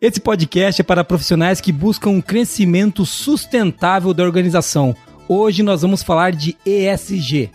Esse 0.00 0.20
podcast 0.20 0.80
é 0.80 0.84
para 0.84 1.02
profissionais 1.02 1.60
que 1.60 1.72
buscam 1.72 2.10
um 2.10 2.20
crescimento 2.20 3.04
sustentável 3.04 4.14
da 4.14 4.22
organização. 4.22 4.94
Hoje 5.28 5.60
nós 5.60 5.82
vamos 5.82 6.04
falar 6.04 6.30
de 6.30 6.56
ESG. 6.64 7.50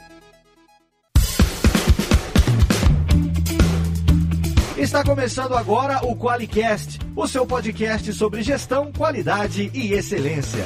Está 4.78 5.06
começando 5.06 5.56
agora 5.56 6.06
o 6.06 6.14
QualiCast, 6.18 7.00
o 7.16 7.26
seu 7.30 7.46
podcast 7.46 8.12
sobre 8.12 8.44
gestão, 8.44 8.92
qualidade 8.92 9.72
e 9.74 9.94
excelência. 9.94 10.66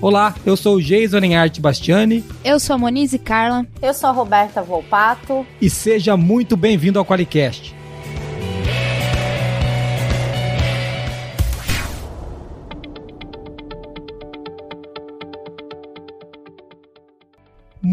Olá, 0.00 0.36
eu 0.46 0.56
sou 0.56 0.76
o 0.76 0.80
Jason 0.80 1.18
Enhart 1.18 1.58
Bastiani. 1.58 2.24
Eu 2.44 2.60
sou 2.60 2.74
a 2.74 2.78
Monize 2.78 3.18
Carla. 3.18 3.66
Eu 3.82 3.92
sou 3.92 4.08
a 4.08 4.12
Roberta 4.12 4.62
Volpato. 4.62 5.44
E 5.60 5.68
seja 5.68 6.16
muito 6.16 6.56
bem-vindo 6.56 7.00
ao 7.00 7.04
QualiCast. 7.04 7.75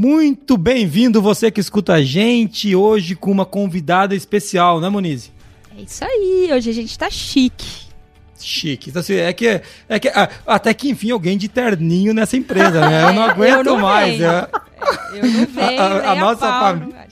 Muito 0.04 0.58
bem-vindo 0.58 1.22
você 1.22 1.50
que 1.50 1.62
escuta 1.62 1.94
a 1.94 2.04
gente 2.04 2.76
hoje 2.76 3.16
com 3.16 3.32
uma 3.32 3.46
convidada 3.46 4.14
especial, 4.14 4.82
né, 4.82 4.90
Monize? 4.90 5.32
É 5.78 5.82
isso 5.82 6.04
aí, 6.04 6.50
hoje 6.52 6.70
a 6.70 6.74
gente 6.74 7.00
tá 7.00 7.10
chique. 7.10 7.86
Chique. 8.38 8.90
Então, 8.90 9.00
assim, 9.00 9.14
é 9.14 9.32
que, 9.32 9.62
é 9.88 10.00
que 10.00 10.12
até 10.46 10.74
que 10.74 10.90
enfim 10.90 11.12
alguém 11.12 11.38
de 11.38 11.48
terninho 11.48 12.14
nessa 12.14 12.36
empresa, 12.36 12.82
né? 12.82 13.06
Eu 13.06 13.14
não 13.14 13.24
aguento 13.32 13.60
eu 13.60 13.64
não 13.64 13.80
mais. 13.80 14.18
Venho. 14.18 14.30
Eu... 14.30 15.16
eu 15.16 15.32
não 15.32 15.46
venho. 15.46 15.82
A, 15.82 15.86
a, 15.86 16.12
a 16.12 16.16
nossa 16.16 16.48
família. 16.60 17.08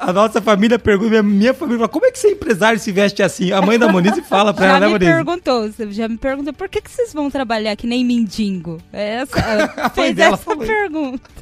A 0.00 0.12
nossa 0.14 0.40
família 0.40 0.78
pergunta, 0.78 1.22
minha, 1.22 1.52
família 1.52 1.80
fala, 1.80 1.88
como 1.90 2.06
é 2.06 2.10
que 2.10 2.18
você 2.18 2.28
é 2.28 2.30
empresário 2.30 2.80
se 2.80 2.90
veste 2.90 3.22
assim? 3.22 3.52
A 3.52 3.60
mãe 3.60 3.78
da 3.78 3.92
Monize 3.92 4.22
fala 4.26 4.54
pra 4.54 4.64
já 4.64 4.70
ela, 4.76 4.80
né, 4.80 4.86
Monize? 4.86 5.10
Já 5.10 5.18
me 5.18 5.24
perguntou, 5.24 5.90
já 5.90 6.08
me 6.08 6.16
perguntou, 6.16 6.52
por 6.54 6.70
que, 6.70 6.80
que 6.80 6.90
vocês 6.90 7.12
vão 7.12 7.30
trabalhar 7.30 7.76
que 7.76 7.86
nem 7.86 8.02
mendigo? 8.02 8.78
Essa, 8.90 9.38
ela 9.76 9.90
fez 9.90 10.18
essa 10.18 10.56
pergunta. 10.56 11.41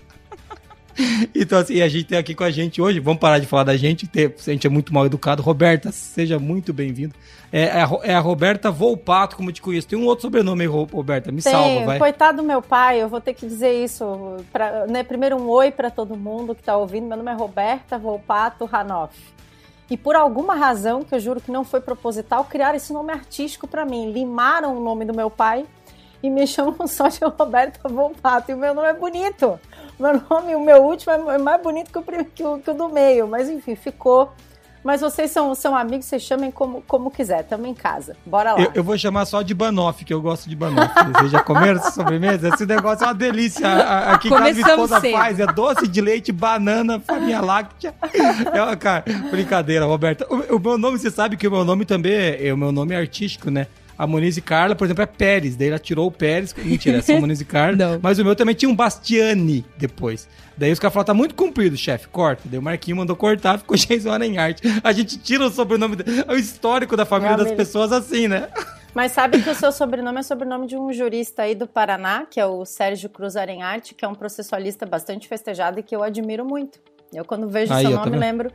Então, 1.34 1.58
assim, 1.58 1.80
a 1.80 1.88
gente 1.88 2.04
tem 2.04 2.18
aqui 2.18 2.34
com 2.34 2.44
a 2.44 2.50
gente 2.50 2.80
hoje, 2.80 3.00
vamos 3.00 3.20
parar 3.20 3.38
de 3.38 3.46
falar 3.46 3.64
da 3.64 3.76
gente, 3.76 4.08
a 4.14 4.50
gente 4.50 4.66
é 4.66 4.70
muito 4.70 4.92
mal 4.92 5.06
educado. 5.06 5.42
Roberta, 5.42 5.90
seja 5.92 6.38
muito 6.38 6.72
bem-vindo. 6.72 7.14
É, 7.52 7.62
é, 7.62 7.82
a, 7.82 7.90
é, 8.02 8.14
a 8.14 8.20
Roberta 8.20 8.70
Volpato, 8.70 9.36
como 9.36 9.50
eu 9.50 9.52
te 9.52 9.60
conheço. 9.60 9.88
Tem 9.88 9.98
um 9.98 10.06
outro 10.06 10.22
sobrenome 10.22 10.62
aí, 10.62 10.68
Roberta, 10.68 11.32
me 11.32 11.42
tem, 11.42 11.52
salva, 11.52 11.84
vai. 11.84 11.98
Coitado 11.98 12.38
do 12.38 12.44
meu 12.44 12.62
pai, 12.62 13.02
eu 13.02 13.08
vou 13.08 13.20
ter 13.20 13.34
que 13.34 13.46
dizer 13.46 13.72
isso. 13.82 14.36
Pra, 14.52 14.86
né, 14.86 15.02
primeiro, 15.02 15.36
um 15.36 15.48
oi 15.48 15.70
para 15.70 15.90
todo 15.90 16.16
mundo 16.16 16.54
que 16.54 16.62
tá 16.62 16.76
ouvindo. 16.76 17.06
Meu 17.06 17.16
nome 17.16 17.30
é 17.30 17.34
Roberta 17.34 17.98
Volpato 17.98 18.68
Hanoff. 18.70 19.18
E 19.90 19.96
por 19.96 20.14
alguma 20.14 20.54
razão, 20.54 21.02
que 21.02 21.12
eu 21.12 21.18
juro 21.18 21.40
que 21.40 21.50
não 21.50 21.64
foi 21.64 21.80
proposital, 21.80 22.44
criaram 22.44 22.76
esse 22.76 22.92
nome 22.92 23.12
artístico 23.12 23.66
para 23.66 23.84
mim. 23.84 24.12
Limaram 24.12 24.76
o 24.76 24.80
nome 24.80 25.04
do 25.04 25.12
meu 25.12 25.28
pai 25.28 25.66
e 26.22 26.30
me 26.30 26.46
chamam 26.48 26.86
só 26.86 27.08
de 27.08 27.18
Roberta 27.24 27.88
Volpato. 27.88 28.52
E 28.52 28.54
o 28.54 28.58
meu 28.58 28.72
nome 28.72 28.88
é 28.88 28.94
bonito. 28.94 29.58
Meu 30.00 30.22
nome, 30.30 30.54
o 30.54 30.64
meu 30.64 30.82
último 30.82 31.12
é 31.30 31.36
mais 31.36 31.62
bonito 31.62 31.92
que 31.92 31.98
o, 31.98 32.02
que 32.24 32.42
o, 32.42 32.58
que 32.58 32.70
o 32.70 32.74
do 32.74 32.88
meio. 32.88 33.28
Mas 33.28 33.50
enfim, 33.50 33.76
ficou. 33.76 34.32
Mas 34.82 35.02
vocês 35.02 35.30
são, 35.30 35.54
são 35.54 35.76
amigos, 35.76 36.06
vocês 36.06 36.22
chamem 36.22 36.50
como, 36.50 36.82
como 36.88 37.10
quiser, 37.10 37.40
estamos 37.42 37.68
em 37.68 37.74
casa. 37.74 38.16
Bora 38.24 38.54
lá. 38.54 38.62
Eu, 38.62 38.72
eu, 38.76 38.82
vou 38.82 38.96
chamar 38.96 39.26
só 39.26 39.42
de 39.42 39.52
Banoff, 39.52 40.02
que 40.06 40.14
eu 40.14 40.22
gosto 40.22 40.48
de 40.48 40.56
Banoff. 40.56 40.90
Vocês 41.12 41.30
já 41.32 41.42
comeram 41.42 41.82
sobremesa? 41.82 42.48
Esse 42.48 42.64
negócio 42.64 43.04
é 43.04 43.08
uma 43.08 43.14
delícia. 43.14 43.66
Aqui 44.10 44.28
que 44.28 44.34
a 44.34 44.40
minha 44.40 44.52
esposa 44.52 44.98
faz 44.98 45.38
é 45.38 45.46
doce 45.46 45.86
de 45.86 46.00
leite, 46.00 46.32
banana, 46.32 46.98
farinha 46.98 47.40
láctea. 47.40 47.94
É 48.52 48.62
uma, 48.62 48.76
cara, 48.76 49.04
brincadeira, 49.30 49.84
Roberta. 49.84 50.26
O, 50.30 50.56
o, 50.56 50.58
meu 50.58 50.78
nome, 50.78 50.98
você 50.98 51.10
sabe 51.10 51.36
que 51.36 51.46
o 51.46 51.50
meu 51.50 51.64
nome 51.64 51.84
também 51.84 52.12
é, 52.12 52.48
é 52.48 52.54
o 52.54 52.56
meu 52.56 52.72
nome 52.72 52.94
é 52.94 52.98
artístico, 52.98 53.50
né? 53.50 53.66
A 54.00 54.06
Monize 54.06 54.40
Carla, 54.40 54.74
por 54.74 54.86
exemplo, 54.86 55.02
é 55.02 55.06
Pérez. 55.06 55.56
Daí 55.56 55.68
ela 55.68 55.78
tirou 55.78 56.06
o 56.06 56.10
Pérez. 56.10 56.54
Mentira, 56.54 56.96
é 56.96 57.02
só 57.02 57.12
Monize 57.20 57.44
Carla. 57.44 58.00
mas 58.00 58.18
o 58.18 58.24
meu 58.24 58.34
também 58.34 58.54
tinha 58.54 58.70
um 58.70 58.74
Bastiani 58.74 59.62
depois. 59.76 60.26
Daí 60.56 60.72
os 60.72 60.78
caras 60.78 60.94
falaram, 60.94 61.06
tá 61.08 61.12
muito 61.12 61.34
comprido, 61.34 61.76
chefe, 61.76 62.08
corta. 62.08 62.44
Daí 62.46 62.58
o 62.58 62.62
Marquinho 62.62 62.96
mandou 62.96 63.14
cortar, 63.14 63.58
ficou 63.58 63.76
Jason 63.76 64.10
arte. 64.38 64.62
A 64.82 64.90
gente 64.92 65.18
tira 65.18 65.44
o 65.44 65.50
sobrenome, 65.50 65.98
o 66.26 66.34
histórico 66.34 66.96
da 66.96 67.04
família 67.04 67.36
das 67.36 67.52
pessoas 67.52 67.92
assim, 67.92 68.26
né? 68.26 68.48
Mas 68.94 69.12
sabe 69.12 69.42
que 69.42 69.50
o 69.50 69.54
seu 69.54 69.70
sobrenome 69.70 70.20
é 70.20 70.22
sobrenome 70.22 70.66
de 70.66 70.78
um 70.78 70.90
jurista 70.94 71.42
aí 71.42 71.54
do 71.54 71.66
Paraná, 71.66 72.24
que 72.24 72.40
é 72.40 72.46
o 72.46 72.64
Sérgio 72.64 73.10
Cruz 73.10 73.36
Arenharte, 73.36 73.94
que 73.94 74.02
é 74.02 74.08
um 74.08 74.14
processualista 74.14 74.86
bastante 74.86 75.28
festejado 75.28 75.78
e 75.78 75.82
que 75.82 75.94
eu 75.94 76.02
admiro 76.02 76.42
muito. 76.46 76.80
Eu, 77.12 77.22
quando 77.22 77.50
vejo 77.50 77.70
aí, 77.70 77.84
seu 77.84 77.96
nome, 77.96 78.16
lembro 78.16 78.50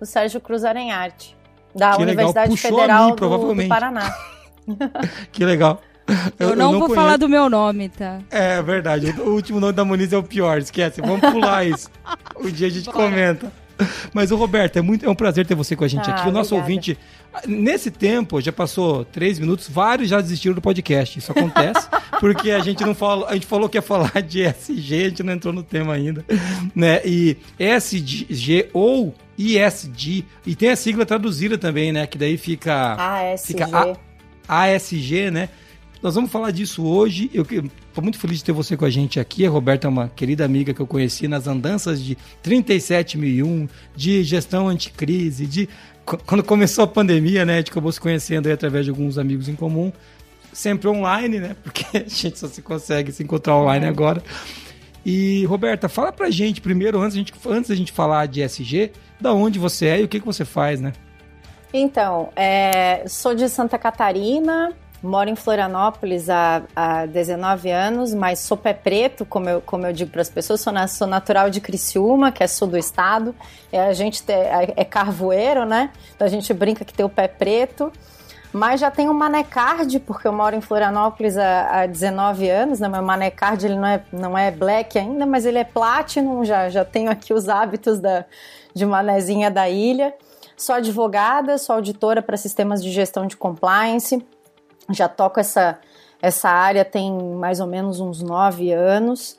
do 0.00 0.06
Sérgio 0.06 0.40
Cruz 0.40 0.64
Arenharte, 0.64 1.36
da 1.74 1.96
que 1.96 2.02
Universidade 2.02 2.50
legal. 2.50 2.56
Federal 2.56 3.10
mim, 3.10 3.14
do, 3.14 3.54
do 3.54 3.68
Paraná. 3.68 4.35
que 5.32 5.44
legal. 5.44 5.80
Eu, 6.38 6.50
eu 6.50 6.56
não, 6.56 6.72
não 6.72 6.78
vou 6.78 6.88
conheço. 6.88 6.94
falar 6.94 7.16
do 7.16 7.28
meu 7.28 7.50
nome, 7.50 7.88
tá? 7.88 8.20
É 8.30 8.62
verdade. 8.62 9.10
O 9.20 9.30
último 9.30 9.58
nome 9.58 9.72
da 9.72 9.84
Muniz 9.84 10.12
é 10.12 10.16
o 10.16 10.22
pior, 10.22 10.58
esquece. 10.58 11.00
Vamos 11.00 11.20
pular 11.20 11.64
isso. 11.66 11.90
Um 12.38 12.48
dia 12.48 12.68
a 12.68 12.70
gente 12.70 12.86
Bora. 12.86 12.98
comenta. 12.98 13.52
Mas 14.12 14.30
o 14.30 14.36
Roberto, 14.36 14.78
é, 14.78 14.80
muito, 14.80 15.04
é 15.04 15.10
um 15.10 15.14
prazer 15.14 15.46
ter 15.46 15.54
você 15.54 15.76
com 15.76 15.84
a 15.84 15.88
gente 15.88 16.10
ah, 16.10 16.14
aqui. 16.14 16.28
O 16.28 16.32
nosso 16.32 16.54
obrigada. 16.54 16.72
ouvinte, 16.72 16.98
nesse 17.46 17.90
tempo, 17.90 18.40
já 18.40 18.52
passou 18.52 19.04
três 19.04 19.38
minutos, 19.38 19.68
vários 19.68 20.08
já 20.08 20.20
desistiram 20.20 20.54
do 20.54 20.62
podcast. 20.62 21.18
Isso 21.18 21.30
acontece 21.30 21.86
porque 22.18 22.52
a 22.52 22.60
gente 22.60 22.84
não 22.84 22.94
falou, 22.94 23.26
a 23.26 23.34
gente 23.34 23.46
falou 23.46 23.68
que 23.68 23.76
ia 23.76 23.82
falar 23.82 24.22
de 24.22 24.42
SG, 24.42 24.94
a 24.94 25.08
gente 25.10 25.22
não 25.22 25.32
entrou 25.32 25.52
no 25.52 25.62
tema 25.62 25.92
ainda, 25.92 26.24
né? 26.74 27.00
E 27.04 27.36
SG 27.58 28.70
ou 28.72 29.14
ISD, 29.36 30.24
e 30.46 30.54
tem 30.54 30.70
a 30.70 30.76
sigla 30.76 31.04
traduzida 31.04 31.58
também, 31.58 31.92
né? 31.92 32.06
Que 32.06 32.16
daí 32.16 32.38
fica 32.38 32.94
ASG. 32.94 33.46
Fica 33.48 33.66
a, 33.66 34.05
ASG, 34.48 35.30
né? 35.30 35.48
Nós 36.02 36.14
vamos 36.14 36.30
falar 36.30 36.50
disso 36.50 36.84
hoje. 36.84 37.30
Eu 37.32 37.42
estou 37.42 38.02
muito 38.02 38.18
feliz 38.18 38.38
de 38.38 38.44
ter 38.44 38.52
você 38.52 38.76
com 38.76 38.84
a 38.84 38.90
gente 38.90 39.18
aqui. 39.18 39.46
A 39.46 39.50
Roberta 39.50 39.86
é 39.86 39.90
uma 39.90 40.08
querida 40.08 40.44
amiga 40.44 40.74
que 40.74 40.80
eu 40.80 40.86
conheci 40.86 41.26
nas 41.26 41.46
andanças 41.46 42.02
de 42.02 42.16
37001, 42.42 43.68
de 43.94 44.22
gestão 44.22 44.68
anticrise, 44.68 45.46
de 45.46 45.68
quando 46.04 46.44
começou 46.44 46.84
a 46.84 46.86
pandemia, 46.86 47.44
né? 47.44 47.54
A 47.54 47.56
gente 47.58 47.70
acabou 47.70 47.90
se 47.90 48.00
conhecendo 48.00 48.50
através 48.52 48.84
de 48.84 48.90
alguns 48.90 49.18
amigos 49.18 49.48
em 49.48 49.54
comum. 49.54 49.92
Sempre 50.52 50.88
online, 50.88 51.40
né? 51.40 51.56
Porque 51.62 51.84
a 51.98 52.08
gente 52.08 52.38
só 52.38 52.46
se 52.46 52.62
consegue 52.62 53.10
se 53.10 53.22
encontrar 53.22 53.56
online 53.56 53.86
agora. 53.86 54.22
E, 55.04 55.44
Roberta, 55.46 55.88
fala 55.88 56.12
pra 56.12 56.30
gente 56.30 56.60
primeiro, 56.60 57.00
antes, 57.00 57.16
a 57.16 57.18
gente, 57.18 57.32
antes 57.46 57.70
da 57.70 57.76
gente 57.76 57.92
falar 57.92 58.26
de 58.26 58.42
SG, 58.42 58.90
da 59.20 59.32
onde 59.32 59.58
você 59.58 59.86
é 59.86 60.00
e 60.00 60.04
o 60.04 60.08
que, 60.08 60.20
que 60.20 60.26
você 60.26 60.44
faz, 60.44 60.80
né? 60.80 60.92
Então, 61.78 62.30
é, 62.34 63.04
sou 63.06 63.34
de 63.34 63.50
Santa 63.50 63.76
Catarina, 63.76 64.72
moro 65.02 65.28
em 65.28 65.36
Florianópolis 65.36 66.30
há, 66.30 66.62
há 66.74 67.04
19 67.04 67.70
anos, 67.70 68.14
mas 68.14 68.38
sou 68.38 68.56
pé 68.56 68.72
preto, 68.72 69.26
como 69.26 69.50
eu, 69.50 69.60
como 69.60 69.86
eu 69.86 69.92
digo 69.92 70.10
para 70.10 70.22
as 70.22 70.30
pessoas, 70.30 70.62
sou, 70.62 70.72
na, 70.72 70.88
sou, 70.88 71.06
natural 71.06 71.50
de 71.50 71.60
Criciúma, 71.60 72.32
que 72.32 72.42
é 72.42 72.46
sul 72.46 72.66
do 72.66 72.78
estado. 72.78 73.34
É, 73.70 73.78
a 73.82 73.92
gente 73.92 74.22
te, 74.22 74.32
é, 74.32 74.72
é 74.74 74.84
carvoeiro, 74.86 75.66
né? 75.66 75.90
Então 76.14 76.26
a 76.26 76.30
gente 76.30 76.50
brinca 76.54 76.82
que 76.82 76.94
tem 76.94 77.04
o 77.04 77.10
pé 77.10 77.28
preto. 77.28 77.92
Mas 78.54 78.80
já 78.80 78.90
tenho 78.90 79.12
Manecard, 79.12 80.00
porque 80.00 80.26
eu 80.26 80.32
moro 80.32 80.56
em 80.56 80.62
Florianópolis 80.62 81.36
há, 81.36 81.82
há 81.82 81.86
19 81.86 82.48
anos. 82.48 82.80
Né? 82.80 82.88
Meu 82.88 83.02
Manecard 83.02 83.66
ele 83.66 83.74
não 83.74 83.86
é, 83.86 84.02
não 84.10 84.38
é 84.38 84.50
black 84.50 84.98
ainda, 84.98 85.26
mas 85.26 85.44
ele 85.44 85.58
é 85.58 85.64
platinum. 85.64 86.42
Já, 86.42 86.70
já 86.70 86.86
tenho 86.86 87.10
aqui 87.10 87.34
os 87.34 87.50
hábitos 87.50 88.00
da, 88.00 88.24
de 88.74 88.86
manezinha 88.86 89.50
da 89.50 89.68
ilha. 89.68 90.14
Sou 90.56 90.74
advogada, 90.74 91.58
sou 91.58 91.76
auditora 91.76 92.22
para 92.22 92.36
sistemas 92.36 92.82
de 92.82 92.90
gestão 92.90 93.26
de 93.26 93.36
compliance. 93.36 94.24
Já 94.88 95.06
toco 95.06 95.38
essa, 95.38 95.78
essa 96.20 96.48
área 96.48 96.84
tem 96.84 97.12
mais 97.12 97.60
ou 97.60 97.66
menos 97.66 98.00
uns 98.00 98.22
nove 98.22 98.72
anos. 98.72 99.38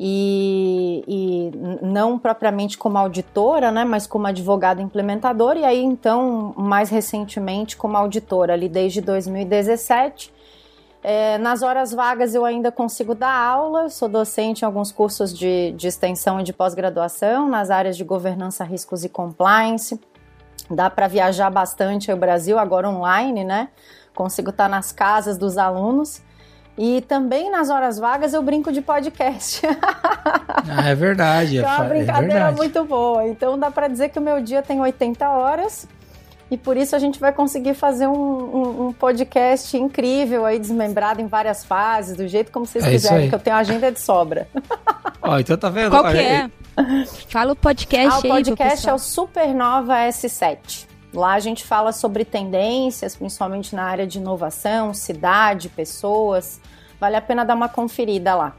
E, 0.00 1.04
e, 1.06 1.50
não 1.84 2.18
propriamente 2.18 2.76
como 2.76 2.98
auditora, 2.98 3.70
né, 3.70 3.84
mas 3.84 4.08
como 4.08 4.26
advogada 4.26 4.82
implementadora, 4.82 5.60
e 5.60 5.64
aí 5.64 5.84
então, 5.84 6.52
mais 6.56 6.90
recentemente, 6.90 7.76
como 7.76 7.96
auditora, 7.96 8.54
ali 8.54 8.68
desde 8.68 9.00
2017. 9.00 10.32
É, 11.00 11.38
nas 11.38 11.62
horas 11.62 11.92
vagas 11.92 12.34
eu 12.34 12.44
ainda 12.44 12.72
consigo 12.72 13.14
dar 13.14 13.30
aula, 13.30 13.88
sou 13.88 14.08
docente 14.08 14.62
em 14.62 14.64
alguns 14.64 14.90
cursos 14.90 15.36
de, 15.36 15.72
de 15.72 15.86
extensão 15.86 16.40
e 16.40 16.42
de 16.42 16.52
pós-graduação 16.52 17.48
nas 17.48 17.70
áreas 17.70 17.96
de 17.96 18.02
governança, 18.02 18.64
riscos 18.64 19.04
e 19.04 19.08
compliance. 19.08 20.00
Dá 20.70 20.88
para 20.88 21.06
viajar 21.08 21.50
bastante 21.50 22.10
o 22.10 22.16
Brasil, 22.16 22.58
agora 22.58 22.88
online, 22.88 23.44
né? 23.44 23.68
Consigo 24.14 24.50
estar 24.50 24.64
tá 24.64 24.68
nas 24.68 24.92
casas 24.92 25.36
dos 25.36 25.58
alunos. 25.58 26.22
E 26.76 27.02
também 27.02 27.50
nas 27.50 27.70
horas 27.70 27.98
vagas 27.98 28.34
eu 28.34 28.42
brinco 28.42 28.72
de 28.72 28.80
podcast. 28.80 29.62
Ah, 30.66 30.88
é 30.88 30.94
verdade. 30.94 31.58
é 31.58 31.62
uma 31.62 31.84
é 31.84 31.88
brincadeira 31.88 32.48
é 32.48 32.50
muito 32.50 32.82
boa. 32.84 33.28
Então 33.28 33.58
dá 33.58 33.70
para 33.70 33.86
dizer 33.86 34.08
que 34.08 34.18
o 34.18 34.22
meu 34.22 34.40
dia 34.40 34.62
tem 34.62 34.80
80 34.80 35.28
horas. 35.28 35.86
E 36.50 36.56
por 36.56 36.76
isso 36.76 36.94
a 36.94 36.98
gente 36.98 37.18
vai 37.18 37.32
conseguir 37.32 37.74
fazer 37.74 38.06
um, 38.06 38.12
um, 38.12 38.86
um, 38.86 38.92
podcast 38.92 39.76
incrível 39.76 40.44
aí, 40.44 40.58
desmembrado 40.58 41.20
em 41.20 41.26
várias 41.26 41.64
fases, 41.64 42.16
do 42.16 42.28
jeito 42.28 42.52
como 42.52 42.66
vocês 42.66 42.84
é 42.84 42.90
quiserem, 42.90 43.28
que 43.28 43.34
eu 43.34 43.38
tenho 43.38 43.56
agenda 43.56 43.90
de 43.90 43.98
sobra. 43.98 44.46
Ó, 45.22 45.38
então 45.38 45.56
tá 45.56 45.70
vendo? 45.70 45.90
Qual 45.90 46.04
que 46.04 46.18
é? 46.18 46.50
Fala 47.28 47.52
o 47.52 47.56
podcast 47.56 48.14
ah, 48.14 48.18
o 48.18 48.22
podcast 48.28 48.88
é 48.88 48.92
o 48.92 48.98
Supernova 48.98 49.94
S7. 49.94 50.86
Lá 51.14 51.34
a 51.34 51.40
gente 51.40 51.64
fala 51.64 51.92
sobre 51.92 52.24
tendências, 52.24 53.16
principalmente 53.16 53.74
na 53.74 53.84
área 53.84 54.06
de 54.06 54.18
inovação, 54.18 54.92
cidade, 54.92 55.68
pessoas. 55.68 56.60
Vale 57.00 57.16
a 57.16 57.20
pena 57.20 57.44
dar 57.44 57.54
uma 57.54 57.68
conferida 57.68 58.34
lá. 58.34 58.56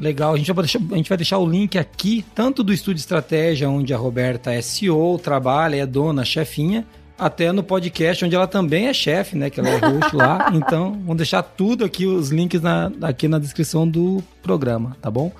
Legal, 0.00 0.34
a 0.34 0.36
gente, 0.36 0.52
vai 0.52 0.62
deixar, 0.64 0.78
a 0.78 0.96
gente 0.96 1.08
vai 1.08 1.18
deixar 1.18 1.38
o 1.38 1.48
link 1.48 1.76
aqui, 1.76 2.24
tanto 2.34 2.62
do 2.62 2.72
Estúdio 2.72 3.00
Estratégia, 3.00 3.68
onde 3.68 3.92
a 3.92 3.96
Roberta 3.96 4.52
é 4.52 4.62
CEO, 4.62 5.18
trabalha, 5.18 5.76
é 5.76 5.86
dona, 5.86 6.24
chefinha, 6.24 6.86
até 7.18 7.50
no 7.50 7.64
podcast, 7.64 8.24
onde 8.24 8.36
ela 8.36 8.46
também 8.46 8.86
é 8.86 8.94
chefe, 8.94 9.36
né? 9.36 9.50
Que 9.50 9.58
ela 9.58 9.70
é 9.70 9.78
host 9.78 10.14
lá. 10.14 10.50
Então, 10.54 10.92
vamos 10.92 11.16
deixar 11.16 11.42
tudo 11.42 11.84
aqui, 11.84 12.06
os 12.06 12.30
links 12.30 12.60
na, 12.60 12.92
aqui 13.02 13.26
na 13.26 13.40
descrição 13.40 13.88
do 13.88 14.22
programa, 14.40 14.96
tá 15.02 15.10
bom? 15.10 15.32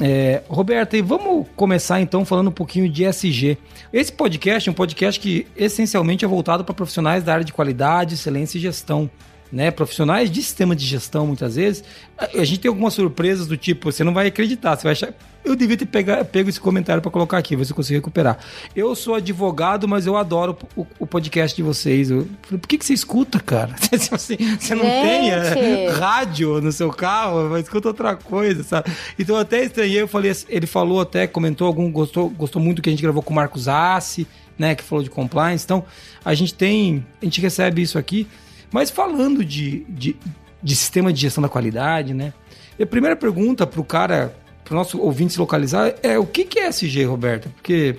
É, 0.00 0.42
Roberta, 0.48 0.96
e 0.96 1.02
vamos 1.02 1.46
começar 1.54 2.00
então 2.00 2.24
falando 2.24 2.48
um 2.48 2.52
pouquinho 2.52 2.88
de 2.88 3.04
SG. 3.04 3.58
Esse 3.92 4.10
podcast 4.10 4.66
é 4.66 4.72
um 4.72 4.74
podcast 4.74 5.20
que 5.20 5.46
essencialmente 5.54 6.24
é 6.24 6.28
voltado 6.28 6.64
para 6.64 6.74
profissionais 6.74 7.22
da 7.22 7.34
área 7.34 7.44
de 7.44 7.52
qualidade, 7.52 8.14
excelência 8.14 8.56
e 8.56 8.62
gestão 8.62 9.10
né, 9.52 9.70
profissionais 9.70 10.30
de 10.30 10.42
sistema 10.42 10.76
de 10.76 10.86
gestão, 10.86 11.26
muitas 11.26 11.56
vezes, 11.56 11.82
a 12.18 12.44
gente 12.44 12.60
tem 12.60 12.68
algumas 12.68 12.94
surpresas 12.94 13.46
do 13.46 13.56
tipo, 13.56 13.90
você 13.90 14.04
não 14.04 14.14
vai 14.14 14.28
acreditar, 14.28 14.76
você 14.76 14.84
vai 14.84 14.92
achar. 14.92 15.12
Eu 15.42 15.56
devia 15.56 15.74
ter 15.74 15.86
pega, 15.86 16.22
pego 16.22 16.50
esse 16.50 16.60
comentário 16.60 17.00
para 17.00 17.10
colocar 17.10 17.38
aqui, 17.38 17.54
eu 17.54 17.74
consigo 17.74 17.96
recuperar. 17.96 18.38
Eu 18.76 18.94
sou 18.94 19.14
advogado, 19.14 19.88
mas 19.88 20.06
eu 20.06 20.14
adoro 20.16 20.56
o, 20.76 20.86
o 20.98 21.06
podcast 21.06 21.56
de 21.56 21.62
vocês. 21.62 22.10
Eu, 22.10 22.28
por 22.42 22.60
que, 22.60 22.76
que 22.76 22.84
você 22.84 22.92
escuta, 22.92 23.40
cara? 23.40 23.74
Você, 24.10 24.36
você 24.36 24.74
não 24.74 24.82
tem 24.82 25.30
é, 25.30 25.88
rádio 25.90 26.60
no 26.60 26.72
seu 26.72 26.90
carro, 26.90 27.48
mas 27.48 27.64
escuta 27.64 27.88
outra 27.88 28.16
coisa, 28.16 28.62
sabe? 28.62 28.90
Então 29.18 29.36
eu 29.36 29.42
até 29.42 29.64
estranhei, 29.64 30.02
eu 30.02 30.08
falei, 30.08 30.32
ele 30.48 30.66
falou 30.66 31.00
até, 31.00 31.26
comentou 31.26 31.66
algum, 31.66 31.90
gostou, 31.90 32.28
gostou 32.28 32.60
muito 32.60 32.82
que 32.82 32.88
a 32.88 32.92
gente 32.92 33.02
gravou 33.02 33.22
com 33.22 33.32
o 33.32 33.36
Marcos 33.36 33.68
Assi, 33.68 34.26
né, 34.58 34.74
que 34.74 34.82
falou 34.82 35.02
de 35.02 35.08
compliance. 35.08 35.64
Então, 35.64 35.84
a 36.24 36.34
gente 36.34 36.52
tem, 36.52 37.06
a 37.20 37.24
gente 37.24 37.40
recebe 37.40 37.80
isso 37.80 37.98
aqui. 37.98 38.26
Mas 38.72 38.90
falando 38.90 39.44
de, 39.44 39.84
de, 39.88 40.16
de 40.62 40.76
sistema 40.76 41.12
de 41.12 41.20
gestão 41.20 41.42
da 41.42 41.48
qualidade, 41.48 42.14
né? 42.14 42.32
a 42.80 42.86
primeira 42.86 43.16
pergunta 43.16 43.66
para 43.66 43.80
o 43.80 43.84
cara, 43.84 44.34
para 44.64 44.72
o 44.72 44.76
nosso 44.76 45.00
ouvinte 45.00 45.34
se 45.34 45.38
localizar, 45.38 45.94
é 46.02 46.18
o 46.18 46.26
que, 46.26 46.44
que 46.44 46.58
é 46.58 46.68
SG, 46.68 47.04
Roberta? 47.04 47.50
Porque 47.54 47.96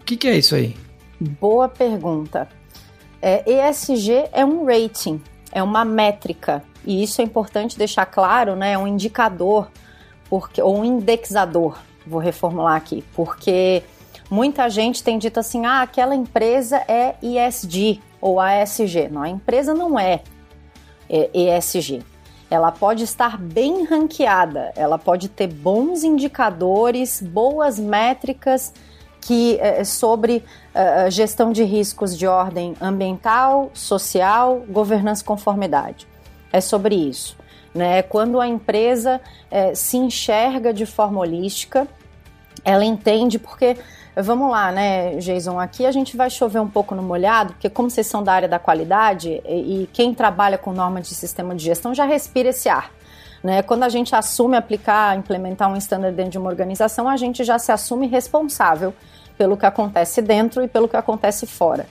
o 0.00 0.04
que, 0.04 0.16
que 0.16 0.26
é 0.26 0.36
isso 0.36 0.54
aí? 0.54 0.76
Boa 1.20 1.68
pergunta. 1.68 2.48
É, 3.22 3.70
ESG 3.70 4.28
é 4.32 4.44
um 4.44 4.66
rating, 4.66 5.20
é 5.52 5.62
uma 5.62 5.84
métrica. 5.84 6.62
E 6.84 7.02
isso 7.02 7.22
é 7.22 7.24
importante 7.24 7.78
deixar 7.78 8.04
claro, 8.04 8.54
né? 8.54 8.72
É 8.72 8.78
um 8.78 8.86
indicador, 8.86 9.70
porque, 10.28 10.60
ou 10.60 10.78
um 10.78 10.84
indexador, 10.84 11.78
vou 12.06 12.20
reformular 12.20 12.76
aqui, 12.76 13.02
porque 13.14 13.82
muita 14.28 14.68
gente 14.68 15.02
tem 15.02 15.18
dito 15.18 15.40
assim: 15.40 15.64
ah, 15.64 15.80
aquela 15.80 16.14
empresa 16.14 16.82
é 16.86 17.14
ESG, 17.22 18.02
ou 18.24 18.40
ASG. 18.40 19.08
Não, 19.10 19.20
a 19.20 19.28
empresa 19.28 19.74
não 19.74 19.98
é 19.98 20.22
ESG. 21.10 22.02
Ela 22.50 22.72
pode 22.72 23.04
estar 23.04 23.36
bem 23.36 23.84
ranqueada, 23.84 24.72
ela 24.74 24.98
pode 24.98 25.28
ter 25.28 25.46
bons 25.46 26.02
indicadores, 26.02 27.20
boas 27.20 27.78
métricas 27.78 28.72
que 29.20 29.58
é, 29.60 29.84
sobre 29.84 30.42
uh, 30.74 31.10
gestão 31.10 31.52
de 31.52 31.64
riscos 31.64 32.16
de 32.16 32.26
ordem 32.26 32.74
ambiental, 32.80 33.70
social, 33.74 34.64
governança 34.70 35.22
conformidade. 35.22 36.06
É 36.50 36.62
sobre 36.62 36.94
isso. 36.94 37.36
Né? 37.74 38.02
Quando 38.02 38.40
a 38.40 38.48
empresa 38.48 39.20
é, 39.50 39.74
se 39.74 39.98
enxerga 39.98 40.72
de 40.72 40.86
forma 40.86 41.20
holística, 41.20 41.86
ela 42.64 42.84
entende 42.84 43.38
porque 43.38 43.76
Vamos 44.16 44.48
lá, 44.48 44.70
né, 44.70 45.16
Jason? 45.16 45.58
Aqui 45.58 45.84
a 45.84 45.90
gente 45.90 46.16
vai 46.16 46.30
chover 46.30 46.60
um 46.60 46.68
pouco 46.68 46.94
no 46.94 47.02
molhado, 47.02 47.54
porque 47.54 47.68
como 47.68 47.90
vocês 47.90 48.06
são 48.06 48.22
da 48.22 48.32
área 48.32 48.48
da 48.48 48.60
qualidade 48.60 49.42
e, 49.44 49.88
quem 49.92 50.14
trabalha 50.14 50.56
com 50.56 50.72
normas 50.72 51.08
de 51.08 51.16
sistema 51.16 51.52
de 51.52 51.64
gestão 51.64 51.92
já 51.92 52.04
respira 52.04 52.50
esse 52.50 52.68
ar. 52.68 52.92
Né? 53.42 53.60
Quando 53.62 53.82
a 53.82 53.88
gente 53.88 54.14
assume 54.14 54.56
aplicar, 54.56 55.18
implementar 55.18 55.68
um 55.68 55.76
standard 55.76 56.14
dentro 56.14 56.30
de 56.30 56.38
uma 56.38 56.48
organização, 56.48 57.08
a 57.08 57.16
gente 57.16 57.42
já 57.42 57.58
se 57.58 57.72
assume 57.72 58.06
responsável 58.06 58.94
pelo 59.36 59.56
que 59.56 59.66
acontece 59.66 60.22
dentro 60.22 60.62
e 60.62 60.68
pelo 60.68 60.88
que 60.88 60.96
acontece 60.96 61.44
fora. 61.44 61.84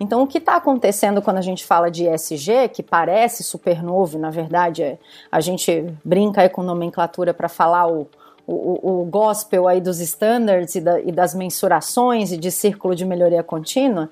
Então, 0.00 0.22
o 0.22 0.26
que 0.26 0.38
está 0.38 0.56
acontecendo 0.56 1.20
quando 1.20 1.38
a 1.38 1.42
gente 1.42 1.64
fala 1.64 1.90
de 1.90 2.06
ESG, 2.06 2.68
que 2.72 2.82
parece 2.82 3.42
super 3.42 3.82
novo, 3.82 4.18
na 4.18 4.30
verdade, 4.30 4.82
é, 4.82 4.98
a 5.30 5.40
gente 5.40 5.86
brinca 6.04 6.42
aí 6.42 6.48
com 6.48 6.62
nomenclatura 6.62 7.32
para 7.32 7.48
falar 7.48 7.86
o, 7.86 8.06
o, 8.46 9.02
o 9.02 9.04
gospel 9.04 9.66
aí 9.66 9.80
dos 9.80 10.00
standards 10.00 10.74
e, 10.74 10.80
da, 10.80 11.00
e 11.00 11.10
das 11.10 11.34
mensurações 11.34 12.32
e 12.32 12.36
de 12.36 12.50
círculo 12.50 12.94
de 12.94 13.04
melhoria 13.04 13.42
contínua, 13.42 14.08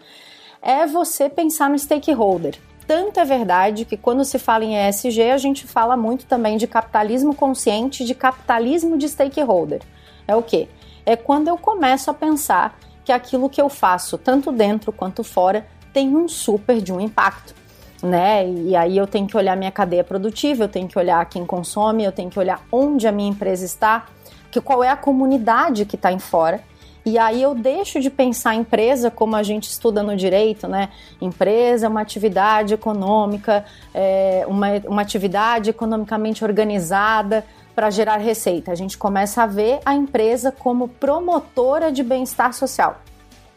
é 0.60 0.86
você 0.86 1.28
pensar 1.28 1.70
no 1.70 1.78
stakeholder. 1.78 2.58
Tanto 2.86 3.18
é 3.18 3.24
verdade 3.24 3.84
que 3.84 3.96
quando 3.96 4.24
se 4.24 4.38
fala 4.38 4.64
em 4.64 4.88
ESG, 4.88 5.30
a 5.30 5.38
gente 5.38 5.66
fala 5.66 5.96
muito 5.96 6.26
também 6.26 6.56
de 6.56 6.66
capitalismo 6.66 7.34
consciente, 7.34 8.04
de 8.04 8.14
capitalismo 8.14 8.98
de 8.98 9.08
stakeholder. 9.08 9.80
É 10.26 10.34
o 10.34 10.42
quê? 10.42 10.68
É 11.06 11.16
quando 11.16 11.48
eu 11.48 11.56
começo 11.56 12.10
a 12.10 12.14
pensar 12.14 12.78
que 13.04 13.12
aquilo 13.12 13.48
que 13.48 13.60
eu 13.60 13.68
faço, 13.68 14.18
tanto 14.18 14.50
dentro 14.50 14.92
quanto 14.92 15.22
fora, 15.22 15.66
tem 15.92 16.14
um 16.14 16.26
super 16.26 16.80
de 16.80 16.92
um 16.92 17.00
impacto. 17.00 17.54
Né? 18.02 18.46
E 18.50 18.76
aí 18.76 18.98
eu 18.98 19.06
tenho 19.06 19.26
que 19.26 19.36
olhar 19.36 19.56
minha 19.56 19.70
cadeia 19.70 20.04
produtiva, 20.04 20.64
eu 20.64 20.68
tenho 20.68 20.88
que 20.88 20.98
olhar 20.98 21.24
quem 21.26 21.46
consome, 21.46 22.04
eu 22.04 22.12
tenho 22.12 22.28
que 22.28 22.38
olhar 22.38 22.62
onde 22.70 23.06
a 23.06 23.12
minha 23.12 23.30
empresa 23.30 23.64
está, 23.64 24.06
que 24.54 24.60
qual 24.60 24.84
é 24.84 24.88
a 24.88 24.96
comunidade 24.96 25.84
que 25.84 25.96
está 25.96 26.12
em 26.12 26.20
fora. 26.20 26.62
E 27.04 27.18
aí 27.18 27.42
eu 27.42 27.56
deixo 27.56 28.00
de 28.00 28.08
pensar 28.08 28.50
a 28.50 28.54
empresa 28.54 29.10
como 29.10 29.34
a 29.34 29.42
gente 29.42 29.64
estuda 29.64 30.00
no 30.00 30.16
direito, 30.16 30.68
né? 30.68 30.90
Empresa 31.20 31.86
é 31.86 31.88
uma 31.88 32.00
atividade 32.00 32.72
econômica, 32.72 33.64
é 33.92 34.44
uma, 34.46 34.68
uma 34.86 35.02
atividade 35.02 35.70
economicamente 35.70 36.44
organizada 36.44 37.44
para 37.74 37.90
gerar 37.90 38.18
receita. 38.18 38.70
A 38.70 38.76
gente 38.76 38.96
começa 38.96 39.42
a 39.42 39.46
ver 39.46 39.80
a 39.84 39.92
empresa 39.92 40.52
como 40.52 40.86
promotora 40.86 41.90
de 41.90 42.04
bem-estar 42.04 42.54
social. 42.54 43.00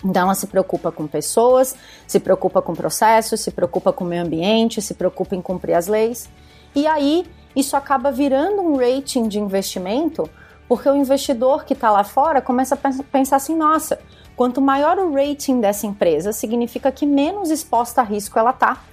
Então 0.04 0.24
ela 0.24 0.34
se 0.34 0.48
preocupa 0.48 0.92
com 0.92 1.06
pessoas, 1.06 1.76
se 2.08 2.20
preocupa 2.20 2.60
com 2.60 2.74
processos, 2.74 3.40
se 3.40 3.52
preocupa 3.52 3.94
com 3.94 4.04
o 4.04 4.08
meio 4.08 4.24
ambiente, 4.24 4.82
se 4.82 4.96
preocupa 4.96 5.36
em 5.36 5.44
cumprir 5.44 5.76
as 5.76 5.86
leis. 5.86 6.28
E 6.74 6.88
aí 6.88 7.24
isso 7.56 7.78
acaba 7.78 8.12
virando 8.12 8.64
um 8.64 8.78
rating 8.78 9.28
de 9.28 9.40
investimento 9.40 10.28
porque 10.68 10.90
o 10.90 10.96
investidor 10.96 11.64
que 11.64 11.74
está 11.74 11.90
lá 11.90 12.04
fora 12.04 12.42
começa 12.42 12.76
a 12.76 13.04
pensar 13.04 13.38
assim: 13.38 13.56
nossa, 13.56 14.00
quanto 14.36 14.62
maior 14.62 15.00
o 15.00 15.14
rating 15.14 15.60
dessa 15.60 15.88
empresa, 15.88 16.32
significa 16.32 16.92
que 16.92 17.06
menos 17.06 17.50
exposta 17.50 18.02
a 18.02 18.04
risco 18.04 18.38
ela 18.38 18.52
está. 18.52 18.84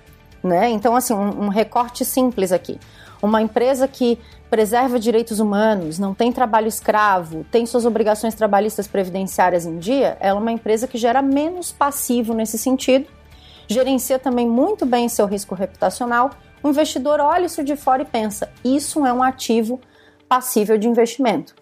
Né? 0.42 0.70
Então, 0.70 0.94
assim, 0.94 1.14
um, 1.14 1.44
um 1.44 1.48
recorte 1.48 2.04
simples 2.04 2.52
aqui. 2.52 2.78
Uma 3.22 3.40
empresa 3.40 3.88
que 3.88 4.18
preserva 4.50 5.00
direitos 5.00 5.40
humanos, 5.40 5.98
não 5.98 6.14
tem 6.14 6.30
trabalho 6.30 6.68
escravo, 6.68 7.44
tem 7.50 7.64
suas 7.66 7.84
obrigações 7.86 8.34
trabalhistas 8.34 8.86
previdenciárias 8.86 9.66
em 9.66 9.78
dia, 9.78 10.16
ela 10.20 10.38
é 10.38 10.42
uma 10.42 10.52
empresa 10.52 10.86
que 10.86 10.98
gera 10.98 11.20
menos 11.22 11.72
passivo 11.72 12.34
nesse 12.34 12.58
sentido, 12.58 13.08
gerencia 13.66 14.18
também 14.18 14.46
muito 14.46 14.84
bem 14.84 15.08
seu 15.08 15.26
risco 15.26 15.54
reputacional. 15.54 16.30
O 16.62 16.68
investidor 16.68 17.18
olha 17.18 17.46
isso 17.46 17.64
de 17.64 17.74
fora 17.74 18.02
e 18.02 18.04
pensa: 18.04 18.50
isso 18.62 19.04
é 19.04 19.12
um 19.12 19.22
ativo 19.22 19.80
passível 20.28 20.78
de 20.78 20.86
investimento. 20.86 21.54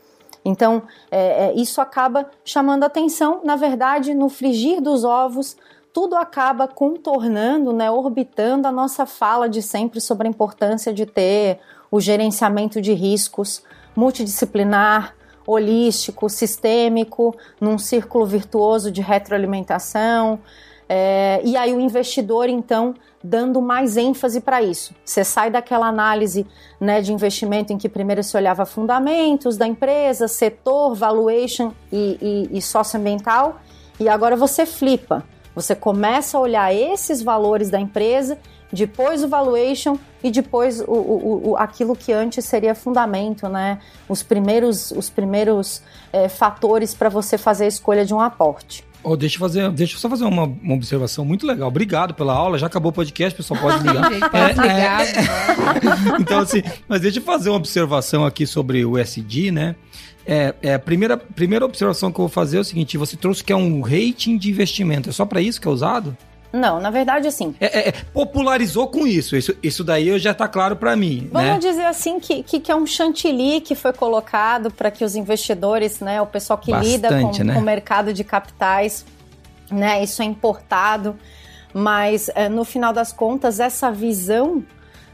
Então, 0.45 0.83
é, 1.11 1.47
é, 1.47 1.55
isso 1.55 1.81
acaba 1.81 2.29
chamando 2.45 2.85
atenção. 2.85 3.41
Na 3.45 3.57
verdade, 3.57 4.15
no 4.15 4.29
frigir 4.29 4.81
dos 4.81 5.05
ovos, 5.05 5.57
tudo 5.93 6.17
acaba 6.17 6.67
contornando, 6.67 7.73
né, 7.73 7.91
orbitando 7.91 8.67
a 8.67 8.73
nossa 8.73 9.07
fala 9.07 9.49
de 9.49 9.63
sempre 9.63 10.01
sobre 10.01 10.27
a 10.27 10.31
importância 10.31 10.93
de 10.93 11.07
ter 11.07 11.61
o 11.91 12.01
gerenciamento 12.01 12.81
de 12.81 12.93
riscos 12.93 13.63
multidisciplinar, 13.95 15.15
holístico, 15.47 16.29
sistêmico, 16.29 17.37
num 17.61 17.79
círculo 17.79 18.25
virtuoso 18.25 18.91
de 18.91 19.01
retroalimentação. 19.01 20.41
É, 20.89 21.41
e 21.45 21.57
aí 21.57 21.75
o 21.75 21.81
investidor, 21.81 22.49
então, 22.49 22.95
dando 23.23 23.61
mais 23.61 23.97
ênfase 23.97 24.41
para 24.41 24.63
isso. 24.63 24.95
Você 25.05 25.25
sai 25.25 25.51
daquela 25.51 25.87
análise 25.87 26.47
né, 26.81 27.01
de 27.01 27.13
investimento 27.13 27.73
em 27.73 27.79
que 27.79 27.89
primeiro 27.89 28.23
se 28.23 28.37
olhava 28.37 28.67
fundamentos 28.67 29.57
da 29.57 29.67
empresa, 29.67 30.27
setor, 30.27 30.95
valuation 30.95 31.73
e, 31.93 32.49
e, 32.53 32.59
e 32.59 32.63
socioambiental, 32.63 33.61
e 34.01 34.09
agora 34.09 34.37
você 34.37 34.67
flipa. 34.67 35.25
Você 35.55 35.75
começa 35.75 36.39
a 36.39 36.41
olhar 36.41 36.75
esses 36.75 37.23
valores 37.23 37.69
da 37.69 37.79
empresa, 37.79 38.39
depois 38.73 39.23
o 39.23 39.29
valuation 39.29 39.99
e 40.25 40.31
depois 40.31 40.81
o, 40.81 40.85
o, 40.91 41.51
o 41.51 41.57
aquilo 41.59 41.95
que 41.95 42.11
antes 42.11 42.47
seria 42.47 42.75
fundamento, 42.75 43.47
né? 43.49 43.79
Os 44.09 44.23
primeiros, 44.23 44.91
os 44.93 45.11
primeiros 45.11 45.83
é, 46.11 46.27
fatores 46.27 46.95
para 46.95 47.11
você 47.11 47.37
fazer 47.37 47.65
a 47.65 47.69
escolha 47.69 48.05
de 48.05 48.15
um 48.15 48.21
aporte. 48.21 48.83
Oh, 49.05 49.17
deixa, 49.17 49.37
eu 49.37 49.41
fazer, 49.41 49.71
deixa 49.73 49.97
eu 49.97 49.99
só 49.99 50.09
fazer 50.09 50.25
uma, 50.25 50.45
uma, 50.45 50.75
observação 50.75 51.25
muito 51.25 51.47
legal. 51.47 51.69
Obrigado 51.69 52.15
pela 52.15 52.33
aula. 52.33 52.59
Já 52.59 52.67
acabou 52.67 52.91
o 52.91 52.95
podcast, 52.95 53.37
pessoal 53.37 53.61
pode 53.61 53.83
ligar. 53.87 54.13
é, 54.13 54.49
ligar. 54.49 55.07
É, 55.07 56.21
então, 56.21 56.39
assim, 56.39 56.63
mas 56.89 57.01
deixa 57.01 57.19
eu 57.19 57.23
fazer 57.23 57.51
uma 57.51 57.57
observação 57.57 58.25
aqui 58.25 58.47
sobre 58.47 58.85
o 58.85 58.97
SD, 58.97 59.51
né? 59.51 59.75
É, 60.25 60.55
é, 60.63 60.75
a 60.75 60.79
primeira, 60.79 61.17
primeira 61.17 61.65
observação 61.65 62.13
que 62.13 62.21
eu 62.21 62.25
vou 62.25 62.29
fazer 62.29 62.59
é 62.59 62.61
o 62.61 62.65
seguinte: 62.65 62.97
você 62.97 63.17
trouxe 63.17 63.43
que 63.43 63.53
é 63.53 63.57
um 63.57 63.81
rating 63.81 64.39
de 64.39 64.51
investimento. 64.51 65.09
É 65.11 65.13
só 65.13 65.27
para 65.27 65.41
isso 65.41 65.61
que 65.61 65.67
é 65.67 65.71
usado? 65.71 66.17
Não, 66.53 66.79
na 66.79 66.91
verdade, 66.91 67.27
assim. 67.27 67.55
É, 67.59 67.81
é, 67.81 67.89
é 67.89 67.93
popularizou 68.13 68.89
com 68.89 69.07
isso. 69.07 69.35
Isso, 69.35 69.57
isso 69.63 69.83
daí 69.83 70.19
já 70.19 70.33
está 70.33 70.47
claro 70.47 70.77
para 70.77 70.95
mim. 70.95 71.29
Vamos 71.33 71.49
né? 71.49 71.59
dizer 71.59 71.87
assim 71.87 72.21
que, 72.21 72.43
que, 72.43 72.61
que, 72.61 72.71
é 72.71 72.77
um 72.77 72.87
chantilly 72.87 73.61
que 73.61 73.75
foi 73.75 73.93
colocado 73.93 74.71
para 74.71 74.91
que 74.91 75.05
os 75.05 75.17
investidores, 75.17 76.01
né, 76.01 76.21
o 76.21 76.27
pessoal 76.27 76.59
que 76.59 76.71
Bastante, 76.71 76.93
lida 76.93 77.09
com, 77.09 77.45
né? 77.45 77.55
com 77.55 77.61
o 77.61 77.63
mercado 77.63 78.13
de 78.13 78.23
capitais, 78.23 79.05
né, 79.71 80.03
isso 80.03 80.21
é 80.21 80.25
importado. 80.27 81.17
Mas 81.73 82.29
é, 82.35 82.51
no 82.51 82.65
final 82.65 82.93
das 82.93 83.13
contas, 83.13 83.59
essa 83.59 83.91
visão 83.91 84.59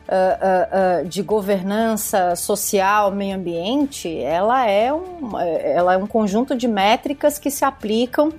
uh, 0.09 1.04
uh, 1.04 1.09
de 1.09 1.23
governança 1.23 2.35
social, 2.35 3.12
meio 3.12 3.37
ambiente, 3.37 4.18
ela 4.18 4.66
é, 4.68 4.92
um, 4.92 5.38
ela 5.38 5.95
é 5.95 5.97
um 5.97 6.07
conjunto 6.07 6.57
de 6.57 6.66
métricas 6.66 7.38
que 7.38 7.49
se 7.49 7.64
aplicam 7.64 8.33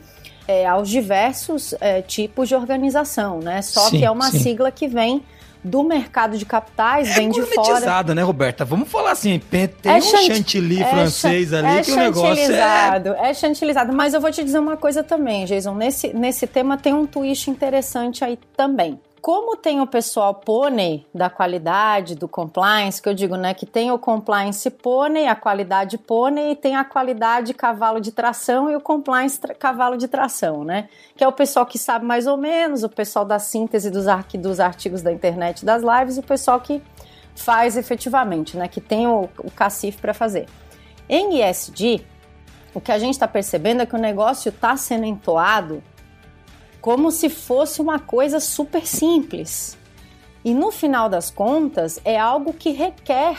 é, 0.49 0.65
aos 0.65 0.89
diversos 0.89 1.75
é, 1.79 2.01
tipos 2.01 2.49
de 2.49 2.55
organização, 2.55 3.39
né? 3.39 3.61
Só 3.61 3.81
sim, 3.81 3.99
que 3.99 4.05
é 4.05 4.09
uma 4.09 4.31
sim. 4.31 4.39
sigla 4.39 4.71
que 4.71 4.87
vem 4.87 5.23
do 5.63 5.83
mercado 5.83 6.39
de 6.39 6.45
capitais, 6.45 7.11
é 7.11 7.13
vem 7.13 7.29
de 7.29 7.43
fora. 7.43 8.15
né, 8.15 8.23
Roberta? 8.23 8.65
Vamos 8.65 8.89
falar 8.89 9.11
assim, 9.11 9.37
tem 9.37 9.69
é 9.83 9.97
um 9.97 10.01
chantilly 10.01 10.81
é 10.81 10.85
francês 10.85 11.53
ali 11.53 11.67
é 11.67 11.81
que 11.83 11.91
o 11.91 11.95
negócio 11.97 12.51
é... 12.51 13.29
É 13.29 13.33
chantilizado, 13.33 13.93
mas 13.93 14.15
eu 14.15 14.21
vou 14.21 14.31
te 14.31 14.43
dizer 14.43 14.57
uma 14.57 14.75
coisa 14.75 15.03
também, 15.03 15.45
Jason, 15.45 15.75
nesse, 15.75 16.13
nesse 16.15 16.47
tema 16.47 16.77
tem 16.77 16.95
um 16.95 17.05
twist 17.05 17.47
interessante 17.51 18.23
aí 18.23 18.39
também 18.57 18.99
como 19.21 19.55
tem 19.55 19.81
o 19.81 19.87
pessoal 19.87 20.33
pônei 20.33 21.05
da 21.13 21.29
qualidade, 21.29 22.15
do 22.15 22.27
compliance, 22.27 23.01
que 23.01 23.09
eu 23.09 23.13
digo, 23.13 23.35
né, 23.35 23.53
que 23.53 23.65
tem 23.65 23.91
o 23.91 23.99
compliance 23.99 24.69
pônei, 24.69 25.27
a 25.27 25.35
qualidade 25.35 25.97
pônei 25.97 26.51
e 26.51 26.55
tem 26.55 26.75
a 26.75 26.83
qualidade 26.83 27.53
cavalo 27.53 27.99
de 27.99 28.11
tração 28.11 28.69
e 28.69 28.75
o 28.75 28.81
compliance 28.81 29.39
cavalo 29.59 29.97
de 29.97 30.07
tração, 30.07 30.63
né? 30.63 30.89
Que 31.15 31.23
é 31.23 31.27
o 31.27 31.31
pessoal 31.31 31.65
que 31.65 31.77
sabe 31.77 32.05
mais 32.05 32.27
ou 32.27 32.37
menos, 32.37 32.83
o 32.83 32.89
pessoal 32.89 33.25
da 33.25 33.39
síntese 33.39 33.89
dos, 33.89 34.07
ar 34.07 34.23
dos 34.23 34.59
artigos 34.59 35.01
da 35.01 35.11
internet, 35.11 35.65
das 35.65 35.83
lives 35.83 36.17
o 36.17 36.23
pessoal 36.23 36.59
que 36.59 36.81
faz 37.35 37.77
efetivamente, 37.77 38.57
né, 38.57 38.67
que 38.67 38.81
tem 38.81 39.07
o, 39.07 39.29
o 39.39 39.51
cacife 39.51 39.99
para 39.99 40.13
fazer. 40.13 40.45
Em 41.07 41.41
ISD, 41.41 42.05
o 42.73 42.79
que 42.79 42.91
a 42.91 42.99
gente 42.99 43.13
está 43.13 43.27
percebendo 43.27 43.81
é 43.81 43.85
que 43.85 43.95
o 43.95 43.99
negócio 43.99 44.49
está 44.49 44.77
sendo 44.77 45.05
entoado 45.05 45.81
como 46.81 47.11
se 47.11 47.29
fosse 47.29 47.81
uma 47.81 47.99
coisa 47.99 48.39
super 48.39 48.85
simples. 48.85 49.77
E 50.43 50.53
no 50.53 50.71
final 50.71 51.09
das 51.09 51.29
contas, 51.29 51.99
é 52.05 52.17
algo 52.17 52.53
que 52.53 52.71
requer 52.71 53.37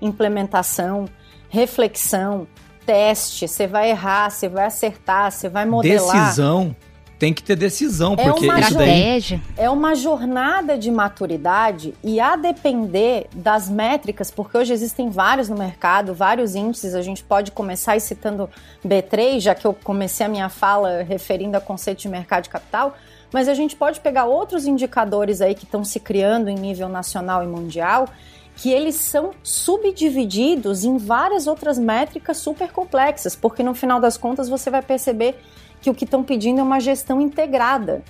implementação, 0.00 1.06
reflexão, 1.48 2.46
teste. 2.86 3.46
Você 3.46 3.66
vai 3.66 3.90
errar, 3.90 4.30
você 4.30 4.48
vai 4.48 4.64
acertar, 4.64 5.30
você 5.30 5.48
vai 5.48 5.66
modelar. 5.66 6.26
Decisão 6.26 6.74
tem 7.18 7.34
que 7.34 7.42
ter 7.42 7.56
decisão, 7.56 8.14
é 8.16 8.24
porque 8.24 8.46
uma 8.46 8.60
isso 8.60 8.74
daí... 8.74 9.40
É 9.56 9.68
uma 9.68 9.94
jornada 9.94 10.78
de 10.78 10.90
maturidade 10.90 11.92
e 12.02 12.20
a 12.20 12.36
depender 12.36 13.26
das 13.34 13.68
métricas, 13.68 14.30
porque 14.30 14.56
hoje 14.56 14.72
existem 14.72 15.10
vários 15.10 15.48
no 15.48 15.58
mercado, 15.58 16.14
vários 16.14 16.54
índices, 16.54 16.94
a 16.94 17.02
gente 17.02 17.24
pode 17.24 17.50
começar 17.50 18.00
citando 18.00 18.48
B3, 18.86 19.40
já 19.40 19.54
que 19.54 19.66
eu 19.66 19.74
comecei 19.74 20.26
a 20.26 20.28
minha 20.28 20.48
fala 20.48 21.02
referindo 21.02 21.56
a 21.56 21.60
conceito 21.60 22.02
de 22.02 22.08
mercado 22.08 22.44
de 22.44 22.50
capital, 22.50 22.96
mas 23.32 23.48
a 23.48 23.54
gente 23.54 23.74
pode 23.74 24.00
pegar 24.00 24.24
outros 24.24 24.66
indicadores 24.66 25.40
aí 25.40 25.54
que 25.54 25.64
estão 25.64 25.84
se 25.84 25.98
criando 25.98 26.48
em 26.48 26.54
nível 26.54 26.88
nacional 26.88 27.42
e 27.42 27.46
mundial, 27.46 28.08
que 28.56 28.70
eles 28.70 28.94
são 28.96 29.32
subdivididos 29.42 30.84
em 30.84 30.96
várias 30.96 31.46
outras 31.46 31.78
métricas 31.78 32.38
super 32.38 32.70
complexas, 32.72 33.36
porque 33.36 33.62
no 33.62 33.74
final 33.74 34.00
das 34.00 34.16
contas 34.16 34.48
você 34.48 34.70
vai 34.70 34.82
perceber 34.82 35.38
que 35.80 35.90
o 35.90 35.94
que 35.94 36.04
estão 36.04 36.22
pedindo 36.22 36.60
é 36.60 36.62
uma 36.62 36.80
gestão 36.80 37.20
integrada. 37.20 38.02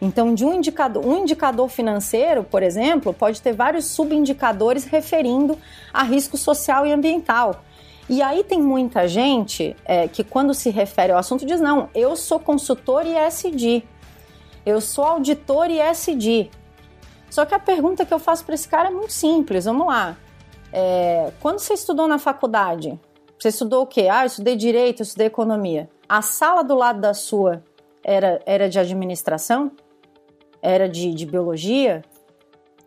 Então, 0.00 0.34
de 0.34 0.44
um 0.44 0.52
indicador, 0.52 1.06
um 1.06 1.18
indicador 1.18 1.68
financeiro, 1.68 2.44
por 2.44 2.62
exemplo, 2.62 3.14
pode 3.14 3.40
ter 3.40 3.52
vários 3.52 3.86
subindicadores 3.86 4.84
referindo 4.84 5.58
a 5.92 6.02
risco 6.02 6.36
social 6.36 6.86
e 6.86 6.92
ambiental. 6.92 7.62
E 8.08 8.20
aí 8.20 8.44
tem 8.44 8.60
muita 8.60 9.08
gente 9.08 9.74
é, 9.84 10.06
que, 10.06 10.22
quando 10.22 10.52
se 10.52 10.68
refere 10.68 11.12
ao 11.12 11.18
assunto, 11.18 11.46
diz: 11.46 11.60
não, 11.60 11.88
eu 11.94 12.16
sou 12.16 12.38
consultor 12.38 13.04
ESG, 13.06 13.82
eu 14.66 14.80
sou 14.80 15.04
auditor 15.04 15.70
ESG. 15.70 16.50
Só 17.30 17.44
que 17.46 17.54
a 17.54 17.58
pergunta 17.58 18.04
que 18.04 18.12
eu 18.12 18.18
faço 18.18 18.44
para 18.44 18.54
esse 18.54 18.68
cara 18.68 18.88
é 18.88 18.92
muito 18.92 19.12
simples: 19.12 19.64
vamos 19.64 19.86
lá. 19.86 20.16
É, 20.70 21.32
quando 21.40 21.60
você 21.60 21.72
estudou 21.72 22.06
na 22.06 22.18
faculdade, 22.18 22.98
você 23.38 23.48
estudou 23.48 23.82
o 23.82 23.86
quê? 23.86 24.08
Ah, 24.10 24.24
eu 24.24 24.26
estudei 24.26 24.56
direito, 24.56 25.00
eu 25.00 25.04
estudei 25.04 25.28
economia. 25.28 25.88
A 26.08 26.22
sala 26.22 26.62
do 26.62 26.74
lado 26.74 27.00
da 27.00 27.14
sua 27.14 27.62
era, 28.02 28.40
era 28.44 28.68
de 28.68 28.78
administração? 28.78 29.72
Era 30.60 30.88
de, 30.88 31.14
de 31.14 31.26
biologia? 31.26 32.02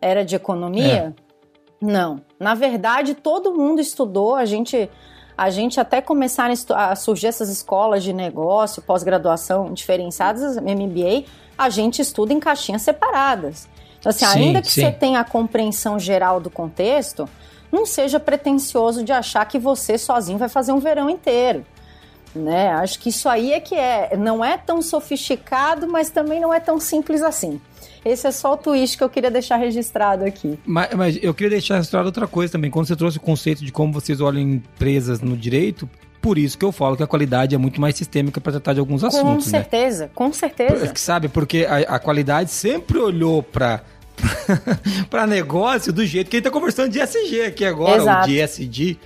Era 0.00 0.24
de 0.24 0.36
economia? 0.36 1.14
É. 1.16 1.28
Não. 1.80 2.20
Na 2.38 2.54
verdade, 2.54 3.14
todo 3.14 3.54
mundo 3.54 3.80
estudou, 3.80 4.34
a 4.34 4.44
gente 4.44 4.88
a 5.36 5.50
gente 5.50 5.78
até 5.78 6.00
começar 6.00 6.50
a 6.74 6.96
surgir 6.96 7.28
essas 7.28 7.48
escolas 7.48 8.02
de 8.02 8.12
negócio, 8.12 8.82
pós-graduação 8.82 9.72
diferenciadas, 9.72 10.56
MBA, 10.56 11.26
a 11.56 11.70
gente 11.70 12.02
estuda 12.02 12.32
em 12.32 12.40
caixinhas 12.40 12.82
separadas. 12.82 13.68
Então, 14.00 14.10
assim, 14.10 14.26
sim, 14.26 14.38
ainda 14.38 14.60
que 14.60 14.68
sim. 14.68 14.80
você 14.80 14.90
tenha 14.90 15.20
a 15.20 15.24
compreensão 15.24 15.96
geral 15.96 16.40
do 16.40 16.50
contexto, 16.50 17.28
não 17.70 17.86
seja 17.86 18.18
pretensioso 18.18 19.04
de 19.04 19.12
achar 19.12 19.44
que 19.44 19.60
você 19.60 19.96
sozinho 19.96 20.38
vai 20.38 20.48
fazer 20.48 20.72
um 20.72 20.80
verão 20.80 21.08
inteiro 21.08 21.64
né? 22.38 22.70
Acho 22.70 22.98
que 22.98 23.08
isso 23.08 23.28
aí 23.28 23.52
é 23.52 23.60
que 23.60 23.74
é, 23.74 24.16
não 24.16 24.44
é 24.44 24.56
tão 24.56 24.80
sofisticado, 24.80 25.88
mas 25.88 26.10
também 26.10 26.40
não 26.40 26.52
é 26.52 26.60
tão 26.60 26.80
simples 26.80 27.22
assim. 27.22 27.60
Esse 28.04 28.26
é 28.26 28.30
só 28.30 28.54
o 28.54 28.56
twist 28.56 28.96
que 28.96 29.04
eu 29.04 29.08
queria 29.08 29.30
deixar 29.30 29.56
registrado 29.56 30.24
aqui. 30.24 30.58
Mas, 30.64 30.94
mas 30.94 31.18
eu 31.22 31.34
queria 31.34 31.50
deixar 31.50 31.76
registrado 31.76 32.06
outra 32.06 32.26
coisa 32.26 32.52
também. 32.52 32.70
Quando 32.70 32.86
você 32.86 32.96
trouxe 32.96 33.18
o 33.18 33.20
conceito 33.20 33.64
de 33.64 33.72
como 33.72 33.92
vocês 33.92 34.20
olham 34.20 34.40
empresas 34.40 35.20
no 35.20 35.36
direito, 35.36 35.88
por 36.20 36.38
isso 36.38 36.56
que 36.56 36.64
eu 36.64 36.72
falo 36.72 36.96
que 36.96 37.02
a 37.02 37.06
qualidade 37.06 37.54
é 37.54 37.58
muito 37.58 37.80
mais 37.80 37.96
sistêmica 37.96 38.40
para 38.40 38.52
tratar 38.52 38.74
de 38.74 38.80
alguns 38.80 39.04
assuntos. 39.04 39.44
Com 39.44 39.50
né? 39.50 39.58
certeza, 39.58 40.04
né? 40.04 40.10
com 40.14 40.32
certeza. 40.32 40.92
Sabe, 40.96 41.28
porque 41.28 41.66
a, 41.68 41.96
a 41.96 41.98
qualidade 41.98 42.50
sempre 42.50 42.98
olhou 42.98 43.42
para 43.42 43.82
para 45.08 45.26
negócio 45.26 45.92
do 45.92 46.04
jeito 46.04 46.28
que 46.28 46.36
a 46.36 46.38
gente 46.38 46.46
está 46.48 46.50
conversando 46.50 46.90
de 46.90 47.00
SG 47.00 47.42
aqui 47.42 47.64
agora, 47.64 48.02
Exato. 48.02 48.20
ou 48.20 48.26
de 48.26 48.40
SD. 48.40 48.98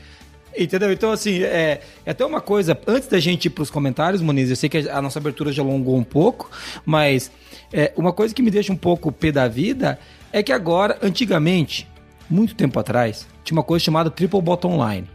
Entendeu? 0.57 0.93
Então, 0.93 1.11
assim, 1.11 1.43
é, 1.43 1.81
é 2.05 2.11
até 2.11 2.25
uma 2.25 2.41
coisa, 2.41 2.79
antes 2.87 3.09
da 3.09 3.19
gente 3.19 3.47
ir 3.47 3.51
para 3.51 3.63
os 3.63 3.71
comentários, 3.71 4.21
Muniz, 4.21 4.51
eu 4.51 4.57
sei 4.57 4.69
que 4.69 4.89
a 4.89 5.01
nossa 5.01 5.19
abertura 5.19 5.53
já 5.53 5.63
alongou 5.63 5.97
um 5.97 6.05
pouco, 6.05 6.51
mas 6.85 7.31
é, 7.73 7.93
uma 7.97 8.13
coisa 8.13 8.35
que 8.35 8.43
me 8.43 8.51
deixa 8.51 8.73
um 8.73 8.77
pouco 8.77 9.11
pé 9.11 9.33
da 9.33 9.49
vida 9.49 9.99
é 10.33 10.43
que 10.43 10.53
agora, 10.53 10.99
antigamente, 11.03 11.89
muito 12.29 12.55
tempo 12.55 12.79
atrás, 12.79 13.27
tinha 13.45 13.57
uma 13.57 13.63
coisa 13.63 13.85
chamada 13.85 14.11
Triple 14.11 14.41
Bottom 14.41 14.77
Line. 14.87 15.09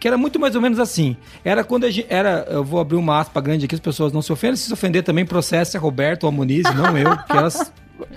Que 0.00 0.06
era 0.06 0.16
muito 0.16 0.38
mais 0.38 0.54
ou 0.54 0.60
menos 0.60 0.78
assim. 0.78 1.16
Era 1.44 1.64
quando 1.64 1.84
a 1.84 1.90
gente. 1.90 2.06
Era, 2.08 2.46
eu 2.48 2.62
vou 2.62 2.78
abrir 2.78 2.96
uma 2.96 3.18
aspa 3.18 3.40
grande 3.40 3.64
aqui, 3.64 3.74
as 3.74 3.80
pessoas 3.80 4.12
não 4.12 4.22
se 4.22 4.32
ofendem. 4.32 4.54
Se 4.54 4.66
se 4.66 4.72
ofender 4.72 5.02
também, 5.02 5.26
processa 5.26 5.76
a 5.76 5.80
Roberto 5.80 6.22
ou 6.22 6.28
a 6.28 6.32
Muniz, 6.32 6.62
não 6.72 6.96
eu, 6.96 7.16
porque 7.16 7.32
elas 7.32 7.72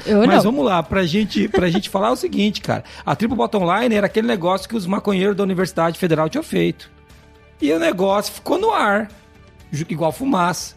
eu 0.06 0.26
Mas 0.26 0.44
não. 0.44 0.52
vamos 0.52 0.66
lá, 0.66 0.82
pra 0.84 1.04
gente, 1.04 1.48
pra 1.48 1.70
gente 1.70 1.90
falar 1.90 2.12
o 2.12 2.16
seguinte, 2.16 2.62
cara. 2.62 2.84
A 3.06 3.16
Triple 3.16 3.38
Bottom 3.38 3.64
Line 3.74 3.96
era 3.96 4.08
aquele 4.08 4.28
negócio 4.28 4.68
que 4.68 4.76
os 4.76 4.86
maconheiros 4.86 5.36
da 5.36 5.44
Universidade 5.44 5.98
Federal 5.98 6.30
tinham 6.30 6.44
feito. 6.44 6.90
E 7.62 7.72
o 7.72 7.80
negócio 7.80 8.34
ficou 8.34 8.58
no 8.58 8.72
ar, 8.72 9.10
igual 9.90 10.12
fumaça. 10.12 10.76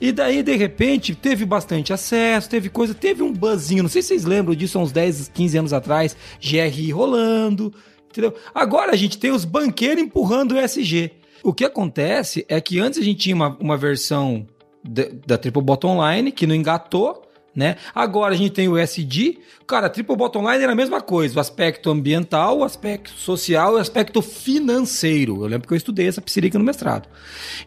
E 0.00 0.12
daí, 0.12 0.42
de 0.42 0.54
repente, 0.54 1.14
teve 1.14 1.46
bastante 1.46 1.92
acesso, 1.92 2.50
teve 2.50 2.68
coisa, 2.68 2.92
teve 2.94 3.22
um 3.22 3.32
buzzinho, 3.32 3.82
não 3.82 3.88
sei 3.88 4.02
se 4.02 4.08
vocês 4.08 4.24
lembram 4.24 4.54
disso 4.54 4.78
há 4.78 4.82
uns 4.82 4.92
10, 4.92 5.30
15 5.32 5.58
anos 5.58 5.72
atrás, 5.72 6.14
GRI 6.38 6.90
rolando, 6.92 7.72
entendeu? 8.10 8.34
Agora 8.54 8.92
a 8.92 8.96
gente 8.96 9.16
tem 9.16 9.30
os 9.30 9.46
banqueiros 9.46 10.02
empurrando 10.02 10.52
o 10.52 10.58
SG. 10.58 11.12
O 11.42 11.54
que 11.54 11.64
acontece 11.64 12.44
é 12.48 12.60
que 12.60 12.78
antes 12.78 12.98
a 12.98 13.02
gente 13.02 13.20
tinha 13.20 13.34
uma, 13.34 13.56
uma 13.58 13.76
versão 13.76 14.46
da 15.26 15.38
Triple 15.38 15.62
Bottom 15.62 15.98
Line 16.06 16.30
que 16.30 16.46
não 16.46 16.54
engatou, 16.54 17.22
né? 17.56 17.76
Agora 17.94 18.34
a 18.34 18.36
gente 18.36 18.50
tem 18.50 18.68
o 18.68 18.76
SD, 18.76 19.38
cara, 19.66 19.88
triple 19.88 20.14
bottom 20.14 20.48
line 20.48 20.62
era 20.62 20.72
a 20.72 20.76
mesma 20.76 21.00
coisa, 21.00 21.38
o 21.38 21.40
aspecto 21.40 21.90
ambiental, 21.90 22.58
o 22.58 22.64
aspecto 22.64 23.10
social 23.10 23.72
e 23.72 23.76
o 23.76 23.80
aspecto 23.80 24.20
financeiro. 24.20 25.42
Eu 25.42 25.46
lembro 25.46 25.66
que 25.66 25.72
eu 25.72 25.76
estudei 25.76 26.06
essa 26.06 26.20
psirica 26.20 26.58
no 26.58 26.64
mestrado. 26.64 27.08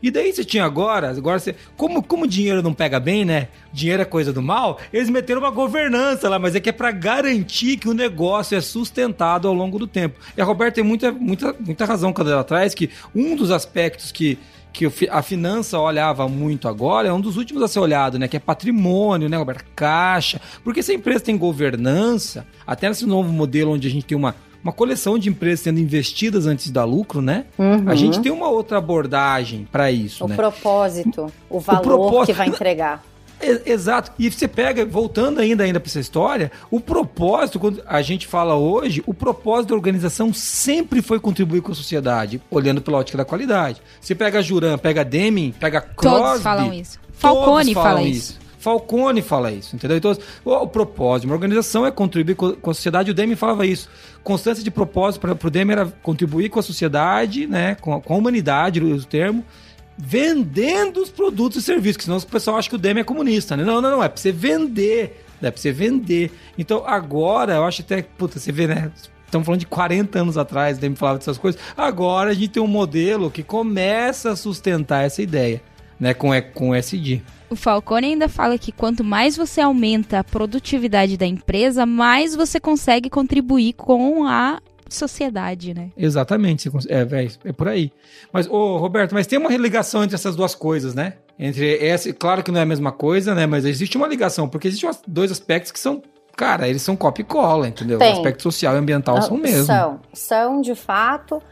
E 0.01 0.11
daí 0.11 0.31
você 0.31 0.45
tinha 0.45 0.63
agora, 0.63 1.09
agora 1.09 1.39
você, 1.39 1.55
como 1.75 2.03
como 2.03 2.27
dinheiro 2.27 2.61
não 2.61 2.73
pega 2.73 2.99
bem, 2.99 3.25
né? 3.25 3.47
Dinheiro 3.73 4.03
é 4.03 4.05
coisa 4.05 4.31
do 4.31 4.41
mal, 4.41 4.79
eles 4.93 5.09
meteram 5.09 5.41
uma 5.41 5.49
governança 5.49 6.29
lá, 6.29 6.37
mas 6.37 6.55
é 6.55 6.59
que 6.59 6.69
é 6.69 6.73
para 6.73 6.91
garantir 6.91 7.77
que 7.77 7.89
o 7.89 7.93
negócio 7.93 8.55
é 8.55 8.61
sustentado 8.61 9.47
ao 9.47 9.53
longo 9.53 9.79
do 9.79 9.87
tempo. 9.87 10.19
E 10.37 10.41
a 10.41 10.45
Roberta 10.45 10.75
tem 10.75 10.83
muita 10.83 11.11
muita 11.11 11.55
muita 11.59 11.85
razão 11.85 12.13
quando 12.13 12.31
ela 12.31 12.43
traz 12.43 12.75
que 12.75 12.91
um 13.15 13.35
dos 13.35 13.49
aspectos 13.49 14.11
que 14.11 14.37
que 14.71 14.89
a 15.09 15.21
finança 15.21 15.79
olhava 15.79 16.27
muito 16.27 16.67
agora, 16.67 17.07
é 17.07 17.13
um 17.13 17.19
dos 17.19 17.37
últimos 17.37 17.63
a 17.63 17.67
ser 17.67 17.79
olhado, 17.79 18.19
né? 18.19 18.27
Que 18.27 18.37
é 18.37 18.39
patrimônio, 18.39 19.27
né, 19.27 19.37
Roberto? 19.37 19.65
Caixa. 19.75 20.39
Porque 20.63 20.83
se 20.83 20.91
a 20.91 20.95
empresa 20.95 21.21
tem 21.21 21.37
governança, 21.37 22.45
até 22.65 22.87
nesse 22.87 23.05
novo 23.05 23.31
modelo 23.31 23.73
onde 23.73 23.87
a 23.87 23.91
gente 23.91 24.05
tem 24.05 24.17
uma, 24.17 24.35
uma 24.63 24.71
coleção 24.71 25.17
de 25.17 25.29
empresas 25.29 25.61
sendo 25.61 25.79
investidas 25.79 26.45
antes 26.45 26.69
da 26.71 26.83
lucro, 26.83 27.21
né? 27.21 27.45
Uhum. 27.57 27.89
A 27.89 27.95
gente 27.95 28.19
tem 28.19 28.31
uma 28.31 28.49
outra 28.49 28.77
abordagem 28.77 29.67
para 29.71 29.91
isso, 29.91 30.25
o 30.25 30.27
né? 30.27 30.35
Propósito, 30.35 31.31
o 31.49 31.59
valor 31.59 31.79
o 31.79 31.83
propósito, 31.83 32.25
que 32.27 32.33
vai 32.33 32.47
entregar. 32.47 33.03
Exato. 33.65 34.11
E 34.19 34.29
você 34.29 34.47
pega, 34.47 34.85
voltando 34.85 35.39
ainda, 35.39 35.63
ainda 35.63 35.79
para 35.79 35.89
essa 35.89 35.99
história, 35.99 36.51
o 36.69 36.79
propósito, 36.79 37.59
quando 37.59 37.81
a 37.85 38.01
gente 38.01 38.27
fala 38.27 38.55
hoje, 38.55 39.03
o 39.05 39.13
propósito 39.13 39.69
da 39.69 39.75
organização 39.75 40.33
sempre 40.33 41.01
foi 41.01 41.19
contribuir 41.19 41.61
com 41.61 41.71
a 41.71 41.75
sociedade, 41.75 42.41
olhando 42.49 42.81
pela 42.81 42.97
ótica 42.97 43.17
da 43.17 43.25
qualidade. 43.25 43.81
Você 43.99 44.13
pega 44.13 44.39
a 44.39 44.41
Juran, 44.41 44.77
pega 44.77 45.01
a 45.01 45.03
Deming, 45.03 45.51
pega 45.51 45.79
a 45.79 45.81
Crosby. 45.81 46.19
Todos 46.19 46.41
falam 46.41 46.73
isso. 46.73 46.99
Falcone 47.13 47.73
fala 47.73 48.01
isso. 48.01 48.31
isso. 48.33 48.49
Falcone 48.59 49.21
fala 49.21 49.51
isso, 49.53 49.73
entendeu? 49.73 49.95
Então, 49.95 50.15
o, 50.43 50.67
propósito 50.67 51.21
de 51.21 51.27
uma 51.27 51.35
organização 51.35 51.85
é 51.85 51.91
contribuir 51.91 52.35
com, 52.35 52.69
a 52.69 52.73
sociedade. 52.73 53.09
O 53.09 53.13
Demi 53.13 53.37
falava 53.37 53.65
isso. 53.65 53.89
Constância 54.21 54.61
de 54.61 54.69
propósito 54.69 55.21
para 55.21 55.47
o 55.47 55.49
Demi 55.49 55.71
era 55.71 55.85
contribuir 56.03 56.49
com 56.49 56.59
a 56.59 56.63
sociedade, 56.63 57.47
né? 57.47 57.75
Com, 57.75 58.01
com 58.01 58.13
a 58.13 58.17
humanidade, 58.17 58.83
o 58.83 59.05
termo, 59.05 59.45
vendendo 60.01 61.01
os 61.01 61.09
produtos 61.09 61.57
e 61.57 61.61
serviços, 61.61 61.97
que 61.97 62.03
senão 62.05 62.17
o 62.17 62.25
pessoal 62.25 62.57
acha 62.57 62.69
que 62.69 62.75
o 62.75 62.79
Demi 62.79 63.01
é 63.01 63.03
comunista, 63.03 63.57
né? 63.57 63.65
Não, 63.65 63.81
não, 63.81 63.91
não, 63.91 64.03
é 64.03 64.07
para 64.07 64.17
você 64.17 64.31
vender, 64.31 65.25
é 65.41 65.51
para 65.51 65.59
você 65.59 65.73
vender. 65.73 66.31
Então, 66.57 66.85
agora, 66.87 67.55
eu 67.55 67.65
acho 67.65 67.81
até, 67.81 68.01
puta, 68.01 68.39
você 68.39 68.49
vê, 68.49 68.65
né? 68.65 68.89
Estamos 69.25 69.45
falando 69.45 69.59
de 69.59 69.67
40 69.67 70.19
anos 70.19 70.37
atrás, 70.37 70.77
o 70.77 70.81
Demi 70.81 70.95
falava 70.95 71.19
dessas 71.19 71.37
coisas. 71.37 71.59
Agora 71.75 72.31
a 72.31 72.33
gente 72.33 72.47
tem 72.47 72.63
um 72.63 72.67
modelo 72.67 73.29
que 73.29 73.43
começa 73.43 74.31
a 74.31 74.35
sustentar 74.37 75.03
essa 75.03 75.21
ideia, 75.21 75.61
né? 75.99 76.13
Com, 76.13 76.29
com 76.53 76.73
SD. 76.73 77.21
O 77.49 77.55
Falcone 77.55 78.07
ainda 78.07 78.29
fala 78.29 78.57
que 78.57 78.71
quanto 78.71 79.03
mais 79.03 79.35
você 79.35 79.59
aumenta 79.59 80.19
a 80.19 80.23
produtividade 80.23 81.17
da 81.17 81.25
empresa, 81.25 81.85
mais 81.85 82.35
você 82.35 82.57
consegue 82.57 83.09
contribuir 83.09 83.73
com 83.73 84.23
a 84.25 84.61
sociedade, 84.95 85.73
né? 85.73 85.89
Exatamente, 85.97 86.69
é, 86.87 87.01
é, 87.01 87.29
é 87.45 87.51
por 87.51 87.67
aí. 87.67 87.91
Mas, 88.31 88.47
ô, 88.47 88.77
Roberto, 88.77 89.13
mas 89.13 89.27
tem 89.27 89.39
uma 89.39 89.49
ligação 89.55 90.03
entre 90.03 90.15
essas 90.15 90.35
duas 90.35 90.55
coisas, 90.55 90.93
né? 90.93 91.13
Entre 91.37 91.77
essa, 91.85 92.11
claro 92.13 92.43
que 92.43 92.51
não 92.51 92.59
é 92.59 92.63
a 92.63 92.65
mesma 92.65 92.91
coisa, 92.91 93.33
né? 93.33 93.45
Mas 93.45 93.65
existe 93.65 93.97
uma 93.97 94.07
ligação, 94.07 94.47
porque 94.47 94.67
existem 94.67 94.89
dois 95.07 95.31
aspectos 95.31 95.71
que 95.71 95.79
são 95.79 96.01
Cara, 96.39 96.69
eles 96.69 96.81
são 96.81 96.95
copy 96.95 97.19
e 97.19 97.25
cola, 97.25 97.67
entendeu? 97.67 97.99
Tem. 97.99 98.13
O 98.13 98.15
aspecto 98.15 98.43
social 98.43 98.73
e 98.73 98.77
ambiental 98.77 99.21
são 99.21 99.35
mesmo. 99.35 99.65
São, 99.65 99.99
são 100.13 100.61
de 100.61 100.73
fato. 100.73 101.43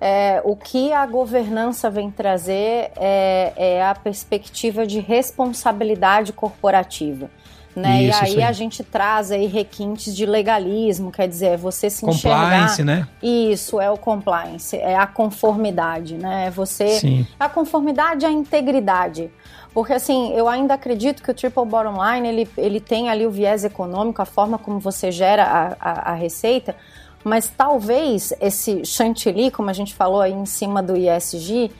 É, 0.00 0.40
o 0.44 0.54
que 0.54 0.92
a 0.92 1.04
governança 1.04 1.90
vem 1.90 2.12
trazer 2.12 2.92
é, 2.94 3.52
é 3.56 3.84
a 3.84 3.92
perspectiva 3.92 4.86
de 4.86 5.00
responsabilidade 5.00 6.32
corporativa. 6.32 7.28
Né? 7.76 8.04
Isso, 8.04 8.24
e 8.24 8.26
aí, 8.26 8.36
aí, 8.36 8.42
a 8.42 8.52
gente 8.52 8.82
traz 8.82 9.30
aí 9.30 9.46
requintes 9.46 10.16
de 10.16 10.24
legalismo, 10.24 11.12
quer 11.12 11.28
dizer, 11.28 11.46
é 11.48 11.56
você 11.58 11.90
se 11.90 12.00
compliance, 12.00 12.80
enxergar... 12.80 12.84
né? 12.84 13.08
Isso, 13.22 13.78
é 13.78 13.90
o 13.90 13.98
compliance, 13.98 14.74
é 14.78 14.96
a 14.96 15.06
conformidade, 15.06 16.14
né? 16.14 16.46
É 16.46 16.50
você... 16.50 16.88
Sim. 16.98 17.26
A 17.38 17.50
conformidade 17.50 18.24
e 18.24 18.26
a 18.26 18.32
integridade. 18.32 19.30
Porque, 19.74 19.92
assim, 19.92 20.32
eu 20.32 20.48
ainda 20.48 20.72
acredito 20.72 21.22
que 21.22 21.30
o 21.30 21.34
Triple 21.34 21.66
Bottom 21.66 22.02
Line, 22.02 22.26
ele, 22.26 22.48
ele 22.56 22.80
tem 22.80 23.10
ali 23.10 23.26
o 23.26 23.30
viés 23.30 23.62
econômico, 23.62 24.22
a 24.22 24.24
forma 24.24 24.56
como 24.56 24.80
você 24.80 25.12
gera 25.12 25.44
a, 25.44 25.76
a, 25.78 26.12
a 26.12 26.14
receita, 26.14 26.74
mas 27.22 27.52
talvez 27.54 28.32
esse 28.40 28.86
chantilly, 28.86 29.50
como 29.50 29.68
a 29.68 29.74
gente 29.74 29.94
falou 29.94 30.22
aí 30.22 30.32
em 30.32 30.46
cima 30.46 30.82
do 30.82 30.96
ISG, 30.96 31.70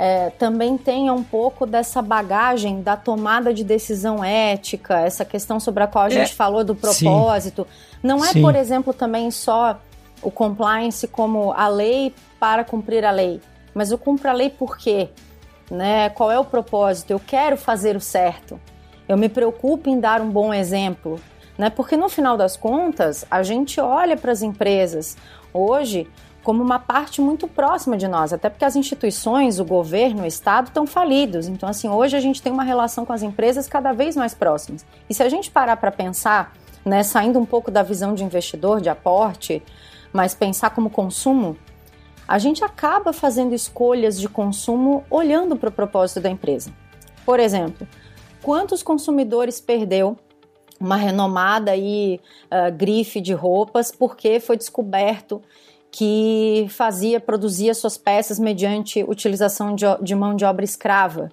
é, 0.00 0.30
também 0.30 0.78
tenha 0.78 1.12
um 1.12 1.24
pouco 1.24 1.66
dessa 1.66 2.00
bagagem 2.00 2.82
da 2.82 2.96
tomada 2.96 3.52
de 3.52 3.64
decisão 3.64 4.22
ética, 4.22 5.00
essa 5.00 5.24
questão 5.24 5.58
sobre 5.58 5.82
a 5.82 5.88
qual 5.88 6.04
a 6.04 6.06
é, 6.06 6.10
gente 6.10 6.36
falou 6.36 6.62
do 6.62 6.72
propósito. 6.72 7.66
Sim, 7.68 7.98
Não 8.00 8.24
é, 8.24 8.28
sim. 8.28 8.40
por 8.40 8.54
exemplo, 8.54 8.94
também 8.94 9.28
só 9.32 9.76
o 10.22 10.30
compliance 10.30 11.08
como 11.08 11.52
a 11.52 11.66
lei 11.66 12.14
para 12.38 12.62
cumprir 12.62 13.04
a 13.04 13.10
lei, 13.10 13.40
mas 13.74 13.90
o 13.90 13.98
cumpre 13.98 14.28
a 14.28 14.32
lei 14.32 14.50
por 14.50 14.78
quê? 14.78 15.08
Né? 15.68 16.08
Qual 16.10 16.30
é 16.30 16.38
o 16.38 16.44
propósito? 16.44 17.10
Eu 17.10 17.18
quero 17.18 17.56
fazer 17.56 17.96
o 17.96 18.00
certo. 18.00 18.60
Eu 19.08 19.16
me 19.16 19.28
preocupo 19.28 19.90
em 19.90 19.98
dar 19.98 20.20
um 20.20 20.30
bom 20.30 20.54
exemplo 20.54 21.20
né? 21.58 21.68
Porque 21.68 21.96
no 21.96 22.08
final 22.08 22.36
das 22.36 22.56
contas, 22.56 23.26
a 23.28 23.42
gente 23.42 23.80
olha 23.80 24.16
para 24.16 24.30
as 24.30 24.42
empresas 24.42 25.16
hoje 25.52 26.06
como 26.48 26.62
uma 26.62 26.78
parte 26.78 27.20
muito 27.20 27.46
próxima 27.46 27.94
de 27.94 28.08
nós, 28.08 28.32
até 28.32 28.48
porque 28.48 28.64
as 28.64 28.74
instituições, 28.74 29.60
o 29.60 29.66
governo, 29.66 30.22
o 30.22 30.26
Estado 30.26 30.68
estão 30.68 30.86
falidos. 30.86 31.46
Então, 31.46 31.68
assim, 31.68 31.90
hoje 31.90 32.16
a 32.16 32.20
gente 32.20 32.40
tem 32.40 32.50
uma 32.50 32.62
relação 32.62 33.04
com 33.04 33.12
as 33.12 33.22
empresas 33.22 33.68
cada 33.68 33.92
vez 33.92 34.16
mais 34.16 34.32
próximas. 34.32 34.82
E 35.10 35.12
se 35.12 35.22
a 35.22 35.28
gente 35.28 35.50
parar 35.50 35.76
para 35.76 35.92
pensar, 35.92 36.54
né, 36.86 37.02
saindo 37.02 37.38
um 37.38 37.44
pouco 37.44 37.70
da 37.70 37.82
visão 37.82 38.14
de 38.14 38.24
investidor, 38.24 38.80
de 38.80 38.88
aporte, 38.88 39.62
mas 40.10 40.34
pensar 40.34 40.70
como 40.70 40.88
consumo, 40.88 41.54
a 42.26 42.38
gente 42.38 42.64
acaba 42.64 43.12
fazendo 43.12 43.54
escolhas 43.54 44.18
de 44.18 44.26
consumo 44.26 45.04
olhando 45.10 45.54
para 45.54 45.68
o 45.68 45.72
propósito 45.72 46.22
da 46.22 46.30
empresa. 46.30 46.72
Por 47.26 47.38
exemplo, 47.38 47.86
quantos 48.40 48.82
consumidores 48.82 49.60
perdeu 49.60 50.16
uma 50.80 50.96
renomada 50.96 51.72
aí, 51.72 52.18
uh, 52.44 52.74
grife 52.74 53.20
de 53.20 53.34
roupas, 53.34 53.92
porque 53.92 54.40
foi 54.40 54.56
descoberto 54.56 55.42
que 55.90 56.66
fazia, 56.70 57.20
produzia 57.20 57.74
suas 57.74 57.96
peças 57.96 58.38
mediante 58.38 59.02
utilização 59.02 59.74
de, 59.74 59.84
de 60.02 60.14
mão 60.14 60.34
de 60.34 60.44
obra 60.44 60.64
escrava. 60.64 61.30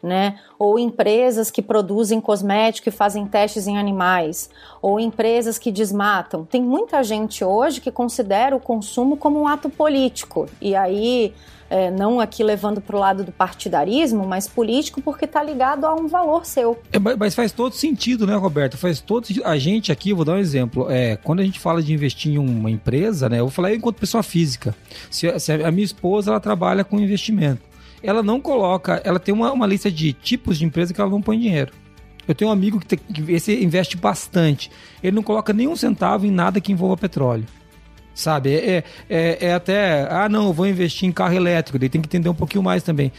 Né? 0.00 0.38
Ou 0.56 0.78
empresas 0.78 1.50
que 1.50 1.60
produzem 1.60 2.20
cosmético 2.20 2.88
e 2.88 2.92
fazem 2.92 3.26
testes 3.26 3.66
em 3.66 3.76
animais, 3.76 4.48
ou 4.80 5.00
empresas 5.00 5.58
que 5.58 5.72
desmatam. 5.72 6.44
Tem 6.44 6.62
muita 6.62 7.02
gente 7.02 7.44
hoje 7.44 7.80
que 7.80 7.90
considera 7.90 8.54
o 8.54 8.60
consumo 8.60 9.16
como 9.16 9.40
um 9.40 9.48
ato 9.48 9.68
político. 9.68 10.46
E 10.60 10.76
aí 10.76 11.34
é, 11.70 11.90
não 11.90 12.20
aqui 12.20 12.42
levando 12.42 12.80
para 12.80 12.96
o 12.96 12.98
lado 12.98 13.24
do 13.24 13.32
partidarismo, 13.32 14.26
mas 14.26 14.48
político 14.48 15.00
porque 15.02 15.24
está 15.24 15.42
ligado 15.42 15.84
a 15.84 15.94
um 15.94 16.06
valor 16.06 16.46
seu. 16.46 16.78
É, 16.92 16.98
mas 16.98 17.34
faz 17.34 17.52
todo 17.52 17.74
sentido, 17.74 18.26
né, 18.26 18.34
Roberto? 18.34 18.76
Faz 18.76 19.00
todo 19.00 19.26
sentido. 19.26 19.46
A 19.46 19.58
gente 19.58 19.92
aqui, 19.92 20.12
vou 20.12 20.24
dar 20.24 20.34
um 20.34 20.38
exemplo, 20.38 20.90
é, 20.90 21.16
quando 21.16 21.40
a 21.40 21.44
gente 21.44 21.60
fala 21.60 21.82
de 21.82 21.92
investir 21.92 22.32
em 22.32 22.38
uma 22.38 22.70
empresa, 22.70 23.28
né, 23.28 23.38
eu 23.38 23.44
vou 23.44 23.50
falar 23.50 23.74
enquanto 23.74 23.96
pessoa 23.96 24.22
física. 24.22 24.74
Se, 25.10 25.38
se 25.38 25.52
a 25.52 25.70
minha 25.70 25.84
esposa 25.84 26.30
ela 26.30 26.40
trabalha 26.40 26.84
com 26.84 26.98
investimento, 26.98 27.62
ela 28.02 28.22
não 28.22 28.40
coloca, 28.40 29.00
ela 29.04 29.18
tem 29.18 29.34
uma, 29.34 29.52
uma 29.52 29.66
lista 29.66 29.90
de 29.90 30.12
tipos 30.12 30.58
de 30.58 30.64
empresa 30.64 30.94
que 30.94 31.00
ela 31.00 31.10
não 31.10 31.20
põe 31.20 31.38
dinheiro. 31.38 31.72
Eu 32.26 32.34
tenho 32.34 32.50
um 32.50 32.52
amigo 32.52 32.78
que, 32.78 32.86
tem, 32.86 32.98
que 32.98 33.32
esse 33.32 33.64
investe 33.64 33.96
bastante. 33.96 34.70
Ele 35.02 35.16
não 35.16 35.22
coloca 35.22 35.52
nenhum 35.52 35.74
centavo 35.74 36.26
em 36.26 36.30
nada 36.30 36.60
que 36.60 36.70
envolva 36.70 36.96
petróleo 36.96 37.46
sabe? 38.18 38.52
É, 38.54 38.84
é, 39.08 39.38
é, 39.46 39.54
até, 39.54 40.08
ah, 40.10 40.28
não, 40.28 40.48
eu 40.48 40.52
vou 40.52 40.66
investir 40.66 41.08
em 41.08 41.12
carro 41.12 41.34
elétrico, 41.34 41.78
daí 41.78 41.88
tem 41.88 42.00
que 42.00 42.08
entender 42.08 42.28
um 42.28 42.34
pouquinho 42.34 42.62
mais 42.62 42.82
também. 42.82 43.12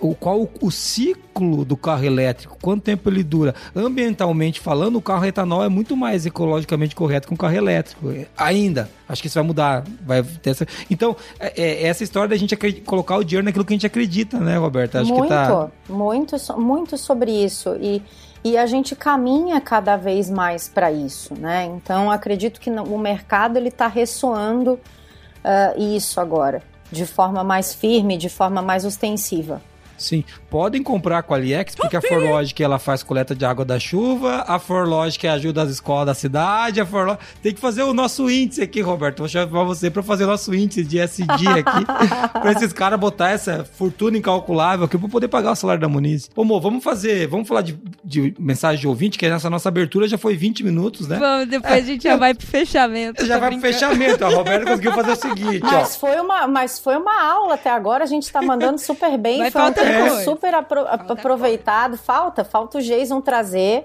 O, 0.00 0.14
qual 0.14 0.40
o, 0.40 0.50
o 0.62 0.70
ciclo 0.70 1.64
do 1.64 1.76
carro 1.76 2.04
elétrico, 2.04 2.56
quanto 2.60 2.82
tempo 2.82 3.08
ele 3.08 3.22
dura? 3.22 3.54
Ambientalmente 3.74 4.58
falando, 4.58 4.96
o 4.96 5.02
carro 5.02 5.24
etanol 5.26 5.62
é 5.62 5.68
muito 5.68 5.96
mais 5.96 6.26
ecologicamente 6.26 6.96
correto 6.96 7.28
que 7.28 7.34
um 7.34 7.36
carro 7.36 7.54
elétrico. 7.54 8.12
Ainda. 8.36 8.90
Acho 9.08 9.22
que 9.22 9.28
isso 9.28 9.38
vai 9.38 9.44
mudar. 9.44 9.84
Vai 10.04 10.24
ter 10.24 10.50
essa... 10.50 10.66
Então, 10.90 11.14
é, 11.38 11.52
é 11.62 11.86
essa 11.86 12.02
história 12.02 12.28
da 12.28 12.36
gente 12.36 12.56
colocar 12.84 13.16
o 13.16 13.22
dinheiro 13.22 13.44
naquilo 13.44 13.64
que 13.64 13.74
a 13.74 13.76
gente 13.76 13.86
acredita, 13.86 14.40
né, 14.40 14.56
Roberta? 14.56 15.02
Acho 15.02 15.10
muito, 15.10 15.22
que 15.22 15.28
tá... 15.28 15.70
muito, 15.88 16.36
muito 16.58 16.98
sobre 16.98 17.30
isso. 17.30 17.76
E 17.80 18.02
e 18.46 18.56
a 18.56 18.64
gente 18.64 18.94
caminha 18.94 19.60
cada 19.60 19.96
vez 19.96 20.30
mais 20.30 20.68
para 20.68 20.92
isso, 20.92 21.34
né? 21.34 21.64
Então 21.64 22.12
acredito 22.12 22.60
que 22.60 22.70
o 22.70 22.96
mercado 22.96 23.56
ele 23.56 23.70
está 23.70 23.88
ressoando 23.88 24.74
uh, 24.74 25.80
isso 25.80 26.20
agora 26.20 26.62
de 26.92 27.04
forma 27.04 27.42
mais 27.42 27.74
firme, 27.74 28.16
de 28.16 28.28
forma 28.28 28.62
mais 28.62 28.84
ostensiva. 28.84 29.60
Sim, 29.96 30.24
podem 30.50 30.82
comprar 30.82 31.22
com 31.22 31.34
a 31.34 31.36
AliEx, 31.36 31.74
porque 31.74 31.96
a 31.96 32.00
Forlogic 32.00 32.62
ela 32.62 32.78
faz 32.78 33.02
coleta 33.02 33.34
de 33.34 33.44
água 33.44 33.64
da 33.64 33.78
chuva, 33.78 34.44
a 34.46 34.58
Forlogic 34.58 35.26
ajuda 35.26 35.62
as 35.62 35.70
escolas 35.70 36.06
da 36.06 36.14
cidade, 36.14 36.80
a 36.80 36.86
Forlogic... 36.86 37.22
Tem 37.42 37.54
que 37.54 37.60
fazer 37.60 37.82
o 37.82 37.94
nosso 37.94 38.30
índice 38.30 38.62
aqui, 38.62 38.80
Roberto. 38.80 39.18
Vou 39.20 39.28
chamar 39.28 39.64
você 39.64 39.90
para 39.90 40.02
fazer 40.02 40.24
o 40.24 40.26
nosso 40.26 40.54
índice 40.54 40.84
de 40.84 40.98
SD 40.98 41.48
aqui, 41.48 41.84
para 42.32 42.52
esses 42.52 42.72
caras 42.72 42.98
botar 42.98 43.30
essa 43.30 43.64
fortuna 43.64 44.18
incalculável 44.18 44.86
aqui 44.86 44.98
para 44.98 45.08
poder 45.08 45.28
pagar 45.28 45.52
o 45.52 45.56
salário 45.56 45.80
da 45.80 45.88
Muniz. 45.88 46.30
Ô, 46.34 46.44
Mo, 46.44 46.60
vamos 46.60 46.82
fazer, 46.82 47.26
vamos 47.26 47.48
falar 47.48 47.62
de, 47.62 47.78
de 48.04 48.34
mensagem 48.38 48.80
de 48.80 48.88
ouvinte, 48.88 49.18
que 49.18 49.26
essa 49.26 49.50
nossa 49.50 49.68
abertura 49.68 50.08
já 50.08 50.18
foi 50.18 50.36
20 50.36 50.64
minutos, 50.64 51.08
né? 51.08 51.18
Vamos, 51.18 51.48
depois 51.48 51.74
é, 51.74 51.76
a 51.78 51.80
gente 51.80 52.02
já 52.02 52.16
vai 52.16 52.34
pro 52.34 52.46
fechamento. 52.46 53.24
Já 53.24 53.38
vai 53.38 53.50
brincando. 53.50 53.72
pro 53.72 53.72
fechamento. 53.72 54.24
A 54.24 54.28
Roberta 54.28 54.66
conseguiu 54.66 54.92
fazer 54.92 55.12
o 55.12 55.16
seguinte, 55.16 55.60
mas 55.62 55.96
ó. 55.96 55.98
Foi 55.98 56.20
uma, 56.20 56.46
mas 56.46 56.78
foi 56.78 56.96
uma 56.96 57.22
aula 57.22 57.54
até 57.54 57.70
agora, 57.70 58.04
a 58.04 58.06
gente 58.06 58.30
tá 58.30 58.42
mandando 58.42 58.78
super 58.78 59.16
bem. 59.16 59.38
Vai 59.38 59.50
foi 59.50 59.62
um 59.62 59.72
tempo 59.90 60.24
super 60.24 60.54
apro 60.54 60.84
falta 60.84 61.12
aproveitado. 61.12 61.96
Falta, 61.96 62.44
falta 62.44 62.78
o 62.78 62.82
Jason 62.82 63.20
trazer 63.20 63.84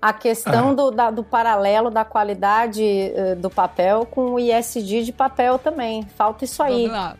a 0.00 0.12
questão 0.12 0.70
ah. 0.70 0.74
do, 0.74 0.90
da, 0.90 1.10
do 1.10 1.22
paralelo 1.22 1.90
da 1.90 2.04
qualidade 2.04 2.82
uh, 2.82 3.36
do 3.36 3.48
papel 3.48 4.04
com 4.04 4.32
o 4.32 4.40
ISD 4.40 5.04
de 5.04 5.12
papel 5.12 5.58
também. 5.58 6.04
Falta 6.16 6.44
isso 6.44 6.62
aí. 6.62 6.86
Vamos 6.86 6.92
lá. 6.92 7.16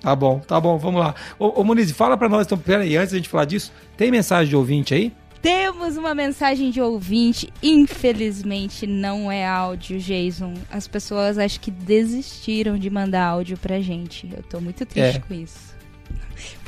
Tá 0.00 0.14
bom, 0.14 0.38
tá 0.38 0.60
bom, 0.60 0.78
vamos 0.78 1.00
lá. 1.00 1.14
Ô, 1.36 1.60
ô 1.60 1.64
Muniz, 1.64 1.90
fala 1.90 2.16
pra 2.16 2.28
nós, 2.28 2.46
então, 2.46 2.56
peraí, 2.56 2.96
antes 2.96 3.10
da 3.10 3.16
gente 3.16 3.28
falar 3.28 3.44
disso, 3.44 3.72
tem 3.96 4.10
mensagem 4.10 4.48
de 4.48 4.54
ouvinte 4.54 4.94
aí? 4.94 5.12
Temos 5.42 5.96
uma 5.96 6.14
mensagem 6.14 6.70
de 6.70 6.80
ouvinte, 6.80 7.52
infelizmente 7.62 8.86
não 8.86 9.30
é 9.30 9.46
áudio, 9.46 9.98
Jason. 9.98 10.54
As 10.70 10.88
pessoas 10.88 11.38
acho 11.38 11.60
que 11.60 11.70
desistiram 11.70 12.78
de 12.78 12.90
mandar 12.90 13.26
áudio 13.26 13.56
pra 13.56 13.80
gente. 13.80 14.28
Eu 14.36 14.42
tô 14.42 14.60
muito 14.60 14.84
triste 14.86 15.18
é. 15.18 15.20
com 15.20 15.34
isso. 15.34 15.75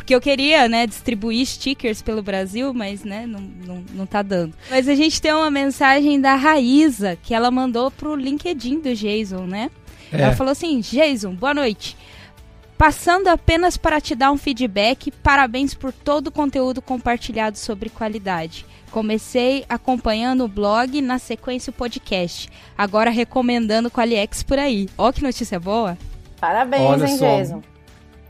Porque 0.08 0.14
eu 0.14 0.20
queria, 0.22 0.66
né, 0.68 0.86
distribuir 0.86 1.44
stickers 1.44 2.00
pelo 2.00 2.22
Brasil, 2.22 2.72
mas, 2.72 3.04
né, 3.04 3.26
não, 3.26 3.40
não, 3.40 3.84
não 3.92 4.06
tá 4.06 4.22
dando. 4.22 4.54
Mas 4.70 4.88
a 4.88 4.94
gente 4.94 5.20
tem 5.20 5.34
uma 5.34 5.50
mensagem 5.50 6.18
da 6.18 6.34
Raíza, 6.34 7.18
que 7.22 7.34
ela 7.34 7.50
mandou 7.50 7.90
pro 7.90 8.16
LinkedIn 8.16 8.80
do 8.80 8.94
Jason, 8.94 9.44
né? 9.44 9.70
É. 10.10 10.22
Ela 10.22 10.34
falou 10.34 10.52
assim, 10.52 10.80
Jason, 10.80 11.34
boa 11.34 11.52
noite. 11.52 11.94
Passando 12.78 13.28
apenas 13.28 13.76
para 13.76 14.00
te 14.00 14.14
dar 14.14 14.32
um 14.32 14.38
feedback, 14.38 15.10
parabéns 15.10 15.74
por 15.74 15.92
todo 15.92 16.28
o 16.28 16.32
conteúdo 16.32 16.80
compartilhado 16.80 17.58
sobre 17.58 17.90
qualidade. 17.90 18.64
Comecei 18.90 19.66
acompanhando 19.68 20.42
o 20.42 20.48
blog, 20.48 21.02
na 21.02 21.18
sequência 21.18 21.70
o 21.70 21.74
podcast. 21.74 22.48
Agora 22.78 23.10
recomendando 23.10 23.88
o 23.88 23.90
Qualiex 23.90 24.42
por 24.42 24.58
aí. 24.58 24.88
Ó 24.96 25.12
que 25.12 25.22
notícia 25.22 25.60
boa. 25.60 25.98
Parabéns, 26.40 26.82
Olha 26.82 27.06
hein, 27.06 27.18
só. 27.18 27.36
Jason. 27.36 27.62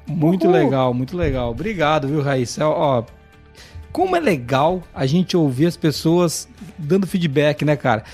Muito 0.08 0.44
Uhul. 0.46 0.52
legal, 0.52 0.94
muito 0.94 1.16
legal. 1.16 1.50
Obrigado, 1.50 2.08
viu, 2.08 2.22
Raíssa? 2.22 2.66
Ó, 2.66 3.04
como 3.92 4.16
é 4.16 4.20
legal 4.20 4.82
a 4.94 5.06
gente 5.06 5.36
ouvir 5.36 5.66
as 5.66 5.76
pessoas 5.76 6.48
dando 6.78 7.06
feedback, 7.06 7.64
né, 7.64 7.76
cara? 7.76 8.04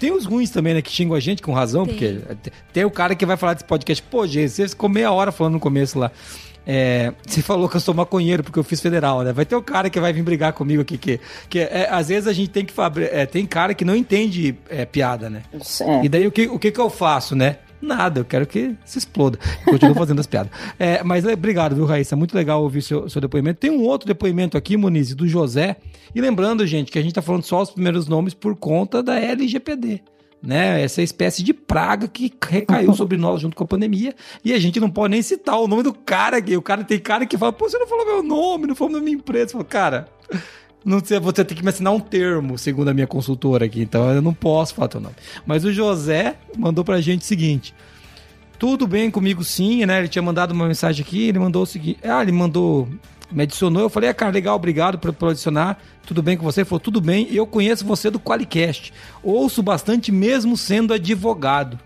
Tem 0.00 0.10
os 0.10 0.24
ruins 0.24 0.50
também, 0.50 0.74
né, 0.74 0.82
que 0.82 0.90
xingam 0.90 1.14
a 1.14 1.20
gente 1.20 1.42
com 1.42 1.52
razão, 1.52 1.84
tem. 1.84 1.94
porque 1.94 2.20
tem 2.72 2.84
o 2.84 2.90
cara 2.90 3.14
que 3.14 3.26
vai 3.26 3.36
falar 3.36 3.54
desse 3.54 3.66
podcast, 3.66 4.02
pô, 4.02 4.26
gente, 4.26 4.50
você 4.50 4.68
ficou 4.68 4.88
meia 4.88 5.12
hora 5.12 5.30
falando 5.30 5.54
no 5.54 5.60
começo 5.60 5.98
lá. 5.98 6.10
É, 6.66 7.12
você 7.26 7.42
falou 7.42 7.68
que 7.68 7.76
eu 7.76 7.80
sou 7.80 7.92
maconheiro 7.92 8.42
porque 8.42 8.58
eu 8.58 8.64
fiz 8.64 8.80
federal, 8.80 9.22
né? 9.22 9.32
Vai 9.32 9.44
ter 9.44 9.54
o 9.54 9.62
cara 9.62 9.90
que 9.90 10.00
vai 10.00 10.12
vir 10.12 10.22
brigar 10.22 10.52
comigo 10.54 10.80
aqui, 10.80 10.96
que, 10.96 11.20
que 11.48 11.58
é, 11.58 11.88
às 11.90 12.08
vezes 12.08 12.26
a 12.26 12.32
gente 12.32 12.48
tem 12.48 12.64
que. 12.64 12.72
É, 13.12 13.26
tem 13.26 13.44
cara 13.44 13.74
que 13.74 13.84
não 13.84 13.94
entende 13.94 14.56
é, 14.70 14.86
piada, 14.86 15.28
né? 15.28 15.42
É. 15.52 16.04
E 16.04 16.08
daí 16.08 16.26
o 16.26 16.32
que, 16.32 16.46
o 16.46 16.58
que, 16.58 16.70
que 16.70 16.80
eu 16.80 16.88
faço, 16.88 17.36
né? 17.36 17.58
Nada, 17.84 18.20
eu 18.20 18.24
quero 18.24 18.46
que 18.46 18.74
se 18.84 18.98
exploda. 18.98 19.38
Continuo 19.64 19.94
fazendo 19.94 20.20
as 20.20 20.26
piadas. 20.26 20.50
É, 20.78 21.02
mas 21.02 21.26
é, 21.26 21.34
obrigado, 21.34 21.74
viu, 21.74 21.84
Raíssa? 21.84 22.16
Muito 22.16 22.34
legal 22.34 22.62
ouvir 22.62 22.82
seu, 22.82 23.08
seu 23.08 23.20
depoimento. 23.20 23.60
Tem 23.60 23.70
um 23.70 23.82
outro 23.82 24.06
depoimento 24.06 24.56
aqui, 24.56 24.76
Muniz, 24.76 25.14
do 25.14 25.28
José. 25.28 25.76
E 26.14 26.20
lembrando, 26.20 26.66
gente, 26.66 26.90
que 26.90 26.98
a 26.98 27.02
gente 27.02 27.14
tá 27.14 27.22
falando 27.22 27.42
só 27.42 27.60
os 27.60 27.70
primeiros 27.70 28.08
nomes 28.08 28.32
por 28.32 28.56
conta 28.56 29.02
da 29.02 29.18
LGPD 29.20 30.00
né? 30.44 30.82
Essa 30.82 31.00
espécie 31.00 31.42
de 31.42 31.54
praga 31.54 32.06
que 32.06 32.32
recaiu 32.48 32.92
sobre 32.94 33.16
nós 33.16 33.40
junto 33.40 33.56
com 33.56 33.64
a 33.64 33.66
pandemia. 33.66 34.14
E 34.44 34.52
a 34.52 34.58
gente 34.58 34.78
não 34.78 34.90
pode 34.90 35.12
nem 35.12 35.22
citar 35.22 35.58
o 35.58 35.66
nome 35.66 35.82
do 35.82 35.92
cara 35.92 36.36
aqui. 36.36 36.56
O 36.56 36.62
cara 36.62 36.84
tem 36.84 36.98
cara 36.98 37.24
que 37.24 37.38
fala, 37.38 37.52
pô, 37.52 37.68
você 37.68 37.78
não 37.78 37.86
falou 37.86 38.04
meu 38.04 38.22
nome, 38.22 38.66
não 38.66 38.74
falou 38.74 39.00
minha 39.00 39.16
empresa. 39.16 39.52
Falo, 39.52 39.64
cara, 39.64 40.06
não 40.84 41.02
sei, 41.02 41.18
você 41.18 41.44
tem 41.44 41.56
que 41.56 41.62
me 41.62 41.70
assinar 41.70 41.92
um 41.92 42.00
termo, 42.00 42.58
segundo 42.58 42.88
a 42.88 42.94
minha 42.94 43.06
consultora 43.06 43.64
aqui, 43.64 43.80
então 43.80 44.10
eu 44.10 44.20
não 44.20 44.34
posso 44.34 44.74
falar 44.74 44.88
teu 44.88 45.00
nome. 45.00 45.14
Mas 45.46 45.64
o 45.64 45.72
José 45.72 46.36
mandou 46.56 46.84
pra 46.84 47.00
gente 47.00 47.22
o 47.22 47.24
seguinte. 47.24 47.74
Tudo 48.58 48.86
bem 48.86 49.10
comigo 49.10 49.42
sim, 49.42 49.84
né? 49.86 49.98
Ele 49.98 50.08
tinha 50.08 50.22
mandado 50.22 50.52
uma 50.52 50.66
mensagem 50.66 51.04
aqui, 51.04 51.28
ele 51.28 51.38
mandou 51.38 51.62
o 51.62 51.66
seguinte. 51.66 51.98
Ah, 52.02 52.22
ele 52.22 52.32
mandou 52.32 52.88
me 53.30 53.42
adicionou. 53.42 53.82
Eu 53.82 53.90
falei, 53.90 54.08
ah, 54.08 54.14
cara, 54.14 54.30
legal, 54.30 54.56
obrigado 54.56 54.98
por, 54.98 55.12
por 55.12 55.30
adicionar. 55.30 55.78
Tudo 56.06 56.22
bem 56.22 56.36
com 56.36 56.44
você? 56.44 56.60
Ele 56.60 56.68
falou, 56.68 56.80
tudo 56.80 57.00
bem. 57.00 57.28
Eu 57.30 57.46
conheço 57.46 57.84
você 57.84 58.10
do 58.10 58.20
Qualicast. 58.20 58.92
Ouço 59.22 59.62
bastante, 59.62 60.12
mesmo 60.12 60.56
sendo 60.56 60.94
advogado. 60.94 61.78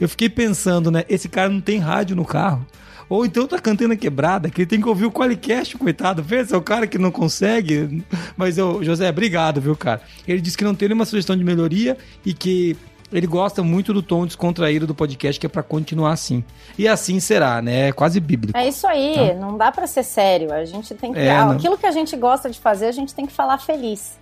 Eu 0.00 0.08
fiquei 0.08 0.28
pensando, 0.28 0.90
né? 0.90 1.04
Esse 1.08 1.28
cara 1.28 1.48
não 1.48 1.60
tem 1.60 1.78
rádio 1.78 2.16
no 2.16 2.24
carro. 2.24 2.66
Ou 3.08 3.24
então 3.24 3.46
tá 3.46 3.58
cantando 3.58 3.96
quebrada, 3.96 4.50
que 4.50 4.62
ele 4.62 4.66
tem 4.66 4.80
que 4.80 4.88
ouvir 4.88 5.06
o 5.06 5.12
Qualicast, 5.12 5.76
coitado. 5.76 6.22
Pensa, 6.22 6.54
é 6.54 6.58
o 6.58 6.62
cara 6.62 6.86
que 6.86 6.98
não 6.98 7.10
consegue. 7.10 8.04
Mas 8.36 8.58
eu, 8.58 8.82
José, 8.82 9.08
obrigado, 9.08 9.60
viu, 9.60 9.76
cara? 9.76 10.00
Ele 10.26 10.40
disse 10.40 10.56
que 10.56 10.64
não 10.64 10.74
tem 10.74 10.88
nenhuma 10.88 11.04
sugestão 11.04 11.36
de 11.36 11.44
melhoria 11.44 11.96
e 12.24 12.32
que 12.32 12.76
ele 13.12 13.26
gosta 13.26 13.62
muito 13.62 13.92
do 13.92 14.02
tom 14.02 14.26
descontraído 14.26 14.86
do 14.86 14.94
podcast, 14.94 15.38
que 15.38 15.46
é 15.46 15.48
para 15.48 15.62
continuar 15.62 16.12
assim. 16.12 16.42
E 16.76 16.88
assim 16.88 17.20
será, 17.20 17.62
né? 17.62 17.88
É 17.88 17.92
quase 17.92 18.18
bíblico. 18.18 18.58
É 18.58 18.66
isso 18.66 18.86
aí, 18.86 19.14
tá? 19.14 19.34
não 19.34 19.56
dá 19.56 19.70
para 19.70 19.86
ser 19.86 20.02
sério. 20.02 20.52
A 20.52 20.64
gente 20.64 20.94
tem 20.94 21.12
que. 21.12 21.18
É, 21.18 21.36
aquilo 21.36 21.78
que 21.78 21.86
a 21.86 21.92
gente 21.92 22.16
gosta 22.16 22.50
de 22.50 22.58
fazer, 22.58 22.86
a 22.86 22.92
gente 22.92 23.14
tem 23.14 23.26
que 23.26 23.32
falar 23.32 23.58
feliz. 23.58 24.18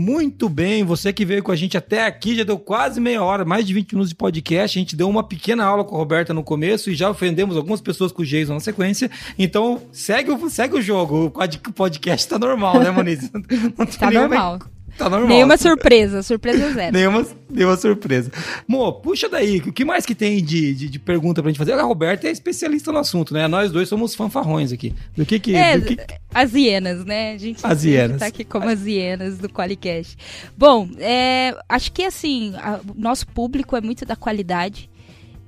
Muito 0.07 0.47
bem, 0.47 0.85
você 0.85 1.11
que 1.11 1.25
veio 1.25 1.43
com 1.43 1.51
a 1.51 1.55
gente 1.57 1.75
até 1.77 2.05
aqui, 2.05 2.33
já 2.33 2.45
deu 2.45 2.57
quase 2.57 2.97
meia 2.97 3.21
hora, 3.21 3.43
mais 3.43 3.67
de 3.67 3.73
20 3.73 3.91
minutos 3.91 4.09
de 4.11 4.15
podcast. 4.15 4.79
A 4.79 4.81
gente 4.81 4.95
deu 4.95 5.09
uma 5.09 5.21
pequena 5.21 5.65
aula 5.65 5.83
com 5.83 5.95
a 5.95 5.97
Roberta 5.97 6.33
no 6.33 6.45
começo 6.45 6.89
e 6.89 6.95
já 6.95 7.09
ofendemos 7.09 7.57
algumas 7.57 7.81
pessoas 7.81 8.09
com 8.13 8.21
o 8.21 8.25
Jason 8.25 8.53
na 8.53 8.61
sequência. 8.61 9.11
Então, 9.37 9.81
segue 9.91 10.31
o, 10.31 10.49
segue 10.49 10.77
o 10.77 10.81
jogo. 10.81 11.25
O 11.25 11.73
podcast 11.73 12.25
tá 12.25 12.39
normal, 12.39 12.79
né, 12.79 12.89
Moniz? 12.89 13.29
Não 13.77 13.85
tá 13.85 14.09
normal. 14.09 14.59
Tá 14.97 15.09
normal. 15.09 15.29
Nenhuma 15.29 15.57
surpresa, 15.57 16.23
surpresa 16.23 16.73
zero. 16.73 16.91
nenhuma, 16.91 17.25
nenhuma 17.49 17.77
surpresa. 17.77 18.31
Mo, 18.67 18.91
puxa 18.93 19.29
daí, 19.29 19.57
o 19.59 19.71
que 19.71 19.85
mais 19.85 20.05
que 20.05 20.15
tem 20.15 20.43
de, 20.43 20.73
de, 20.73 20.89
de, 20.89 20.99
pergunta 20.99 21.41
pra 21.41 21.51
gente 21.51 21.59
fazer? 21.59 21.73
A 21.73 21.83
Roberta 21.83 22.27
é 22.27 22.31
especialista 22.31 22.91
no 22.91 22.97
assunto, 22.97 23.33
né? 23.33 23.47
Nós 23.47 23.71
dois 23.71 23.87
somos 23.87 24.15
fanfarrões 24.15 24.71
aqui. 24.71 24.93
Do 25.15 25.25
que 25.25 25.39
que... 25.39 25.55
É, 25.55 25.77
do 25.77 25.85
que... 25.85 25.97
as 26.33 26.53
hienas, 26.53 27.05
né? 27.05 27.33
A 27.33 27.37
gente, 27.37 27.59
as 27.63 27.83
hienas. 27.83 28.19
tá 28.19 28.25
aqui 28.25 28.43
como 28.43 28.67
as 28.67 28.85
hienas 28.85 29.37
do 29.37 29.47
Qualicast. 29.47 30.17
Bom, 30.57 30.89
é, 30.97 31.55
acho 31.69 31.91
que 31.91 32.03
assim, 32.03 32.53
o 32.89 32.99
nosso 32.99 33.27
público 33.27 33.75
é 33.75 33.81
muito 33.81 34.03
da 34.03 34.15
qualidade. 34.15 34.89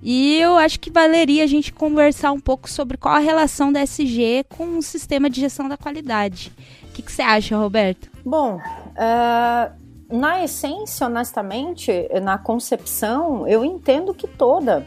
E 0.02 0.40
eu 0.40 0.58
acho 0.58 0.80
que 0.80 0.90
valeria 0.90 1.44
a 1.44 1.48
gente 1.48 1.74
conversar 1.74 2.32
um 2.32 2.40
pouco 2.40 2.70
sobre 2.70 2.98
qual 2.98 3.16
a 3.16 3.20
relação 3.20 3.72
da 3.72 3.82
SG 3.82 4.46
com 4.48 4.78
o 4.78 4.82
sistema 4.82 5.30
de 5.30 5.42
gestão 5.42 5.68
da 5.68 5.76
qualidade. 5.76 6.52
O 6.90 6.94
que, 6.94 7.02
que 7.02 7.12
você 7.12 7.22
acha, 7.22 7.58
Roberto? 7.58 8.10
Bom, 8.26 8.62
uh, 9.00 9.74
na 10.12 10.44
essência, 10.44 11.08
honestamente, 11.08 11.92
na 12.22 12.38
concepção, 12.38 13.48
eu 13.48 13.64
entendo 13.64 14.14
que 14.14 14.28
toda. 14.28 14.86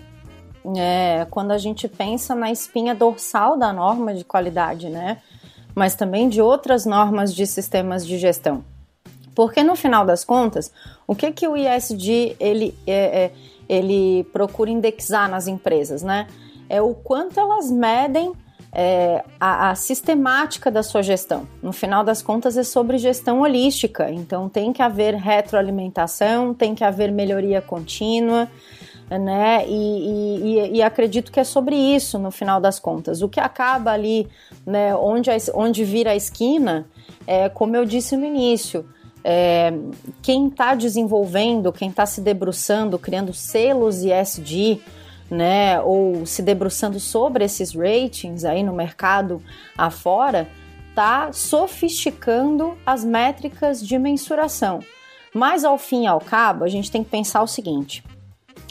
É, 0.77 1.27
quando 1.29 1.51
a 1.51 1.59
gente 1.59 1.89
pensa 1.89 2.37
na 2.37 2.51
espinha 2.51 2.95
dorsal 2.95 3.59
da 3.59 3.73
norma 3.73 4.15
de 4.15 4.25
qualidade, 4.25 4.89
né? 4.89 5.19
Mas 5.75 5.97
também 5.97 6.29
de 6.29 6.41
outras 6.41 6.87
normas 6.87 7.35
de 7.35 7.47
sistemas 7.47 8.07
de 8.07 8.17
gestão. 8.17 8.65
Porque 9.35 9.63
no 9.63 9.75
final 9.75 10.05
das 10.05 10.25
contas, 10.25 10.73
o 11.07 11.15
que, 11.15 11.33
que 11.33 11.49
o 11.49 11.57
ISD 11.57 12.37
ele, 12.39 12.79
é, 12.87 13.25
é, 13.25 13.33
ele 13.69 14.25
procura 14.33 14.71
indexar 14.71 15.29
nas 15.29 15.47
empresas, 15.47 16.03
né? 16.03 16.29
É 16.69 16.81
o 16.81 16.95
quanto 16.95 17.41
elas 17.41 17.71
medem 17.71 18.33
é, 18.73 19.23
a, 19.39 19.71
a, 19.71 19.75
sistemática 19.75 20.71
da 20.71 20.83
sua 20.83 21.03
gestão. 21.03 21.47
No 21.63 21.73
final 21.73 22.03
das 22.03 22.23
contas, 22.23 22.57
é 22.57 22.63
sobre 22.63 22.97
gestão 22.97 23.43
holística, 23.43 24.11
então 24.11 24.49
tem 24.49 24.73
que 24.73 24.81
haver 24.81 25.15
retroalimentação, 25.15 26.55
tem 26.55 26.75
que 26.75 26.83
haver 26.83 27.13
melhoria 27.13 27.61
contínua. 27.61 28.49
né? 29.11 29.67
E, 29.69 29.75
e, 29.75 30.77
e, 30.77 30.83
acredito 30.83 31.31
que 31.31 31.39
é 31.39 31.45
sobre 31.45 31.77
isso 31.77 32.19
no 32.19 32.31
final 32.31 32.61
das 32.61 32.79
contas. 32.79 33.21
O 33.21 33.29
que 33.29 33.39
acaba 33.39 33.93
ali, 33.93 34.27
né, 34.67 34.97
onde, 34.97 35.31
a, 35.31 35.37
onde 35.55 35.85
vira 35.85 36.13
a 36.13 36.17
esquina, 36.17 36.87
é, 37.27 37.51
como 37.51 37.77
eu 37.77 37.85
disse 37.85 38.17
no 38.17 38.25
início, 38.25 38.87
é, 39.23 39.73
quem 40.23 40.49
está 40.49 40.75
desenvolvendo, 40.75 41.73
quem 41.73 41.91
está 41.91 42.07
se 42.07 42.23
debruçando, 42.23 42.99
criando 42.99 43.35
selos 43.35 44.03
ESG, 44.03 44.81
né, 45.33 45.81
ou 45.81 46.27
se 46.27 46.43
debruçando 46.43 47.01
sobre 47.01 47.43
esses 47.43 47.75
ratings 47.75 48.45
aí 48.45 48.63
no 48.63 48.75
mercado 48.75 49.43
afora, 49.77 50.47
está 50.91 51.33
sofisticando 51.33 52.77
as 52.85 53.03
métricas 53.03 53.83
de 53.83 53.99
mensuração. 53.99 54.81
Mas 55.35 55.65
ao 55.65 55.79
fim 55.79 56.05
e 56.05 56.07
ao 56.07 56.21
cabo, 56.21 56.65
a 56.65 56.69
gente 56.69 56.91
tem 56.91 57.03
que 57.03 57.09
pensar 57.09 57.43
o 57.43 57.47
seguinte: 57.47 58.05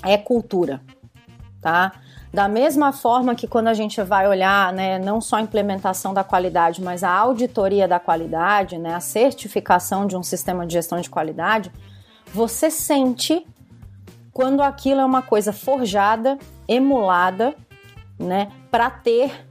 é 0.05 0.15
cultura, 0.19 0.79
tá? 1.59 1.93
Da 2.31 2.47
mesma 2.47 2.93
forma 2.93 3.33
que 3.33 3.47
quando 3.47 3.67
a 3.67 3.73
gente 3.73 3.99
vai 4.03 4.27
olhar, 4.27 4.71
né, 4.71 4.99
não 4.99 5.19
só 5.19 5.37
a 5.37 5.41
implementação 5.41 6.13
da 6.13 6.23
qualidade, 6.23 6.79
mas 6.79 7.03
a 7.03 7.11
auditoria 7.11 7.87
da 7.87 7.99
qualidade, 7.99 8.77
né, 8.77 8.93
a 8.93 8.99
certificação 8.99 10.05
de 10.05 10.15
um 10.15 10.21
sistema 10.21 10.65
de 10.65 10.73
gestão 10.73 11.01
de 11.01 11.09
qualidade, 11.09 11.71
você 12.31 12.69
sente 12.69 13.45
quando 14.33 14.61
aquilo 14.61 15.01
é 15.01 15.05
uma 15.05 15.21
coisa 15.21 15.51
forjada, 15.51 16.37
emulada, 16.67 17.55
né, 18.17 18.51
para 18.69 18.89
ter, 18.89 19.45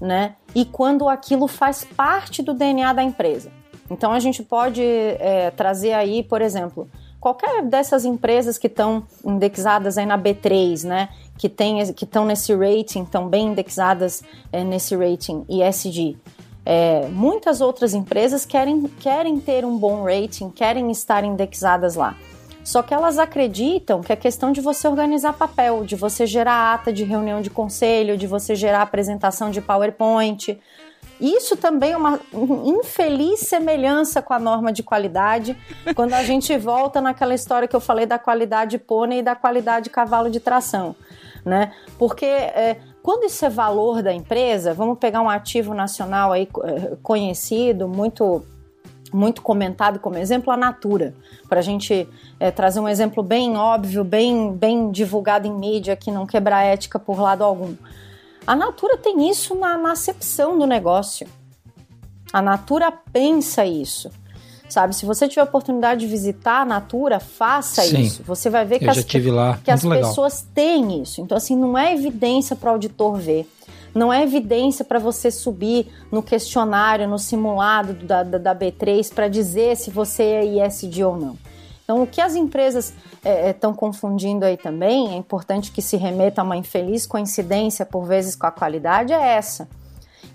né, 0.00 0.34
e 0.54 0.64
quando 0.64 1.08
aquilo 1.08 1.46
faz 1.46 1.84
parte 1.84 2.42
do 2.42 2.52
DNA 2.54 2.92
da 2.92 3.02
empresa. 3.02 3.50
Então 3.90 4.12
a 4.12 4.18
gente 4.18 4.42
pode 4.42 4.82
é, 4.82 5.50
trazer 5.50 5.92
aí, 5.92 6.22
por 6.22 6.42
exemplo, 6.42 6.88
qualquer 7.20 7.62
dessas 7.62 8.04
empresas 8.04 8.58
que 8.58 8.66
estão 8.66 9.04
indexadas 9.24 9.96
aí 9.96 10.06
na 10.06 10.18
B3, 10.18 10.84
né, 10.84 11.08
que 11.38 11.48
tem, 11.48 11.92
que 11.92 12.04
estão 12.04 12.24
nesse 12.24 12.54
rating, 12.54 13.02
estão 13.02 13.28
bem 13.28 13.48
indexadas 13.48 14.22
é, 14.52 14.64
nesse 14.64 14.96
rating 14.96 15.44
ESG. 15.48 16.16
É, 16.64 17.06
muitas 17.08 17.60
outras 17.60 17.94
empresas 17.94 18.44
querem, 18.44 18.82
querem 18.98 19.38
ter 19.38 19.64
um 19.64 19.78
bom 19.78 20.02
rating, 20.02 20.50
querem 20.50 20.90
estar 20.90 21.22
indexadas 21.22 21.94
lá. 21.94 22.16
Só 22.66 22.82
que 22.82 22.92
elas 22.92 23.16
acreditam 23.16 24.00
que 24.00 24.12
é 24.12 24.16
questão 24.16 24.50
de 24.50 24.60
você 24.60 24.88
organizar 24.88 25.32
papel, 25.32 25.84
de 25.84 25.94
você 25.94 26.26
gerar 26.26 26.74
ata 26.74 26.92
de 26.92 27.04
reunião 27.04 27.40
de 27.40 27.48
conselho, 27.48 28.18
de 28.18 28.26
você 28.26 28.56
gerar 28.56 28.82
apresentação 28.82 29.50
de 29.50 29.60
PowerPoint. 29.60 30.58
Isso 31.20 31.56
também 31.56 31.92
é 31.92 31.96
uma 31.96 32.18
infeliz 32.64 33.40
semelhança 33.40 34.20
com 34.20 34.34
a 34.34 34.38
norma 34.38 34.72
de 34.72 34.82
qualidade, 34.82 35.56
quando 35.94 36.12
a 36.12 36.24
gente 36.24 36.58
volta 36.58 37.00
naquela 37.00 37.34
história 37.34 37.68
que 37.68 37.76
eu 37.76 37.80
falei 37.80 38.04
da 38.04 38.18
qualidade 38.18 38.78
pônei 38.78 39.20
e 39.20 39.22
da 39.22 39.36
qualidade 39.36 39.88
cavalo 39.88 40.28
de 40.28 40.40
tração 40.40 40.96
né? 41.46 41.70
Porque 41.96 42.26
é, 42.26 42.76
quando 43.00 43.24
isso 43.24 43.44
é 43.44 43.48
valor 43.48 44.02
da 44.02 44.12
empresa, 44.12 44.74
vamos 44.74 44.98
pegar 44.98 45.22
um 45.22 45.30
ativo 45.30 45.72
nacional 45.72 46.32
aí 46.32 46.48
é, 46.64 46.96
conhecido, 47.00 47.86
muito 47.86 48.44
muito 49.12 49.42
comentado 49.42 49.98
como 49.98 50.16
exemplo, 50.18 50.52
a 50.52 50.56
Natura, 50.56 51.14
para 51.48 51.60
a 51.60 51.62
gente 51.62 52.08
é, 52.38 52.50
trazer 52.50 52.80
um 52.80 52.88
exemplo 52.88 53.22
bem 53.22 53.56
óbvio, 53.56 54.04
bem, 54.04 54.52
bem 54.52 54.90
divulgado 54.90 55.46
em 55.46 55.52
mídia, 55.52 55.96
que 55.96 56.10
não 56.10 56.26
quebra 56.26 56.56
a 56.56 56.62
ética 56.62 56.98
por 56.98 57.18
lado 57.18 57.44
algum. 57.44 57.74
A 58.46 58.54
Natura 58.54 58.96
tem 58.96 59.28
isso 59.28 59.54
na, 59.54 59.76
na 59.76 59.92
acepção 59.92 60.58
do 60.58 60.66
negócio. 60.66 61.26
A 62.32 62.40
Natura 62.40 62.92
pensa 63.12 63.64
isso 63.64 64.10
sabe? 64.68 64.94
Se 64.94 65.06
você 65.06 65.28
tiver 65.28 65.42
a 65.42 65.44
oportunidade 65.44 66.00
de 66.00 66.06
visitar 66.06 66.62
a 66.62 66.64
Natura, 66.64 67.20
faça 67.20 67.82
Sim, 67.82 68.00
isso. 68.00 68.22
Você 68.24 68.50
vai 68.50 68.64
ver 68.64 68.78
que 68.78 68.88
as, 68.88 69.04
que 69.04 69.70
as 69.70 69.82
pessoas 69.82 70.46
têm 70.54 71.02
isso. 71.02 71.20
Então, 71.20 71.36
assim, 71.36 71.56
não 71.56 71.76
é 71.76 71.94
evidência 71.94 72.56
para 72.56 72.70
o 72.70 72.72
auditor 72.72 73.16
ver. 73.16 73.48
Não 73.96 74.12
é 74.12 74.22
evidência 74.22 74.84
para 74.84 74.98
você 74.98 75.30
subir 75.30 75.90
no 76.12 76.22
questionário, 76.22 77.08
no 77.08 77.18
simulado 77.18 77.94
da, 77.94 78.22
da, 78.22 78.36
da 78.36 78.54
B3 78.54 79.10
para 79.10 79.26
dizer 79.26 79.74
se 79.74 79.90
você 79.90 80.22
é 80.22 80.44
ISD 80.44 81.02
ou 81.02 81.16
não. 81.16 81.38
Então, 81.82 82.02
o 82.02 82.06
que 82.06 82.20
as 82.20 82.34
empresas 82.34 82.92
estão 83.48 83.70
é, 83.70 83.74
é 83.74 83.76
confundindo 83.76 84.44
aí 84.44 84.58
também, 84.58 85.14
é 85.14 85.16
importante 85.16 85.72
que 85.72 85.80
se 85.80 85.96
remeta 85.96 86.42
a 86.42 86.44
uma 86.44 86.58
infeliz 86.58 87.06
coincidência, 87.06 87.86
por 87.86 88.04
vezes, 88.04 88.36
com 88.36 88.46
a 88.46 88.50
qualidade, 88.50 89.14
é 89.14 89.28
essa. 89.34 89.66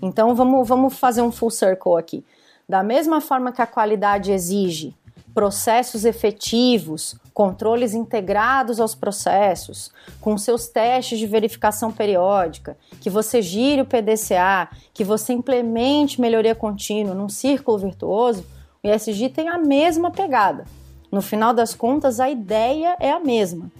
Então, 0.02 0.34
vamos, 0.34 0.66
vamos 0.66 0.98
fazer 0.98 1.22
um 1.22 1.30
full 1.30 1.50
circle 1.50 1.96
aqui. 1.96 2.24
Da 2.68 2.82
mesma 2.82 3.20
forma 3.20 3.52
que 3.52 3.62
a 3.62 3.66
qualidade 3.66 4.32
exige 4.32 4.92
processos 5.34 6.04
efetivos, 6.04 7.16
controles 7.32 7.94
integrados 7.94 8.78
aos 8.80 8.94
processos, 8.94 9.90
com 10.20 10.36
seus 10.36 10.68
testes 10.68 11.18
de 11.18 11.26
verificação 11.26 11.90
periódica, 11.90 12.76
que 13.00 13.08
você 13.08 13.40
gire 13.40 13.80
o 13.80 13.86
PDCA, 13.86 14.68
que 14.92 15.04
você 15.04 15.32
implemente 15.32 16.20
melhoria 16.20 16.54
contínua 16.54 17.14
num 17.14 17.28
círculo 17.28 17.78
virtuoso, 17.78 18.44
o 18.82 18.88
ESG 18.88 19.28
tem 19.30 19.48
a 19.48 19.58
mesma 19.58 20.10
pegada. 20.10 20.64
No 21.10 21.22
final 21.22 21.54
das 21.54 21.74
contas, 21.74 22.18
a 22.20 22.30
ideia 22.30 22.96
é 22.98 23.10
a 23.10 23.20
mesma. 23.20 23.70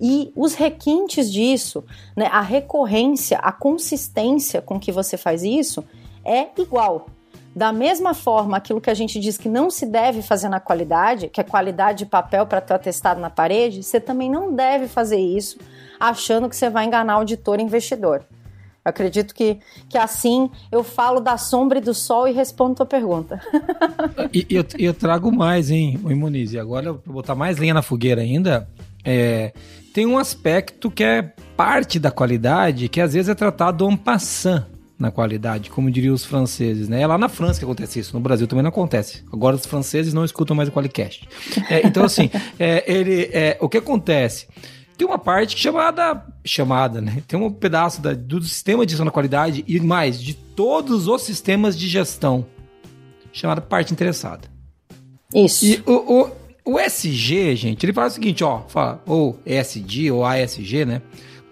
E 0.00 0.32
os 0.34 0.54
requintes 0.54 1.30
disso, 1.30 1.84
né, 2.16 2.26
a 2.26 2.40
recorrência, 2.40 3.38
a 3.38 3.52
consistência 3.52 4.60
com 4.60 4.78
que 4.78 4.92
você 4.92 5.16
faz 5.16 5.42
isso 5.42 5.84
é 6.24 6.48
igual. 6.60 7.06
Da 7.54 7.70
mesma 7.70 8.14
forma, 8.14 8.56
aquilo 8.56 8.80
que 8.80 8.88
a 8.88 8.94
gente 8.94 9.20
diz 9.20 9.36
que 9.36 9.48
não 9.48 9.70
se 9.70 9.84
deve 9.84 10.22
fazer 10.22 10.48
na 10.48 10.58
qualidade, 10.58 11.28
que 11.28 11.40
é 11.40 11.44
qualidade 11.44 11.98
de 11.98 12.06
papel 12.06 12.46
para 12.46 12.62
ter 12.62 12.74
atestado 12.74 13.20
na 13.20 13.28
parede, 13.28 13.82
você 13.82 14.00
também 14.00 14.30
não 14.30 14.54
deve 14.54 14.88
fazer 14.88 15.18
isso 15.18 15.58
achando 16.00 16.48
que 16.48 16.56
você 16.56 16.70
vai 16.70 16.86
enganar 16.86 17.14
auditor 17.14 17.60
e 17.60 17.62
investidor. 17.62 18.24
Eu 18.84 18.88
acredito 18.90 19.34
que, 19.34 19.58
que 19.88 19.96
assim 19.96 20.50
eu 20.72 20.82
falo 20.82 21.20
da 21.20 21.36
sombra 21.36 21.78
e 21.78 21.80
do 21.80 21.94
sol 21.94 22.26
e 22.26 22.32
respondo 22.32 22.72
a 22.72 22.76
tua 22.76 22.86
pergunta. 22.86 23.40
e 24.32 24.46
eu, 24.50 24.64
eu 24.78 24.94
trago 24.94 25.30
mais, 25.30 25.70
hein, 25.70 26.00
Imunize. 26.04 26.58
Agora, 26.58 26.94
para 26.94 27.12
botar 27.12 27.34
mais 27.34 27.58
lenha 27.58 27.74
na 27.74 27.82
fogueira 27.82 28.22
ainda, 28.22 28.68
é, 29.04 29.52
tem 29.92 30.06
um 30.06 30.18
aspecto 30.18 30.90
que 30.90 31.04
é 31.04 31.22
parte 31.56 32.00
da 32.00 32.10
qualidade 32.10 32.88
que 32.88 33.00
às 33.00 33.12
vezes 33.12 33.28
é 33.28 33.34
tratado 33.34 33.88
en 33.88 33.96
passant 33.96 34.64
na 35.02 35.10
qualidade, 35.10 35.68
como 35.68 35.90
diriam 35.90 36.14
os 36.14 36.24
franceses, 36.24 36.88
né? 36.88 37.02
É 37.02 37.06
lá 37.06 37.18
na 37.18 37.28
França 37.28 37.58
que 37.58 37.64
acontece 37.64 37.98
isso, 37.98 38.14
no 38.14 38.20
Brasil 38.20 38.46
também 38.46 38.62
não 38.62 38.68
acontece. 38.68 39.24
Agora 39.32 39.56
os 39.56 39.66
franceses 39.66 40.14
não 40.14 40.24
escutam 40.24 40.54
mais 40.54 40.68
o 40.68 40.72
Qualicast. 40.72 41.28
É, 41.68 41.84
então, 41.84 42.04
assim, 42.04 42.30
é, 42.56 42.84
ele, 42.86 43.28
é, 43.32 43.58
o 43.60 43.68
que 43.68 43.78
acontece? 43.78 44.46
Tem 44.96 45.04
uma 45.04 45.18
parte 45.18 45.58
chamada, 45.58 46.24
chamada, 46.44 47.00
né? 47.00 47.20
Tem 47.26 47.36
um 47.36 47.50
pedaço 47.50 48.00
da, 48.00 48.14
do 48.14 48.40
sistema 48.42 48.86
de 48.86 48.92
gestão 48.92 49.04
da 49.04 49.10
qualidade 49.10 49.64
e 49.66 49.80
mais, 49.80 50.22
de 50.22 50.34
todos 50.34 51.08
os 51.08 51.22
sistemas 51.22 51.76
de 51.76 51.88
gestão, 51.88 52.46
chamada 53.32 53.60
parte 53.60 53.92
interessada. 53.92 54.48
Isso. 55.34 55.66
E 55.66 55.82
o, 55.84 56.22
o, 56.22 56.74
o 56.76 56.78
SG, 56.78 57.56
gente, 57.56 57.84
ele 57.84 57.92
fala 57.92 58.06
o 58.06 58.10
seguinte, 58.10 58.44
ó, 58.44 58.60
fala, 58.68 59.02
ou 59.04 59.36
ESG 59.44 60.12
ou 60.12 60.24
ASG, 60.24 60.84
né? 60.84 61.02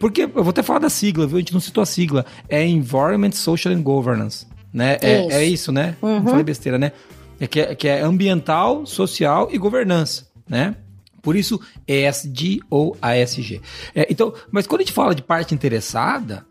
Porque, 0.01 0.23
eu 0.23 0.43
vou 0.43 0.49
até 0.49 0.63
falar 0.63 0.79
da 0.79 0.89
sigla, 0.89 1.27
viu? 1.27 1.37
A 1.37 1.41
gente 1.41 1.53
não 1.53 1.61
citou 1.61 1.83
a 1.83 1.87
sigla. 1.87 2.25
É 2.49 2.67
Environment, 2.67 3.33
Social 3.33 3.75
and 3.75 3.83
Governance. 3.83 4.47
Né? 4.73 4.97
É, 5.03 5.21
isso. 5.21 5.31
é 5.31 5.45
isso, 5.45 5.73
né? 5.73 5.95
Uhum. 6.01 6.21
Não 6.21 6.27
falei 6.27 6.43
besteira, 6.43 6.79
né? 6.79 6.93
É 7.39 7.47
que, 7.47 7.61
é 7.61 7.75
que 7.75 7.87
é 7.87 8.01
ambiental, 8.01 8.87
social 8.87 9.51
e 9.53 9.59
governança, 9.59 10.27
né? 10.49 10.75
Por 11.21 11.37
isso, 11.37 11.61
ESG 11.87 12.61
ou 12.71 12.97
ASG. 13.03 13.61
É, 13.95 14.07
então, 14.11 14.33
mas 14.51 14.67
quando 14.67 14.81
a 14.81 14.85
gente 14.85 14.95
fala 14.95 15.15
de 15.15 15.23
parte 15.23 15.55
interessada, 15.55 16.47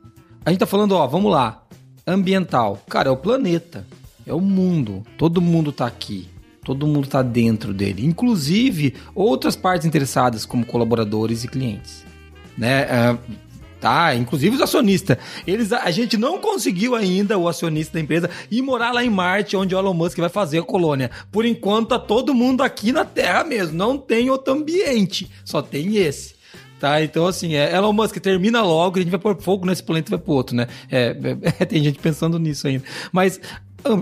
a 0.45 0.51
gente 0.51 0.59
tá 0.59 0.67
falando, 0.67 0.91
ó, 0.91 1.07
vamos 1.07 1.31
lá, 1.31 1.63
ambiental. 2.05 2.79
Cara, 2.87 3.09
é 3.09 3.11
o 3.11 3.17
planeta, 3.17 3.83
é 4.27 4.33
o 4.33 4.39
mundo, 4.39 5.03
todo 5.17 5.41
mundo 5.41 5.71
tá 5.71 5.87
aqui, 5.87 6.27
todo 6.63 6.85
mundo 6.85 7.07
tá 7.07 7.23
dentro 7.23 7.73
dele, 7.73 8.05
inclusive 8.05 8.93
outras 9.15 9.55
partes 9.55 9.87
interessadas, 9.87 10.45
como 10.45 10.65
colaboradores 10.65 11.43
e 11.43 11.47
clientes 11.47 12.08
né? 12.59 12.85
Uh, 13.13 13.17
tá, 13.79 14.13
inclusive 14.13 14.55
os 14.55 14.61
acionistas. 14.61 15.17
Eles, 15.47 15.71
a 15.71 15.89
gente 15.89 16.17
não 16.17 16.37
conseguiu 16.37 16.95
ainda, 16.95 17.37
o 17.37 17.47
acionista 17.47 17.93
da 17.93 18.01
empresa, 18.01 18.29
ir 18.51 18.61
morar 18.61 18.91
lá 18.91 19.03
em 19.03 19.09
Marte, 19.09 19.55
onde 19.55 19.73
o 19.73 19.79
Elon 19.79 19.93
Musk 19.93 20.17
vai 20.17 20.29
fazer 20.29 20.59
a 20.59 20.63
colônia. 20.63 21.09
Por 21.31 21.45
enquanto, 21.45 21.89
tá 21.89 21.99
todo 21.99 22.33
mundo 22.33 22.61
aqui 22.61 22.91
na 22.91 23.05
Terra 23.05 23.43
mesmo. 23.43 23.77
Não 23.77 23.97
tem 23.97 24.29
outro 24.29 24.53
ambiente, 24.53 25.31
só 25.45 25.61
tem 25.61 25.95
esse. 25.97 26.37
Tá, 26.79 27.03
então 27.03 27.27
assim, 27.27 27.55
é, 27.55 27.75
Elon 27.75 27.91
Musk 27.91 28.17
termina 28.19 28.61
logo 28.61 28.97
e 28.97 28.99
a 28.99 29.03
gente 29.03 29.11
vai 29.11 29.19
pôr 29.19 29.35
fogo 29.41 29.65
nesse 29.65 29.83
planeta 29.83 30.09
e 30.09 30.11
vai 30.11 30.19
pro 30.19 30.31
outro, 30.31 30.55
né? 30.55 30.65
É, 30.89 31.13
é, 31.59 31.65
tem 31.67 31.83
gente 31.83 31.99
pensando 31.99 32.39
nisso 32.39 32.67
ainda. 32.67 32.85
Mas, 33.11 33.39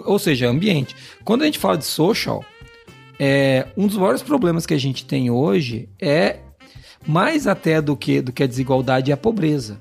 ou 0.06 0.20
seja, 0.20 0.48
ambiente. 0.48 0.96
Quando 1.24 1.42
a 1.42 1.46
gente 1.46 1.58
fala 1.58 1.76
de 1.76 1.86
social, 1.86 2.46
é, 3.20 3.66
um 3.76 3.88
dos 3.88 3.98
maiores 3.98 4.22
problemas 4.22 4.68
que 4.68 4.76
a 4.76 4.80
gente 4.80 5.06
tem 5.06 5.32
hoje 5.32 5.90
é 6.00 6.38
mais 7.08 7.48
até 7.48 7.82
do 7.82 7.96
que, 7.96 8.22
do 8.22 8.32
que 8.32 8.44
a 8.44 8.48
desigualdade 8.48 9.12
é 9.12 9.14
a 9.14 9.18
pobreza. 9.18 9.80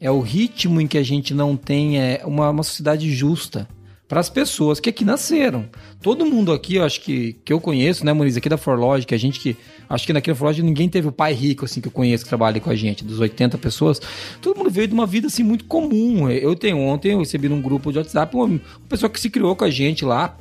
É 0.00 0.10
o 0.10 0.20
ritmo 0.20 0.80
em 0.80 0.86
que 0.86 0.96
a 0.96 1.02
gente 1.02 1.34
não 1.34 1.56
tem 1.56 2.00
é, 2.00 2.22
uma, 2.24 2.50
uma 2.50 2.62
sociedade 2.62 3.10
justa. 3.12 3.68
para 4.06 4.20
as 4.20 4.30
pessoas 4.30 4.78
que 4.78 4.88
aqui 4.88 5.04
nasceram. 5.04 5.68
Todo 6.00 6.24
mundo 6.24 6.52
aqui, 6.52 6.76
eu 6.76 6.84
acho 6.84 7.00
que, 7.00 7.34
que 7.44 7.52
eu 7.52 7.60
conheço, 7.60 8.06
né, 8.06 8.12
Moniz, 8.12 8.36
aqui 8.36 8.48
da 8.48 8.56
Forlogic, 8.56 9.12
a 9.12 9.18
gente 9.18 9.40
que. 9.40 9.56
Acho 9.88 10.06
que 10.06 10.12
naquela 10.12 10.36
Forlogic 10.36 10.64
ninguém 10.64 10.88
teve 10.88 11.08
o 11.08 11.12
pai 11.12 11.32
rico, 11.32 11.64
assim, 11.64 11.80
que 11.80 11.88
eu 11.88 11.92
conheço, 11.92 12.24
que 12.24 12.28
trabalha 12.28 12.60
com 12.60 12.70
a 12.70 12.76
gente, 12.76 13.04
dos 13.04 13.18
80 13.18 13.58
pessoas. 13.58 14.00
Todo 14.40 14.56
mundo 14.56 14.70
veio 14.70 14.86
de 14.86 14.94
uma 14.94 15.06
vida, 15.06 15.26
assim, 15.26 15.42
muito 15.42 15.64
comum. 15.64 16.30
Eu 16.30 16.54
tenho 16.54 16.78
ontem, 16.78 17.12
eu 17.12 17.18
recebi 17.18 17.48
num 17.48 17.60
grupo 17.60 17.90
de 17.90 17.98
WhatsApp 17.98 18.34
uma, 18.36 18.44
uma 18.44 18.60
pessoa 18.88 19.10
que 19.10 19.18
se 19.18 19.28
criou 19.28 19.56
com 19.56 19.64
a 19.64 19.70
gente 19.70 20.04
lá, 20.04 20.38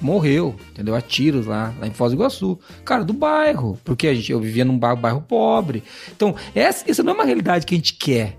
morreu, 0.00 0.54
entendeu? 0.70 0.94
A 0.94 1.00
tiros 1.00 1.46
lá, 1.46 1.74
lá 1.80 1.86
em 1.86 1.92
Foz 1.92 2.12
do 2.12 2.16
Iguaçu. 2.16 2.58
Cara, 2.84 3.04
do 3.04 3.12
bairro, 3.12 3.78
porque 3.84 4.06
a 4.06 4.14
gente, 4.14 4.32
eu 4.32 4.40
vivia 4.40 4.64
num 4.64 4.78
bairro, 4.78 4.96
bairro 4.96 5.20
pobre. 5.22 5.82
Então, 6.14 6.34
essa, 6.54 6.88
essa 6.90 7.02
não 7.02 7.12
é 7.12 7.14
uma 7.14 7.24
realidade 7.24 7.66
que 7.66 7.74
a 7.74 7.78
gente 7.78 7.94
quer. 7.94 8.38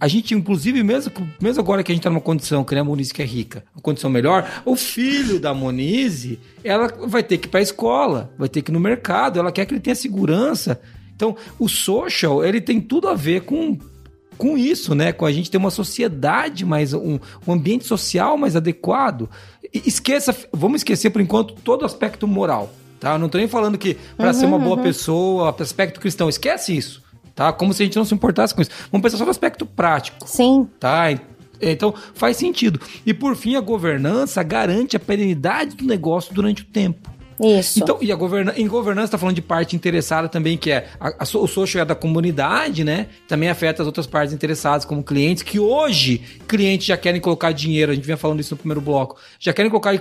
A 0.00 0.08
gente, 0.08 0.34
inclusive, 0.34 0.82
mesmo, 0.82 1.12
mesmo 1.38 1.60
agora 1.60 1.82
que 1.82 1.92
a 1.92 1.94
gente 1.94 2.02
tá 2.02 2.08
numa 2.08 2.22
condição, 2.22 2.64
que 2.64 2.74
nem 2.74 2.80
a 2.80 2.84
Monize 2.84 3.12
que 3.12 3.20
é 3.20 3.24
rica, 3.24 3.62
uma 3.74 3.82
condição 3.82 4.08
melhor, 4.08 4.48
o 4.64 4.74
filho 4.74 5.38
da 5.38 5.52
Monize, 5.52 6.40
ela 6.64 6.88
vai 7.06 7.22
ter 7.22 7.36
que 7.36 7.46
ir 7.46 7.50
pra 7.50 7.60
escola, 7.60 8.32
vai 8.38 8.48
ter 8.48 8.62
que 8.62 8.70
ir 8.70 8.72
no 8.72 8.80
mercado, 8.80 9.38
ela 9.38 9.52
quer 9.52 9.66
que 9.66 9.74
ele 9.74 9.80
tenha 9.80 9.94
segurança. 9.94 10.80
Então, 11.14 11.36
o 11.58 11.68
social, 11.68 12.42
ele 12.42 12.62
tem 12.62 12.80
tudo 12.80 13.08
a 13.08 13.14
ver 13.14 13.42
com, 13.42 13.76
com 14.38 14.56
isso, 14.56 14.94
né? 14.94 15.12
Com 15.12 15.26
a 15.26 15.32
gente 15.32 15.50
ter 15.50 15.58
uma 15.58 15.70
sociedade 15.70 16.64
mais, 16.64 16.94
um, 16.94 17.18
um 17.46 17.52
ambiente 17.52 17.84
social 17.84 18.38
mais 18.38 18.56
adequado. 18.56 19.28
Esqueça, 19.72 20.34
vamos 20.52 20.80
esquecer 20.80 21.10
por 21.10 21.20
enquanto 21.20 21.54
todo 21.54 21.82
o 21.82 21.86
aspecto 21.86 22.26
moral, 22.26 22.72
tá? 22.98 23.14
Eu 23.14 23.18
não 23.18 23.28
tô 23.28 23.38
nem 23.38 23.48
falando 23.48 23.78
que 23.78 23.96
para 24.16 24.28
uhum, 24.28 24.34
ser 24.34 24.46
uma 24.46 24.58
boa 24.58 24.76
uhum. 24.76 24.82
pessoa, 24.82 25.54
aspecto 25.58 26.00
cristão, 26.00 26.28
esquece 26.28 26.76
isso 26.76 27.02
tá? 27.40 27.54
Como 27.54 27.72
se 27.72 27.82
a 27.82 27.86
gente 27.86 27.96
não 27.96 28.04
se 28.04 28.12
importasse 28.12 28.54
com 28.54 28.60
isso. 28.60 28.70
Vamos 28.92 29.02
pensar 29.02 29.16
só 29.16 29.24
no 29.24 29.30
aspecto 29.30 29.64
prático. 29.64 30.28
Sim. 30.28 30.68
Tá? 30.78 31.06
Então, 31.58 31.94
faz 32.12 32.36
sentido. 32.36 32.78
E 33.06 33.14
por 33.14 33.34
fim, 33.34 33.56
a 33.56 33.60
governança 33.62 34.42
garante 34.42 34.94
a 34.94 35.00
perenidade 35.00 35.74
do 35.74 35.86
negócio 35.86 36.34
durante 36.34 36.60
o 36.60 36.66
tempo. 36.66 37.10
Isso. 37.42 37.82
Então, 37.82 37.96
e 38.02 38.12
a 38.12 38.16
governa 38.16 38.52
em 38.54 38.68
governança 38.68 39.06
está 39.06 39.18
falando 39.18 39.34
de 39.34 39.40
parte 39.40 39.74
interessada 39.74 40.28
também, 40.28 40.58
que 40.58 40.70
é 40.70 40.88
a, 41.00 41.08
a, 41.08 41.38
o 41.38 41.46
social 41.46 41.82
é 41.82 41.84
da 41.86 41.94
comunidade, 41.94 42.84
né? 42.84 43.06
Também 43.26 43.48
afeta 43.48 43.82
as 43.82 43.86
outras 43.86 44.06
partes 44.06 44.34
interessadas, 44.34 44.84
como 44.84 45.02
clientes, 45.02 45.42
que 45.42 45.58
hoje 45.58 46.20
clientes 46.46 46.86
já 46.86 46.98
querem 46.98 47.18
colocar 47.18 47.52
dinheiro, 47.52 47.92
a 47.92 47.94
gente 47.94 48.04
vinha 48.04 48.18
falando 48.18 48.40
isso 48.40 48.52
no 48.54 48.58
primeiro 48.58 48.82
bloco, 48.82 49.16
já 49.38 49.54
querem 49.54 49.70
colocar 49.70 49.92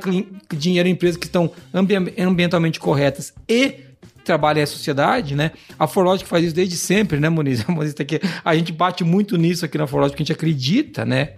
dinheiro 0.54 0.90
em 0.90 0.92
empresas 0.92 1.16
que 1.16 1.28
estão 1.28 1.50
ambientalmente 1.74 2.78
corretas 2.78 3.34
e 3.48 3.88
trabalha 4.26 4.62
a 4.62 4.68
sociedade, 4.68 5.34
né? 5.34 5.52
A 5.80 5.88
Forlogic 5.88 6.28
faz 6.28 6.44
isso 6.44 6.54
desde 6.54 6.76
sempre, 6.76 7.22
né, 7.22 7.30
Moniz? 7.30 7.64
A, 7.68 7.72
Moniz 7.72 7.94
tá 7.94 8.04
a 8.44 8.56
gente 8.56 8.74
bate 8.74 9.04
muito 9.06 9.38
nisso 9.38 9.64
aqui 9.64 9.78
na 9.78 9.88
Forlogic, 9.88 10.12
porque 10.14 10.24
a 10.24 10.26
gente 10.26 10.34
acredita, 10.34 11.06
né? 11.06 11.36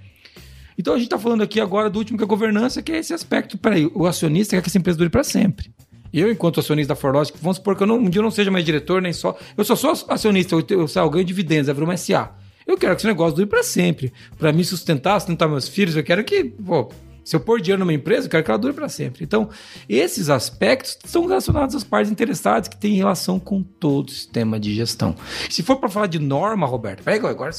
Então 0.78 0.96
a 0.96 0.98
gente 0.98 1.06
está 1.06 1.20
falando 1.20 1.44
aqui 1.44 1.62
agora 1.62 1.92
do 1.92 2.00
último 2.00 2.18
que 2.18 2.24
é 2.24 2.26
a 2.26 2.28
governança, 2.28 2.82
que 2.82 2.92
é 2.92 2.98
esse 2.98 3.14
aspecto. 3.14 3.56
Peraí, 3.56 3.86
o 3.94 4.08
acionista 4.08 4.56
quer 4.56 4.64
que 4.64 4.68
essa 4.68 4.80
empresa 4.80 4.98
dure 4.98 5.12
para 5.12 5.24
sempre. 5.24 5.72
Eu, 6.14 6.32
enquanto 6.32 6.60
acionista 6.60 6.94
da 6.94 7.00
Forlogic, 7.00 7.38
vamos 7.42 7.58
supor 7.58 7.76
que 7.76 7.84
eu 7.84 7.88
não, 7.88 7.98
um 7.98 8.10
dia 8.10 8.20
eu 8.20 8.24
não 8.24 8.32
seja 8.32 8.52
mais 8.52 8.66
diretor, 8.66 9.02
nem 9.02 9.14
só. 9.14 9.38
Eu 9.58 9.64
só 9.64 9.76
sou 9.76 9.94
acionista, 10.10 10.56
eu, 10.56 10.64
eu, 10.70 10.86
eu 10.94 11.10
ganho 11.10 11.26
dividendos, 11.26 11.68
eu 11.68 11.74
viro 11.74 11.86
uma 11.86 11.98
SA. 11.98 12.36
Eu 12.66 12.78
quero 12.78 12.96
que 12.96 13.02
esse 13.02 13.08
negócio 13.08 13.36
dure 13.36 13.48
para 13.48 13.64
sempre. 13.64 14.14
Para 14.38 14.52
me 14.52 14.64
sustentar, 14.64 15.20
sustentar 15.20 15.48
meus 15.48 15.68
filhos, 15.68 15.96
eu 15.96 16.04
quero 16.04 16.24
que, 16.24 16.44
pô, 16.44 16.90
se 17.24 17.36
eu 17.36 17.40
pôr 17.40 17.62
dinheiro 17.62 17.80
numa 17.80 17.94
empresa, 17.94 18.26
eu 18.26 18.30
quero 18.32 18.44
que 18.44 18.52
ela 18.52 18.58
dure 18.58 18.74
para 18.74 18.90
sempre. 18.90 19.24
Então, 19.24 19.50
esses 19.88 20.30
aspectos 20.30 20.98
são 21.06 21.26
relacionados 21.26 21.76
às 21.76 21.84
partes 21.84 22.12
interessadas 22.12 22.68
que 22.68 22.78
têm 22.78 22.96
relação 22.96 23.40
com 23.40 23.62
todo 23.62 24.10
o 24.10 24.12
sistema 24.12 24.60
de 24.60 24.74
gestão. 24.74 25.16
Se 25.50 25.62
for 25.64 25.78
para 25.78 25.90
falar 25.90 26.08
de 26.08 26.20
norma, 26.20 26.66
Roberto, 26.66 27.04
pega 27.04 27.30
agora. 27.30 27.52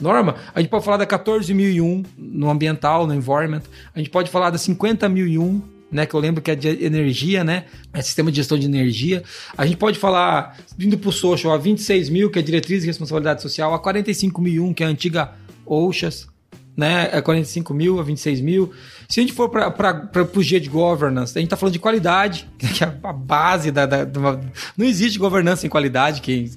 Norma, 0.00 0.36
a 0.54 0.60
gente 0.60 0.68
pode 0.68 0.84
falar 0.84 0.98
da 0.98 1.06
14001 1.06 2.02
no 2.18 2.50
ambiental, 2.50 3.06
no 3.06 3.14
environment. 3.14 3.62
A 3.94 3.98
gente 3.98 4.10
pode 4.10 4.30
falar 4.30 4.50
da 4.50 4.58
50001 4.58 5.75
né, 5.90 6.06
que 6.06 6.14
eu 6.14 6.20
lembro 6.20 6.42
que 6.42 6.50
é 6.50 6.54
de 6.54 6.84
energia, 6.84 7.44
né, 7.44 7.64
é 7.92 8.02
sistema 8.02 8.30
de 8.30 8.36
gestão 8.36 8.58
de 8.58 8.66
energia. 8.66 9.22
A 9.56 9.64
gente 9.66 9.76
pode 9.76 9.98
falar, 9.98 10.56
vindo 10.76 10.98
para 10.98 11.08
o 11.08 11.12
social, 11.12 11.52
a 11.52 11.58
26 11.58 12.08
mil, 12.08 12.30
que 12.30 12.38
é 12.38 12.42
diretriz 12.42 12.82
de 12.82 12.86
responsabilidade 12.86 13.42
social, 13.42 13.72
a 13.74 13.82
45.001, 13.82 14.74
que 14.74 14.82
é 14.82 14.86
a 14.86 14.90
antiga 14.90 15.32
OSHAS, 15.64 16.28
né, 16.76 17.08
é 17.12 17.20
45 17.22 17.72
mil, 17.72 17.98
a 17.98 18.02
26 18.02 18.40
mil. 18.40 18.72
Se 19.08 19.20
a 19.20 19.22
gente 19.22 19.32
for 19.32 19.48
para 19.48 20.28
o 20.34 20.42
G 20.42 20.60
de 20.60 20.68
governance, 20.68 21.36
a 21.36 21.40
gente 21.40 21.46
está 21.46 21.56
falando 21.56 21.72
de 21.72 21.78
qualidade, 21.78 22.48
que 22.58 22.84
é 22.84 22.86
a 23.02 23.12
base 23.12 23.70
da, 23.70 23.86
da, 23.86 24.04
da, 24.04 24.40
Não 24.76 24.84
existe 24.84 25.18
governança 25.18 25.62
sem 25.62 25.70
qualidade. 25.70 26.20
Que, 26.20 26.50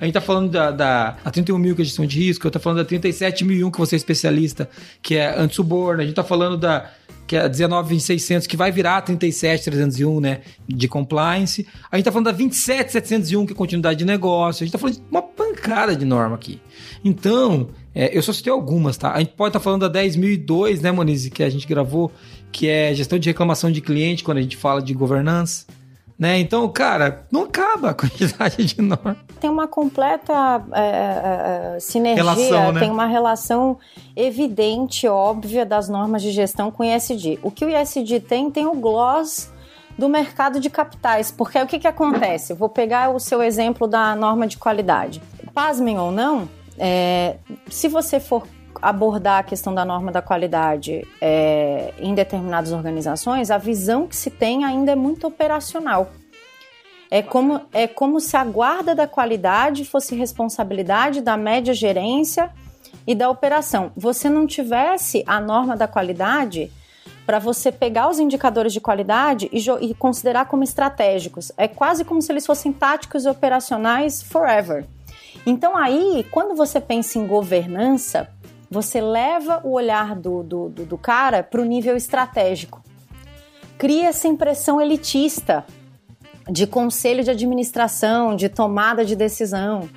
a 0.00 0.04
gente 0.04 0.16
está 0.16 0.20
falando 0.20 0.50
da, 0.50 0.70
da 0.70 1.16
a 1.24 1.30
31 1.30 1.58
mil, 1.58 1.74
que 1.74 1.82
é 1.82 1.84
gestão 1.84 2.06
de 2.06 2.18
risco, 2.18 2.46
eu 2.46 2.50
estou 2.50 2.62
falando 2.62 2.78
da 2.78 2.84
37 2.84 3.44
mil, 3.44 3.70
que 3.70 3.78
você 3.78 3.96
é 3.96 3.98
especialista, 3.98 4.68
que 5.02 5.16
é 5.16 5.36
anti-suborno. 5.36 6.00
A 6.00 6.04
gente 6.04 6.12
está 6.12 6.22
falando 6.22 6.56
da 6.56 6.90
que 7.28 7.36
é 7.36 7.42
a 7.42 7.50
19.600, 7.50 8.46
que 8.46 8.56
vai 8.56 8.72
virar 8.72 8.96
a 8.96 9.02
37.301, 9.02 10.20
né, 10.20 10.40
de 10.66 10.88
compliance. 10.88 11.66
A 11.92 11.96
gente 11.96 12.08
está 12.08 12.10
falando 12.10 12.24
da 12.24 12.34
27.701, 12.34 13.46
que 13.46 13.52
é 13.52 13.54
continuidade 13.54 13.98
de 13.98 14.06
negócio. 14.06 14.64
A 14.64 14.66
gente 14.66 14.74
está 14.74 14.78
falando 14.78 14.96
de 14.96 15.02
uma 15.10 15.20
pancada 15.20 15.94
de 15.94 16.06
norma 16.06 16.36
aqui. 16.36 16.58
Então, 17.04 17.68
é, 17.94 18.16
eu 18.16 18.22
só 18.22 18.32
citei 18.32 18.50
algumas, 18.50 18.96
tá? 18.96 19.12
A 19.12 19.18
gente 19.18 19.34
pode 19.34 19.50
estar 19.50 19.58
tá 19.58 19.62
falando 19.62 19.86
da 19.86 20.00
10.002, 20.00 20.80
né, 20.80 20.90
Monize, 20.90 21.30
que 21.30 21.42
a 21.42 21.50
gente 21.50 21.66
gravou, 21.66 22.10
que 22.50 22.66
é 22.66 22.94
gestão 22.94 23.18
de 23.18 23.28
reclamação 23.28 23.70
de 23.70 23.82
cliente, 23.82 24.24
quando 24.24 24.38
a 24.38 24.42
gente 24.42 24.56
fala 24.56 24.80
de 24.80 24.94
governança. 24.94 25.66
Né? 26.18 26.40
Então, 26.40 26.68
cara, 26.68 27.24
não 27.30 27.44
acaba 27.44 27.90
a 27.90 27.94
quantidade 27.94 28.64
de 28.64 28.82
normas. 28.82 29.16
Tem 29.40 29.48
uma 29.48 29.68
completa 29.68 30.64
é, 30.72 30.80
é, 30.80 31.76
é, 31.76 31.80
sinergia, 31.80 32.24
relação, 32.24 32.72
né? 32.72 32.80
tem 32.80 32.90
uma 32.90 33.06
relação 33.06 33.78
evidente, 34.16 35.06
óbvia 35.06 35.64
das 35.64 35.88
normas 35.88 36.20
de 36.22 36.32
gestão 36.32 36.72
com 36.72 36.82
o 36.82 36.86
ISD. 36.86 37.38
O 37.40 37.52
que 37.52 37.64
o 37.64 37.68
ISD 37.68 38.18
tem, 38.18 38.50
tem 38.50 38.66
o 38.66 38.74
gloss 38.74 39.52
do 39.96 40.08
mercado 40.08 40.58
de 40.58 40.68
capitais, 40.68 41.30
porque 41.30 41.60
o 41.60 41.66
que, 41.66 41.78
que 41.78 41.86
acontece? 41.86 42.52
vou 42.52 42.68
pegar 42.68 43.10
o 43.10 43.20
seu 43.20 43.42
exemplo 43.42 43.86
da 43.86 44.14
norma 44.16 44.46
de 44.46 44.56
qualidade. 44.56 45.22
Pasmem 45.54 45.98
ou 45.98 46.10
não, 46.10 46.48
é, 46.78 47.36
se 47.68 47.88
você 47.88 48.18
for 48.20 48.46
abordar 48.80 49.40
a 49.40 49.42
questão 49.42 49.74
da 49.74 49.84
norma 49.84 50.12
da 50.12 50.22
qualidade 50.22 51.06
é, 51.20 51.92
em 51.98 52.14
determinadas 52.14 52.72
organizações, 52.72 53.50
a 53.50 53.58
visão 53.58 54.06
que 54.06 54.16
se 54.16 54.30
tem 54.30 54.64
ainda 54.64 54.92
é 54.92 54.96
muito 54.96 55.26
operacional. 55.26 56.10
É 57.10 57.22
como, 57.22 57.60
é 57.72 57.86
como 57.86 58.20
se 58.20 58.36
a 58.36 58.44
guarda 58.44 58.94
da 58.94 59.06
qualidade 59.06 59.84
fosse 59.84 60.14
responsabilidade 60.14 61.20
da 61.20 61.36
média 61.36 61.72
gerência 61.72 62.50
e 63.06 63.14
da 63.14 63.30
operação. 63.30 63.90
Você 63.96 64.28
não 64.28 64.46
tivesse 64.46 65.24
a 65.26 65.40
norma 65.40 65.76
da 65.76 65.88
qualidade 65.88 66.70
para 67.24 67.38
você 67.38 67.70
pegar 67.70 68.08
os 68.08 68.18
indicadores 68.18 68.72
de 68.72 68.80
qualidade 68.80 69.50
e, 69.52 69.58
e, 69.82 69.94
considerar 69.94 70.46
como 70.46 70.64
estratégicos. 70.64 71.52
É 71.56 71.68
quase 71.68 72.04
como 72.04 72.22
se 72.22 72.32
eles 72.32 72.46
fossem 72.46 72.72
táticos 72.72 73.24
e 73.24 73.28
operacionais 73.28 74.22
forever. 74.22 74.86
Então, 75.44 75.76
aí, 75.76 76.26
quando 76.30 76.54
você 76.54 76.80
pensa 76.80 77.18
em 77.18 77.26
governança, 77.26 78.28
você 78.70 79.00
leva 79.00 79.60
o 79.64 79.72
olhar 79.72 80.14
do, 80.14 80.42
do, 80.42 80.68
do, 80.68 80.84
do 80.84 80.98
cara 80.98 81.42
para 81.42 81.60
o 81.60 81.64
nível 81.64 81.96
estratégico. 81.96 82.82
Cria 83.78 84.08
essa 84.08 84.28
impressão 84.28 84.80
elitista 84.80 85.64
de 86.50 86.66
conselho 86.66 87.22
de 87.22 87.30
administração, 87.30 88.34
de 88.34 88.48
tomada 88.48 89.04
de 89.04 89.14
decisão, 89.14 89.88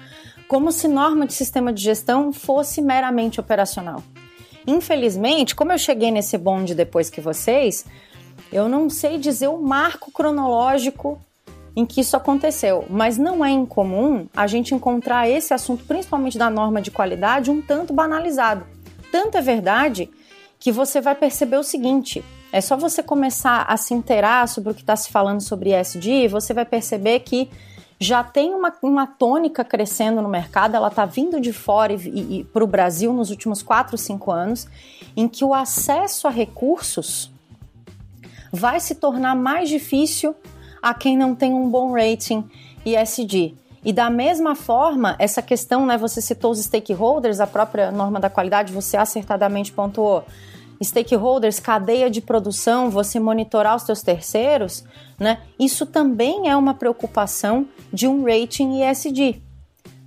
como 0.47 0.71
se 0.71 0.87
norma 0.87 1.25
de 1.25 1.33
sistema 1.33 1.71
de 1.71 1.81
gestão 1.81 2.33
fosse 2.33 2.81
meramente 2.81 3.39
operacional. 3.39 4.03
Infelizmente, 4.67 5.55
como 5.55 5.71
eu 5.71 5.77
cheguei 5.77 6.11
nesse 6.11 6.37
bonde 6.37 6.75
depois 6.75 7.09
que 7.09 7.21
vocês, 7.21 7.85
eu 8.51 8.67
não 8.67 8.89
sei 8.89 9.17
dizer 9.17 9.47
o 9.47 9.61
marco 9.61 10.11
cronológico 10.11 11.19
em 11.75 11.85
que 11.85 12.01
isso 12.01 12.17
aconteceu, 12.17 12.85
mas 12.89 13.17
não 13.17 13.43
é 13.43 13.49
incomum 13.49 14.27
a 14.35 14.45
gente 14.47 14.75
encontrar 14.75 15.29
esse 15.29 15.53
assunto, 15.53 15.85
principalmente 15.85 16.37
da 16.37 16.49
norma 16.49 16.81
de 16.81 16.91
qualidade, 16.91 17.49
um 17.49 17.61
tanto 17.61 17.93
banalizado. 17.93 18.65
Tanto 19.11 19.37
é 19.37 19.41
verdade 19.41 20.09
que 20.59 20.71
você 20.71 20.99
vai 20.99 21.15
perceber 21.15 21.57
o 21.57 21.63
seguinte: 21.63 22.23
é 22.51 22.59
só 22.59 22.75
você 22.75 23.01
começar 23.01 23.63
a 23.63 23.77
se 23.77 23.93
inteirar 23.93 24.47
sobre 24.47 24.71
o 24.71 24.73
que 24.73 24.81
está 24.81 24.95
se 24.95 25.09
falando 25.09 25.41
sobre 25.41 25.73
ESG, 25.73 26.27
você 26.27 26.53
vai 26.53 26.65
perceber 26.65 27.21
que 27.21 27.49
já 27.99 28.23
tem 28.23 28.53
uma, 28.53 28.73
uma 28.81 29.05
tônica 29.05 29.63
crescendo 29.63 30.23
no 30.23 30.27
mercado, 30.27 30.75
ela 30.75 30.87
está 30.87 31.05
vindo 31.05 31.39
de 31.39 31.53
fora 31.53 31.93
e, 31.93 31.97
e, 31.97 32.39
e 32.39 32.43
para 32.43 32.63
o 32.63 32.67
Brasil 32.67 33.13
nos 33.13 33.29
últimos 33.29 33.61
4, 33.61 33.95
5 33.95 34.31
anos, 34.31 34.67
em 35.15 35.27
que 35.27 35.45
o 35.45 35.53
acesso 35.53 36.27
a 36.27 36.31
recursos 36.31 37.31
vai 38.51 38.79
se 38.79 38.95
tornar 38.95 39.35
mais 39.35 39.69
difícil 39.69 40.35
a 40.81 40.93
quem 40.93 41.17
não 41.17 41.35
tem 41.35 41.53
um 41.53 41.69
bom 41.69 41.93
rating 41.93 42.43
ESG. 42.85 43.55
E 43.83 43.91
da 43.91 44.09
mesma 44.09 44.55
forma, 44.55 45.15
essa 45.17 45.41
questão, 45.41 45.85
né, 45.85 45.97
você 45.97 46.21
citou 46.21 46.51
os 46.51 46.59
stakeholders, 46.59 47.39
a 47.39 47.47
própria 47.47 47.91
norma 47.91 48.19
da 48.19 48.29
qualidade, 48.29 48.71
você 48.71 48.95
acertadamente 48.95 49.71
pontuou. 49.71 50.23
Stakeholders, 50.83 51.59
cadeia 51.59 52.09
de 52.09 52.21
produção, 52.21 52.89
você 52.89 53.19
monitorar 53.19 53.75
os 53.75 53.83
seus 53.83 54.01
terceiros, 54.01 54.83
né? 55.19 55.39
Isso 55.59 55.85
também 55.85 56.49
é 56.49 56.55
uma 56.55 56.73
preocupação 56.73 57.67
de 57.93 58.07
um 58.07 58.23
rating 58.23 58.81
ESG. 58.81 59.43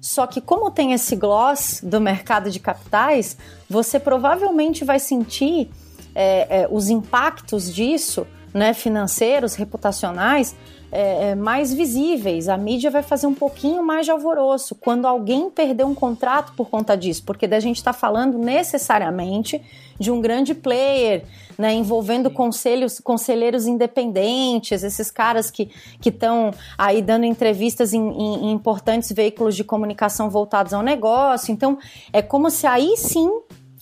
Só 0.00 0.26
que 0.26 0.40
como 0.40 0.70
tem 0.70 0.92
esse 0.92 1.14
gloss 1.14 1.80
do 1.82 2.00
mercado 2.00 2.50
de 2.50 2.58
capitais, 2.58 3.36
você 3.70 4.00
provavelmente 4.00 4.84
vai 4.84 4.98
sentir 4.98 5.70
é, 6.14 6.62
é, 6.62 6.68
os 6.70 6.90
impactos 6.90 7.72
disso, 7.72 8.26
né, 8.54 8.72
financeiros, 8.72 9.56
reputacionais, 9.56 10.54
é, 10.92 11.30
é, 11.30 11.34
mais 11.34 11.74
visíveis. 11.74 12.48
A 12.48 12.56
mídia 12.56 12.88
vai 12.88 13.02
fazer 13.02 13.26
um 13.26 13.34
pouquinho 13.34 13.82
mais 13.82 14.06
de 14.06 14.12
alvoroço 14.12 14.76
quando 14.76 15.06
alguém 15.06 15.50
perder 15.50 15.84
um 15.84 15.94
contrato 15.94 16.52
por 16.52 16.70
conta 16.70 16.96
disso, 16.96 17.24
porque 17.26 17.48
da 17.48 17.58
gente 17.58 17.78
está 17.78 17.92
falando 17.92 18.38
necessariamente 18.38 19.60
de 19.98 20.12
um 20.12 20.20
grande 20.20 20.54
player, 20.54 21.24
né, 21.58 21.74
envolvendo 21.74 22.30
conselhos, 22.30 23.00
conselheiros 23.00 23.66
independentes, 23.66 24.84
esses 24.84 25.10
caras 25.10 25.50
que 25.50 25.68
estão 26.04 26.52
aí 26.78 27.02
dando 27.02 27.24
entrevistas 27.24 27.92
em, 27.92 28.00
em, 28.00 28.46
em 28.46 28.52
importantes 28.52 29.10
veículos 29.10 29.56
de 29.56 29.64
comunicação 29.64 30.30
voltados 30.30 30.72
ao 30.72 30.82
negócio. 30.82 31.50
Então, 31.50 31.76
é 32.12 32.22
como 32.22 32.48
se 32.50 32.68
aí 32.68 32.96
sim 32.96 33.28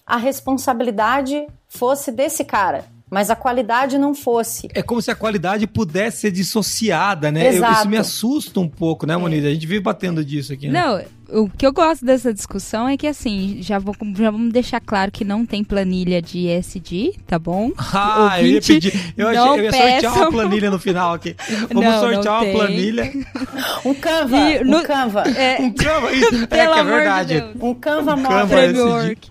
a 0.07 0.17
responsabilidade 0.17 1.47
fosse 1.69 2.11
desse 2.11 2.43
cara 2.43 2.85
mas 3.13 3.29
a 3.29 3.37
qualidade 3.37 3.99
não 3.99 4.15
fosse. 4.15 4.69
É 4.73 4.83
como 4.83 5.03
se 5.03 5.11
a 5.11 5.15
qualidade 5.15 5.67
pudesse 5.67 6.23
ser 6.23 6.31
dissociada, 6.31 7.31
né? 7.31 7.59
Eu, 7.59 7.71
isso 7.71 7.87
me 7.87 7.99
assusta 7.99 8.59
um 8.59 8.67
pouco, 8.67 9.07
né, 9.07 9.15
Moniz? 9.19 9.45
É. 9.45 9.49
A 9.49 9.51
gente 9.53 9.67
vive 9.67 9.81
batendo 9.81 10.25
disso 10.25 10.55
aqui, 10.55 10.69
né? 10.69 10.81
Não, 10.81 11.43
o 11.43 11.51
que 11.51 11.67
eu 11.67 11.75
gosto 11.75 12.07
dessa 12.07 12.33
discussão 12.33 12.89
é 12.89 12.97
que, 12.97 13.07
assim, 13.07 13.59
já, 13.61 13.79
vou, 13.79 13.95
já 14.17 14.31
vamos 14.31 14.51
deixar 14.51 14.81
claro 14.81 15.13
que 15.13 15.27
não 15.27 15.45
tem 15.45 15.63
planilha 15.63 16.23
de 16.23 16.49
ESG, 16.49 17.19
tá 17.27 17.39
bom? 17.39 17.71
Ah, 17.95 18.41
eu 18.41 18.47
ia 18.47 18.63
pedir. 18.63 19.15
Eu, 19.17 19.29
achei, 19.29 19.43
eu 19.43 19.65
ia 19.65 19.73
sortear 19.73 20.17
uma 20.17 20.31
planilha 20.31 20.71
no 20.71 20.79
final 20.79 21.13
aqui. 21.13 21.37
Vamos 21.69 21.85
não, 21.85 22.01
sortear 22.01 22.25
não 22.25 22.51
uma 22.51 22.59
planilha. 22.59 23.13
um 23.85 23.95
Canva. 23.95 24.37
E, 24.39 24.65
no, 24.65 24.79
um 24.79 24.83
Canva. 24.83 25.23
É, 25.29 25.61
um 25.61 25.71
Canva, 25.71 26.13
isso. 26.13 26.35
É, 26.45 26.47
que 26.47 26.59
é 26.59 26.85
verdade. 26.85 27.41
De 27.41 27.65
um 27.65 27.75
Canva 27.75 28.15
um 28.15 28.23
Canva 28.23 28.47
Framework. 28.47 29.31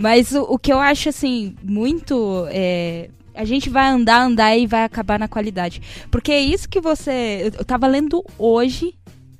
Mas 0.00 0.32
o, 0.32 0.42
o, 0.42 0.58
que 0.58 0.72
eu 0.72 0.78
acho, 0.78 1.10
assim, 1.10 1.54
muito. 1.62 2.46
É, 2.50 3.10
a 3.34 3.44
gente 3.44 3.68
vai 3.68 3.88
andar, 3.88 4.22
andar 4.22 4.56
e 4.56 4.66
vai 4.66 4.84
acabar 4.84 5.18
na 5.18 5.28
qualidade. 5.28 5.82
Porque 6.10 6.32
é 6.32 6.40
isso 6.40 6.68
que 6.68 6.80
você. 6.80 7.52
Eu 7.56 7.64
tava 7.64 7.86
lendo 7.86 8.24
hoje 8.38 8.94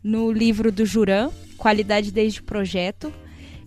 no 0.04 0.30
livro 0.30 0.70
do 0.70 0.84
Juran, 0.84 1.30
Qualidade 1.56 2.12
desde 2.12 2.40
o 2.40 2.44
Projeto, 2.44 3.12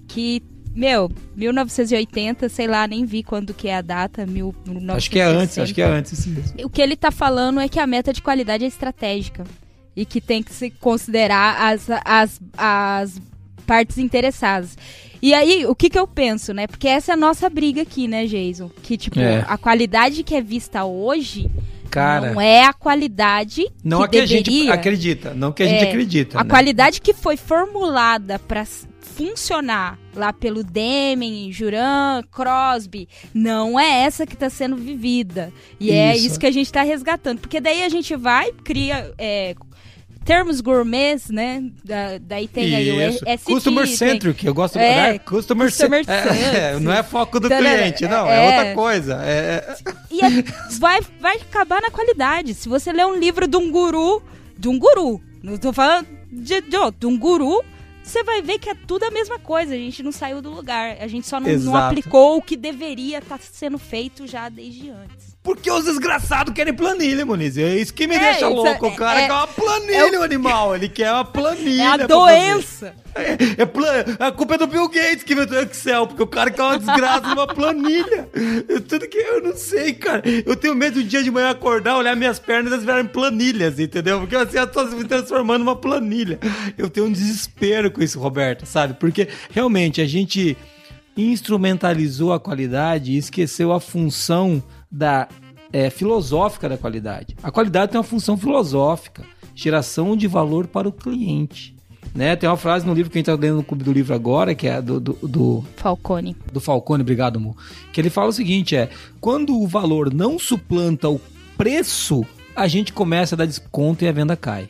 que 0.07 0.43
meu, 0.75 1.11
1980, 1.35 2.49
sei 2.49 2.67
lá, 2.67 2.87
nem 2.87 3.05
vi 3.05 3.23
quando 3.23 3.53
que 3.53 3.67
é 3.67 3.75
a 3.75 3.81
data, 3.81 4.25
mil, 4.25 4.55
Acho 4.89 5.09
que 5.09 5.19
é 5.19 5.23
antes, 5.23 5.57
acho 5.57 5.73
que 5.73 5.81
é 5.81 5.85
antes. 5.85 6.27
O 6.63 6.69
que 6.69 6.81
ele 6.81 6.95
tá 6.95 7.11
falando 7.11 7.59
é 7.59 7.69
que 7.69 7.79
a 7.79 7.85
meta 7.85 8.11
de 8.11 8.21
qualidade 8.21 8.63
é 8.63 8.67
estratégica 8.67 9.43
e 9.95 10.05
que 10.05 10.19
tem 10.19 10.41
que 10.41 10.51
se 10.51 10.71
considerar 10.71 11.71
as, 11.71 11.87
as, 12.03 12.41
as 12.57 13.21
partes 13.67 13.99
interessadas. 13.99 14.75
E 15.23 15.33
aí, 15.33 15.65
o 15.65 15.73
que 15.73 15.89
que 15.89 15.97
eu 15.97 16.05
penso, 16.05 16.53
né? 16.53 16.67
Porque 16.67 16.85
essa 16.85 17.13
é 17.13 17.13
a 17.13 17.17
nossa 17.17 17.49
briga 17.49 17.83
aqui, 17.83 18.09
né, 18.09 18.25
Jason? 18.25 18.69
Que, 18.81 18.97
tipo, 18.97 19.17
é. 19.21 19.45
a 19.47 19.57
qualidade 19.57 20.21
que 20.21 20.35
é 20.35 20.41
vista 20.41 20.83
hoje 20.83 21.49
Cara, 21.89 22.33
não 22.33 22.41
é 22.41 22.65
a 22.65 22.73
qualidade 22.73 23.71
não 23.81 23.99
que, 23.99 24.03
a 24.03 24.07
que 24.09 24.17
deveria, 24.17 24.41
a 24.41 24.65
gente 24.65 24.71
acredita, 24.71 25.33
não 25.33 25.53
que 25.53 25.63
a 25.63 25.65
gente 25.65 25.85
é, 25.85 25.87
acredita. 25.87 26.37
A 26.37 26.43
né? 26.43 26.49
qualidade 26.49 26.99
que 26.99 27.13
foi 27.13 27.37
formulada 27.37 28.37
para 28.37 28.65
funcionar 28.99 29.97
lá 30.13 30.33
pelo 30.33 30.61
Deming, 30.61 31.53
Juran, 31.53 32.21
Crosby, 32.29 33.07
não 33.33 33.79
é 33.79 34.01
essa 34.01 34.25
que 34.25 34.33
está 34.33 34.49
sendo 34.49 34.75
vivida. 34.75 35.53
E 35.79 35.89
é 35.89 36.15
isso. 36.15 36.23
é 36.23 36.27
isso 36.27 36.39
que 36.41 36.47
a 36.47 36.51
gente 36.51 36.65
está 36.65 36.81
resgatando. 36.81 37.39
Porque 37.39 37.61
daí 37.61 37.83
a 37.83 37.89
gente 37.89 38.13
vai, 38.13 38.51
cria 38.51 39.13
é, 39.17 39.55
termos 40.23 40.61
gourmets, 40.61 41.29
né? 41.29 41.63
Da, 41.83 42.17
daí 42.19 42.47
tem 42.47 42.75
aí 42.75 42.91
o 42.91 43.37
ST, 43.37 43.45
Customer 43.45 43.87
Centric, 43.87 44.41
tem... 44.41 44.47
eu 44.47 44.53
gosto 44.53 44.77
é, 44.77 45.13
né? 45.13 45.19
Customer, 45.19 45.67
Customer 45.67 46.05
Centric. 46.05 46.55
É, 46.55 46.79
não 46.79 46.93
é 46.93 47.03
foco 47.03 47.39
do 47.39 47.47
cliente, 47.47 48.07
não, 48.07 48.27
é, 48.27 48.37
é 48.37 48.45
outra 48.45 48.75
coisa. 48.75 49.19
É... 49.23 49.75
E 50.09 50.23
é, 50.23 50.29
vai, 50.79 51.01
vai 51.19 51.37
acabar 51.37 51.81
na 51.81 51.89
qualidade. 51.89 52.53
Se 52.53 52.69
você 52.69 52.91
ler 52.91 53.05
um 53.05 53.15
livro 53.15 53.47
de 53.47 53.57
um 53.57 53.71
guru, 53.71 54.21
de 54.57 54.69
um 54.69 54.77
guru, 54.77 55.21
não 55.41 55.55
estou 55.55 55.73
falando 55.73 56.07
de, 56.31 56.61
de, 56.61 56.77
de 56.99 57.05
um 57.05 57.17
guru, 57.17 57.63
você 58.03 58.23
vai 58.23 58.41
ver 58.41 58.59
que 58.59 58.69
é 58.69 58.75
tudo 58.75 59.03
a 59.03 59.11
mesma 59.11 59.39
coisa. 59.39 59.73
A 59.73 59.77
gente 59.77 60.03
não 60.03 60.11
saiu 60.11 60.41
do 60.41 60.49
lugar. 60.49 60.97
A 60.99 61.07
gente 61.07 61.27
só 61.27 61.39
não, 61.39 61.49
não 61.57 61.75
aplicou 61.75 62.37
o 62.37 62.41
que 62.41 62.57
deveria 62.57 63.19
estar 63.19 63.37
tá 63.37 63.43
sendo 63.43 63.77
feito 63.77 64.27
já 64.27 64.49
desde 64.49 64.89
antes. 64.89 65.32
Porque 65.43 65.69
os 65.69 65.83
desgraçados 65.83 66.53
querem 66.53 66.73
planilha, 66.73 67.25
Moniz. 67.25 67.57
É 67.57 67.75
isso 67.75 67.93
que 67.93 68.07
me 68.07 68.15
é, 68.15 68.19
deixa 68.19 68.47
louco. 68.47 68.85
É, 68.85 68.89
o 68.89 68.95
cara 68.95 69.19
é, 69.19 69.27
quer 69.27 69.33
uma 69.33 69.47
planilha, 69.47 70.15
é 70.15 70.19
o 70.19 70.23
animal. 70.23 70.73
Ele 70.73 70.87
quer 70.87 71.11
uma 71.11 71.25
planilha. 71.25 71.83
É 71.83 71.87
a 71.87 71.97
doença. 72.07 72.95
É, 73.13 73.61
é 73.61 73.65
plan... 73.65 74.05
A 74.19 74.31
culpa 74.31 74.55
é 74.55 74.57
do 74.57 74.67
Bill 74.67 74.87
Gates 74.87 75.21
que 75.21 75.33
inventou 75.33 75.57
o 75.57 75.61
Excel, 75.61 76.07
porque 76.07 76.23
o 76.23 76.27
cara 76.27 76.49
quer 76.49 76.61
uma 76.61 76.79
desgraça 76.79 77.27
numa 77.27 77.45
planilha. 77.45 78.29
Eu, 78.69 78.79
tudo 78.79 79.05
que 79.05 79.17
eu 79.17 79.43
não 79.43 79.53
sei, 79.53 79.91
cara. 79.91 80.23
Eu 80.45 80.55
tenho 80.55 80.73
medo 80.73 81.01
do 81.01 81.03
dia 81.03 81.21
de 81.21 81.29
manhã 81.29 81.49
acordar, 81.49 81.97
olhar 81.97 82.15
minhas 82.15 82.39
pernas 82.39 82.71
e 82.71 82.73
elas 82.75 82.85
virarem 82.85 83.05
planilhas, 83.05 83.81
entendeu? 83.81 84.21
Porque 84.21 84.37
assim, 84.37 84.57
eu 84.57 84.67
tô 84.67 84.85
me 84.85 85.03
transformando 85.03 85.59
numa 85.59 85.75
planilha. 85.75 86.39
Eu 86.77 86.89
tenho 86.89 87.07
um 87.07 87.11
desespero 87.11 87.91
com 87.91 88.01
isso, 88.01 88.17
Roberto, 88.17 88.65
sabe? 88.65 88.93
Porque 88.93 89.27
realmente 89.51 89.99
a 89.99 90.05
gente 90.05 90.55
instrumentalizou 91.17 92.31
a 92.31 92.39
qualidade 92.39 93.11
e 93.11 93.17
esqueceu 93.17 93.73
a 93.73 93.79
função 93.81 94.63
da 94.93 95.27
é, 95.71 95.89
filosófica 95.89 96.69
da 96.69 96.77
qualidade. 96.77 97.35
A 97.41 97.49
qualidade 97.49 97.91
tem 97.91 97.97
uma 97.97 98.03
função 98.03 98.37
filosófica, 98.37 99.23
geração 99.55 100.15
de 100.15 100.27
valor 100.27 100.67
para 100.67 100.87
o 100.87 100.91
cliente. 100.91 101.75
Né? 102.13 102.35
Tem 102.35 102.47
uma 102.47 102.57
frase 102.57 102.85
no 102.85 102.93
livro 102.93 103.11
que 103.11 103.17
a 103.17 103.19
gente 103.19 103.29
está 103.29 103.41
lendo 103.41 103.55
no 103.55 103.63
Clube 103.63 103.83
do 103.83 103.91
Livro 103.91 104.13
agora, 104.13 104.53
que 104.53 104.67
é 104.67 104.79
do, 104.79 104.99
do, 104.99 105.13
do 105.23 105.65
Falcone. 105.77 106.37
Do 106.51 106.61
Falcone, 106.61 107.01
obrigado, 107.01 107.37
amor. 107.37 107.55
Que 107.91 107.99
ele 107.99 108.11
fala 108.11 108.29
o 108.29 108.33
seguinte: 108.33 108.75
é 108.75 108.89
quando 109.19 109.59
o 109.59 109.67
valor 109.67 110.13
não 110.13 110.37
suplanta 110.37 111.09
o 111.09 111.19
preço, 111.57 112.23
a 112.55 112.67
gente 112.67 112.93
começa 112.93 113.33
a 113.33 113.37
dar 113.39 113.47
desconto 113.47 114.05
e 114.05 114.07
a 114.07 114.11
venda 114.11 114.37
cai. 114.37 114.69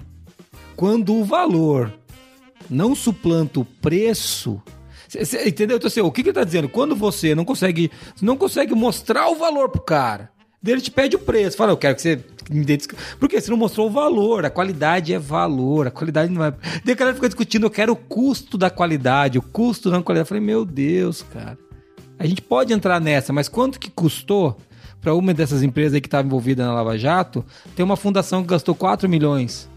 Quando 0.77 1.13
o 1.15 1.25
valor 1.25 1.93
não 2.69 2.95
suplanta 2.95 3.59
o 3.59 3.65
preço, 3.65 4.61
Cê, 5.23 5.47
entendeu? 5.47 5.77
Então, 5.77 5.87
assim, 5.87 6.01
o 6.01 6.11
que, 6.11 6.23
que 6.23 6.29
ele 6.29 6.35
tá 6.35 6.43
dizendo? 6.43 6.67
Quando 6.67 6.95
você 6.95 7.35
não 7.35 7.45
consegue, 7.45 7.91
não 8.21 8.35
consegue 8.35 8.73
mostrar 8.73 9.29
o 9.29 9.35
valor 9.35 9.69
pro 9.69 9.81
cara, 9.81 10.31
ele 10.65 10.81
te 10.81 10.89
pede 10.89 11.15
o 11.15 11.19
preço. 11.19 11.57
Fala, 11.57 11.71
eu 11.71 11.77
quero 11.77 11.95
que 11.95 12.01
você 12.01 12.23
me 12.49 12.65
dê 12.65 12.77
Porque 13.19 13.39
você 13.39 13.51
não 13.51 13.57
mostrou 13.57 13.87
o 13.87 13.91
valor. 13.91 14.45
A 14.45 14.49
qualidade 14.49 15.13
é 15.13 15.19
valor. 15.19 15.87
A 15.87 15.91
qualidade 15.91 16.31
não 16.31 16.43
é. 16.43 16.53
Daí 16.83 16.95
o 16.95 16.97
cara 16.97 17.13
fica 17.13 17.27
discutindo, 17.27 17.65
eu 17.65 17.69
quero 17.69 17.93
o 17.93 17.95
custo 17.95 18.57
da 18.57 18.69
qualidade, 18.69 19.37
o 19.37 19.41
custo 19.41 19.91
da 19.91 20.01
qualidade. 20.01 20.25
Eu 20.25 20.29
falei, 20.29 20.43
meu 20.43 20.65
Deus, 20.65 21.21
cara. 21.21 21.57
A 22.17 22.25
gente 22.25 22.41
pode 22.41 22.71
entrar 22.71 23.01
nessa, 23.01 23.33
mas 23.33 23.49
quanto 23.49 23.79
que 23.79 23.91
custou 23.91 24.57
para 25.01 25.13
uma 25.13 25.33
dessas 25.33 25.61
empresas 25.61 25.99
que 25.99 26.07
estava 26.07 26.25
envolvida 26.25 26.65
na 26.65 26.73
Lava 26.73 26.97
Jato? 26.97 27.43
Tem 27.75 27.83
uma 27.83 27.97
fundação 27.97 28.41
que 28.41 28.49
gastou 28.49 28.73
4 28.73 29.09
milhões 29.09 29.69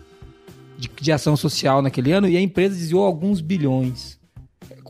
de, 0.78 0.88
de 1.00 1.10
ação 1.10 1.36
social 1.36 1.82
naquele 1.82 2.12
ano 2.12 2.28
e 2.28 2.36
a 2.36 2.40
empresa 2.40 2.76
desviou 2.76 3.04
alguns 3.04 3.40
bilhões 3.40 4.16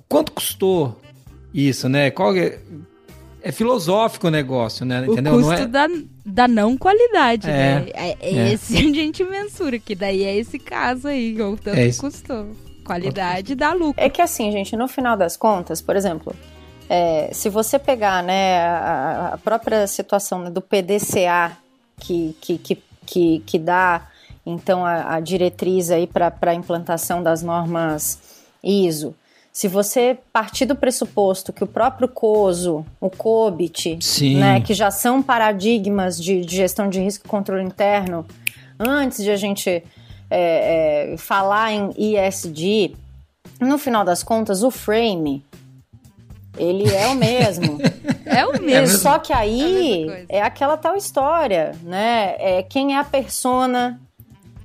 quanto 0.09 0.33
custou 0.33 1.01
isso, 1.53 1.89
né? 1.89 2.11
Qual 2.11 2.37
é, 2.37 2.59
é 3.43 3.53
filosófico 3.53 4.27
o 4.27 4.31
negócio, 4.31 4.85
né? 4.85 5.05
Entendeu? 5.07 5.35
O 5.35 5.37
custo 5.37 5.51
não 5.51 5.59
é... 5.59 5.67
da, 5.67 5.89
da 6.25 6.49
não 6.49 6.77
qualidade, 6.77 7.49
é, 7.49 7.53
né? 7.53 7.87
É, 7.95 8.11
é, 8.11 8.17
é. 8.21 8.53
esse 8.53 8.77
a 8.79 8.81
gente 8.83 9.25
mensura, 9.25 9.79
que 9.79 9.95
daí 9.95 10.25
é 10.25 10.37
esse 10.37 10.59
caso 10.59 11.09
aí, 11.09 11.41
o 11.41 11.57
tanto 11.57 11.79
é 11.79 11.89
que 11.89 11.97
custou. 11.97 12.49
Qualidade 12.85 13.55
dá 13.55 13.73
lucro. 13.73 14.03
É 14.03 14.09
que 14.09 14.23
assim, 14.23 14.51
gente, 14.53 14.77
no 14.77 14.87
final 14.87 15.17
das 15.17 15.37
contas, 15.37 15.83
por 15.83 15.97
exemplo, 15.97 16.35
é, 16.89 17.31
se 17.33 17.49
você 17.49 17.79
pegar 17.79 18.23
né, 18.23 18.61
a, 18.61 19.31
a 19.35 19.39
própria 19.39 19.87
situação 19.87 20.41
né, 20.41 20.51
do 20.51 20.61
PDCA, 20.61 21.57
que, 21.99 22.37
que, 22.41 22.59
que, 22.59 22.83
que, 23.05 23.43
que 23.45 23.59
dá 23.59 24.07
então 24.45 24.87
a, 24.87 25.17
a 25.17 25.21
diretriz 25.21 25.91
aí 25.91 26.07
para 26.07 26.33
a 26.41 26.55
implantação 26.55 27.23
das 27.23 27.43
normas 27.43 28.45
ISO, 28.63 29.15
se 29.57 29.69
você 29.69 30.19
partir 30.35 30.67
do 30.67 30.77
pressuposto 30.77 31.51
que 31.51 31.65
o 31.65 31.67
próprio 31.67 32.09
COSO, 32.09 32.85
o 33.01 33.09
COBIT, 33.09 33.99
né, 34.39 34.61
que 34.61 34.75
já 34.75 34.91
são 34.91 35.23
paradigmas 35.23 36.23
de, 36.23 36.45
de, 36.45 36.57
gestão 36.57 36.91
de 36.91 37.01
risco 37.01 37.25
e 37.27 37.31
controle 37.31 37.65
interno, 37.65 38.27
antes 38.79 39.25
de 39.25 39.31
a 39.31 39.37
gente 39.37 39.71
é, 39.71 39.83
é, 40.31 41.17
falar 41.17 41.73
em 41.73 41.91
ISD, 41.97 42.95
no 43.59 43.79
final 43.79 44.05
das 44.05 44.23
contas, 44.23 44.63
o 44.63 44.71
frame, 44.71 45.43
ele 46.59 46.95
é 46.95 47.07
o 47.07 47.15
mesmo. 47.15 47.79
é 48.27 48.45
o 48.45 48.63
mesmo. 48.63 48.99
Só 48.99 49.19
que 49.19 49.33
aí 49.33 50.07
é, 50.29 50.37
é, 50.37 50.43
aquela 50.43 50.77
tal 50.77 50.97
história, 50.97 51.75
né? 51.83 52.37
É 52.39 52.63
quem 52.63 52.95
é 52.95 52.99
a 52.99 53.05
persona, 53.05 53.99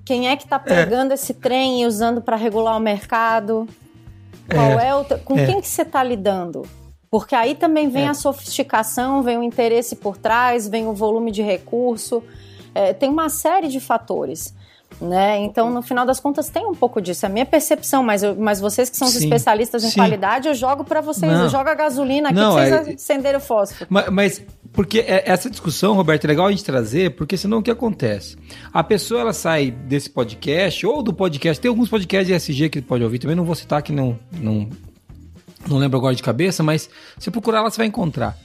quem 0.04 0.28
é 0.28 0.36
que 0.36 0.46
tá 0.46 0.58
é. 0.58 0.60
pegando 0.60 1.14
esse 1.14 1.34
trem 1.34 1.82
e 1.82 1.86
usando 1.86 2.22
para 2.22 2.36
regular 2.36 2.76
o 2.76 2.82
mercado, 2.82 3.66
qual 4.54 4.80
é, 4.80 4.88
é 4.88 4.95
o 4.95 5.04
com 5.20 5.38
é. 5.38 5.45
quem 5.45 5.62
que 5.62 5.68
você 5.68 5.82
está 5.82 6.04
lidando? 6.04 6.64
Porque 7.10 7.36
aí 7.36 7.56
também 7.56 7.89
vem 7.89 8.06
é. 8.06 8.10
a 8.10 8.14
sofisticação, 8.14 9.22
vem 9.22 9.38
o 9.38 9.43
interesse 9.43 9.95
por 9.95 10.18
trás, 10.18 10.68
vem 10.68 10.88
o 10.88 10.93
volume 10.93 11.32
de 11.32 11.41
recurso, 11.41 12.24
é, 12.74 12.93
tem 12.93 13.10
uma 13.10 13.30
série 13.30 13.68
de 13.68 13.80
fatores. 13.80 14.56
Né? 14.99 15.39
Então, 15.39 15.70
no 15.70 15.82
final 15.82 16.06
das 16.06 16.20
contas, 16.20 16.49
tem 16.49 16.66
um 16.66 16.76
pouco 16.76 17.02
disso. 17.02 17.26
É 17.26 17.30
a 17.30 17.32
minha 17.32 17.45
percepção, 17.45 18.04
mas, 18.04 18.24
eu, 18.24 18.36
mas 18.36 18.60
vocês 18.60 18.89
que 18.89 18.97
são 18.97 19.08
sim, 19.08 19.20
especialistas 19.20 19.84
em 19.84 19.89
sim. 19.89 19.95
qualidade, 19.95 20.47
eu 20.47 20.54
jogo 20.54 20.84
para 20.84 21.02
vocês, 21.02 21.32
Não. 21.32 21.43
eu 21.43 21.49
jogo 21.49 21.70
a 21.70 21.74
gasolina 21.74 22.30
aqui 22.30 22.38
Não, 22.38 22.54
vocês 22.54 23.10
é... 23.10 23.38
o 23.38 23.39
fósforo. 23.39 23.88
Mas, 23.89 24.10
mas 24.10 24.45
porque 24.74 25.00
é, 25.00 25.24
essa 25.26 25.50
discussão, 25.50 25.94
Roberto, 25.94 26.26
é 26.26 26.28
legal 26.28 26.48
a 26.48 26.52
gente 26.52 26.64
trazer, 26.64 27.16
porque 27.16 27.36
senão 27.36 27.60
o 27.60 27.64
que 27.64 27.72
acontece? 27.72 28.38
A 28.72 28.84
pessoa 28.84 29.22
ela 29.22 29.34
sai 29.34 29.70
desse 29.70 30.10
podcast 30.10 30.86
ou 30.86 31.04
do 31.04 31.14
podcast, 31.14 31.62
tem 31.62 31.70
alguns 31.70 31.90
podcasts 31.90 32.28
de 32.28 32.34
SG 32.34 32.70
que 32.70 32.82
pode 32.82 33.04
ouvir, 33.04 33.20
também 33.20 33.36
não 33.36 33.44
vou 33.44 33.56
citar 33.56 33.82
que 33.82 33.92
não, 33.92 34.18
não, 34.32 34.70
não 35.68 35.78
lembro 35.78 35.98
agora 35.98 36.16
de 36.16 36.24
cabeça, 36.24 36.64
mas 36.64 36.90
se 37.18 37.30
procurar 37.30 37.62
lá 37.62 37.70
você 37.70 37.78
vai 37.78 37.88
encontrar. 37.88 38.38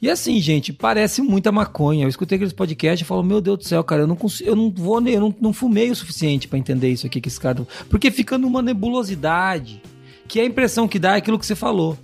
E 0.00 0.10
assim, 0.10 0.40
gente, 0.40 0.72
parece 0.72 1.22
muita 1.22 1.50
maconha. 1.50 2.04
Eu 2.04 2.08
escutei 2.08 2.36
aqueles 2.36 2.52
podcasts 2.52 3.00
e 3.00 3.08
falo, 3.08 3.22
meu 3.22 3.40
Deus 3.40 3.58
do 3.58 3.64
céu, 3.64 3.82
cara, 3.82 4.02
eu 4.02 4.06
não 4.06 4.16
consigo, 4.16 4.50
eu 4.50 4.56
não 4.56 4.70
vou, 4.70 5.00
eu 5.08 5.20
não, 5.20 5.34
não 5.40 5.52
fumei 5.52 5.90
o 5.90 5.96
suficiente 5.96 6.46
para 6.46 6.58
entender 6.58 6.90
isso 6.90 7.06
aqui 7.06 7.20
que 7.20 7.28
esse 7.28 7.40
cara. 7.40 7.66
Porque 7.88 8.10
fica 8.10 8.36
numa 8.36 8.60
nebulosidade. 8.60 9.80
Que 10.28 10.40
a 10.40 10.44
impressão 10.44 10.88
que 10.88 10.98
dá 10.98 11.14
é 11.14 11.18
aquilo 11.18 11.38
que 11.38 11.46
você 11.46 11.54
falou. 11.54 11.96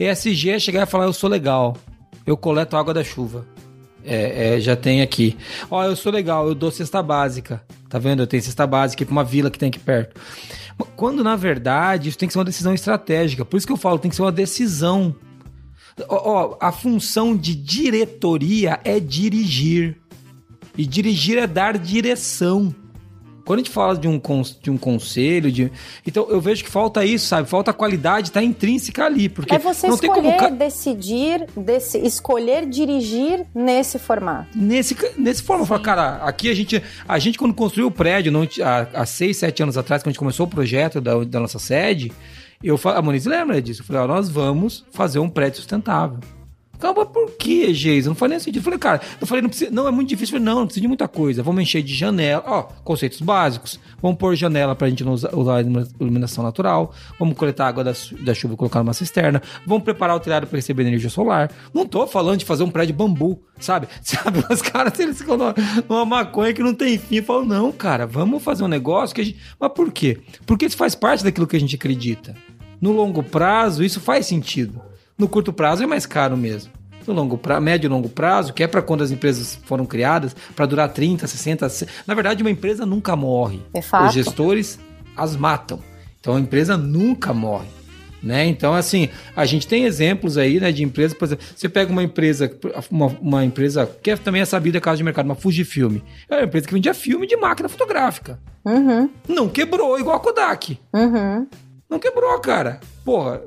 ESG 0.00 0.50
é 0.50 0.58
chegar 0.58 0.82
e 0.82 0.90
falar, 0.90 1.04
eu 1.04 1.12
sou 1.12 1.30
legal. 1.30 1.76
Eu 2.24 2.36
coleto 2.36 2.76
água 2.76 2.94
da 2.94 3.04
chuva. 3.04 3.46
É, 4.04 4.54
é, 4.54 4.60
já 4.60 4.76
tem 4.76 5.02
aqui. 5.02 5.36
Ó, 5.68 5.82
eu 5.84 5.96
sou 5.96 6.12
legal, 6.12 6.46
eu 6.46 6.54
dou 6.54 6.70
cesta 6.70 7.02
básica. 7.02 7.62
Tá 7.88 7.98
vendo? 7.98 8.22
Eu 8.22 8.26
tenho 8.26 8.42
cesta 8.42 8.66
básica 8.66 9.04
pra 9.04 9.12
uma 9.12 9.24
vila 9.24 9.50
que 9.50 9.58
tem 9.58 9.68
aqui 9.68 9.78
perto. 9.78 10.20
Quando, 10.94 11.24
na 11.24 11.34
verdade, 11.34 12.08
isso 12.08 12.18
tem 12.18 12.26
que 12.26 12.32
ser 12.32 12.38
uma 12.38 12.44
decisão 12.44 12.72
estratégica. 12.74 13.44
Por 13.44 13.56
isso 13.56 13.66
que 13.66 13.72
eu 13.72 13.76
falo, 13.76 13.98
tem 13.98 14.08
que 14.08 14.16
ser 14.16 14.22
uma 14.22 14.32
decisão 14.32 15.14
Ó, 16.08 16.58
a 16.60 16.70
função 16.72 17.34
de 17.34 17.54
diretoria 17.54 18.78
é 18.84 19.00
dirigir. 19.00 19.96
E 20.76 20.86
dirigir 20.86 21.38
é 21.38 21.46
dar 21.46 21.78
direção. 21.78 22.74
Quando 23.46 23.60
a 23.60 23.62
gente 23.62 23.72
fala 23.72 23.96
de 23.96 24.08
um, 24.08 24.20
de 24.60 24.70
um 24.72 24.76
conselho, 24.76 25.52
de... 25.52 25.70
então 26.04 26.26
eu 26.28 26.40
vejo 26.40 26.64
que 26.64 26.68
falta 26.68 27.04
isso, 27.04 27.28
sabe? 27.28 27.48
Falta 27.48 27.70
a 27.70 27.74
qualidade, 27.74 28.32
tá 28.32 28.42
intrínseca 28.42 29.04
ali. 29.04 29.28
Porque 29.28 29.54
é 29.54 29.58
você 29.58 29.86
não 29.86 29.94
escolher 29.94 30.20
tem 30.20 30.36
como... 30.36 30.56
decidir, 30.56 31.46
desse, 31.56 31.96
escolher 31.98 32.66
dirigir 32.66 33.46
nesse 33.54 34.00
formato. 34.00 34.48
Nesse, 34.52 34.96
nesse 35.16 35.44
formato. 35.44 35.68
Fala, 35.68 35.80
cara, 35.80 36.16
aqui 36.24 36.50
a 36.50 36.54
gente, 36.54 36.82
a 37.06 37.18
gente 37.20 37.38
quando 37.38 37.54
construiu 37.54 37.86
o 37.86 37.90
prédio, 37.90 38.32
não, 38.32 38.42
há, 38.64 39.02
há 39.02 39.06
seis, 39.06 39.36
sete 39.36 39.62
anos 39.62 39.78
atrás, 39.78 40.02
quando 40.02 40.08
a 40.08 40.12
gente 40.12 40.18
começou 40.18 40.46
o 40.46 40.50
projeto 40.50 41.00
da, 41.00 41.22
da 41.22 41.38
nossa 41.38 41.60
sede, 41.60 42.10
eu, 42.60 42.76
a 42.82 43.00
Moniz 43.00 43.26
lembra 43.26 43.62
disso. 43.62 43.82
Eu 43.82 43.86
falei, 43.86 44.02
ó, 44.02 44.08
nós 44.08 44.28
vamos 44.28 44.84
fazer 44.90 45.20
um 45.20 45.28
prédio 45.28 45.58
sustentável. 45.58 46.18
Calma, 46.78 47.06
por 47.06 47.32
que, 47.32 47.72
Geisa? 47.72 48.08
Não 48.08 48.14
falei 48.14 48.36
nem 48.36 48.40
sentido. 48.40 48.58
Eu 48.58 48.62
falei, 48.62 48.78
cara, 48.78 49.00
eu 49.20 49.26
falei, 49.26 49.42
não, 49.42 49.48
precisa, 49.48 49.70
não 49.70 49.88
é 49.88 49.90
muito 49.90 50.08
difícil. 50.08 50.36
Eu 50.36 50.40
falei, 50.40 50.54
não, 50.54 50.60
não 50.60 50.66
precisa 50.66 50.82
de 50.82 50.88
muita 50.88 51.08
coisa. 51.08 51.42
Vamos 51.42 51.62
encher 51.62 51.82
de 51.82 51.94
janela. 51.94 52.42
Ó, 52.46 52.62
conceitos 52.84 53.20
básicos. 53.20 53.80
Vamos 54.00 54.18
pôr 54.18 54.34
janela 54.36 54.74
pra 54.74 54.88
gente 54.88 55.04
não 55.04 55.12
usar, 55.12 55.34
usar 55.34 55.64
iluminação 56.00 56.44
natural. 56.44 56.94
Vamos 57.18 57.36
coletar 57.36 57.68
água 57.68 57.82
da, 57.82 57.92
da 58.20 58.34
chuva 58.34 58.54
e 58.54 58.56
colocar 58.56 58.80
numa 58.80 58.92
cisterna. 58.92 59.42
Vamos 59.66 59.84
preparar 59.84 60.16
o 60.16 60.20
telhado 60.20 60.46
para 60.46 60.56
receber 60.56 60.82
energia 60.86 61.10
solar. 61.10 61.50
Não 61.72 61.86
tô 61.86 62.06
falando 62.06 62.38
de 62.38 62.44
fazer 62.44 62.62
um 62.62 62.70
prédio 62.70 62.94
de 62.94 62.98
bambu, 62.98 63.40
sabe? 63.58 63.88
Sabe, 64.02 64.44
os 64.50 64.62
caras, 64.62 64.98
eles 64.98 65.18
ficam 65.18 65.36
numa, 65.36 66.04
maconha 66.04 66.52
que 66.52 66.62
não 66.62 66.74
tem 66.74 66.98
fim. 66.98 67.16
Eu 67.16 67.24
falo, 67.24 67.44
não, 67.44 67.72
cara, 67.72 68.06
vamos 68.06 68.42
fazer 68.42 68.64
um 68.64 68.68
negócio 68.68 69.14
que 69.14 69.20
a 69.20 69.24
gente... 69.24 69.38
Mas 69.58 69.72
por 69.72 69.90
quê? 69.90 70.18
Porque 70.44 70.66
isso 70.66 70.76
faz 70.76 70.94
parte 70.94 71.24
daquilo 71.24 71.46
que 71.46 71.56
a 71.56 71.60
gente 71.60 71.74
acredita. 71.74 72.34
No 72.80 72.92
longo 72.92 73.22
prazo, 73.22 73.82
isso 73.82 74.00
faz 74.00 74.26
sentido. 74.26 74.80
No 75.18 75.28
curto 75.28 75.52
prazo 75.52 75.82
é 75.82 75.86
mais 75.86 76.06
caro 76.06 76.36
mesmo. 76.36 76.72
No 77.06 77.14
longo 77.14 77.38
prazo, 77.38 77.62
médio 77.62 77.86
e 77.86 77.88
longo 77.88 78.08
prazo, 78.08 78.52
que 78.52 78.64
é 78.64 78.66
para 78.66 78.82
quando 78.82 79.02
as 79.02 79.12
empresas 79.12 79.58
foram 79.64 79.86
criadas, 79.86 80.34
para 80.56 80.66
durar 80.66 80.88
30, 80.88 81.26
60, 81.26 81.68
60. 81.68 81.92
Na 82.06 82.14
verdade, 82.14 82.42
uma 82.42 82.50
empresa 82.50 82.84
nunca 82.84 83.14
morre. 83.14 83.62
É 83.72 83.80
fato. 83.80 84.08
Os 84.08 84.14
gestores 84.14 84.78
as 85.16 85.36
matam. 85.36 85.80
Então 86.20 86.36
a 86.36 86.40
empresa 86.40 86.76
nunca 86.76 87.32
morre. 87.32 87.68
Né? 88.22 88.44
Então, 88.46 88.74
assim, 88.74 89.08
a 89.36 89.46
gente 89.46 89.68
tem 89.68 89.84
exemplos 89.84 90.36
aí 90.36 90.58
né, 90.58 90.72
de 90.72 90.82
empresas, 90.82 91.16
por 91.16 91.26
exemplo, 91.26 91.44
você 91.54 91.68
pega 91.68 91.92
uma 91.92 92.02
empresa, 92.02 92.50
uma, 92.90 93.06
uma 93.20 93.44
empresa 93.44 93.88
que 94.02 94.10
é, 94.10 94.16
também 94.16 94.42
é 94.42 94.44
sabida 94.44 94.80
caso 94.80 94.96
de 94.96 95.04
mercado, 95.04 95.26
uma 95.26 95.36
Fujifilm. 95.36 95.98
É 96.28 96.36
uma 96.36 96.44
empresa 96.44 96.66
que 96.66 96.74
vendia 96.74 96.92
filme 96.92 97.26
de 97.26 97.36
máquina 97.36 97.68
fotográfica. 97.68 98.40
Uhum. 98.64 99.08
Não 99.28 99.48
quebrou 99.48 99.96
igual 99.98 100.16
a 100.16 100.20
Kodak. 100.20 100.76
Uhum. 100.92 101.46
Não 101.88 102.00
quebrou, 102.00 102.36
cara. 102.40 102.80
Porra, 103.04 103.42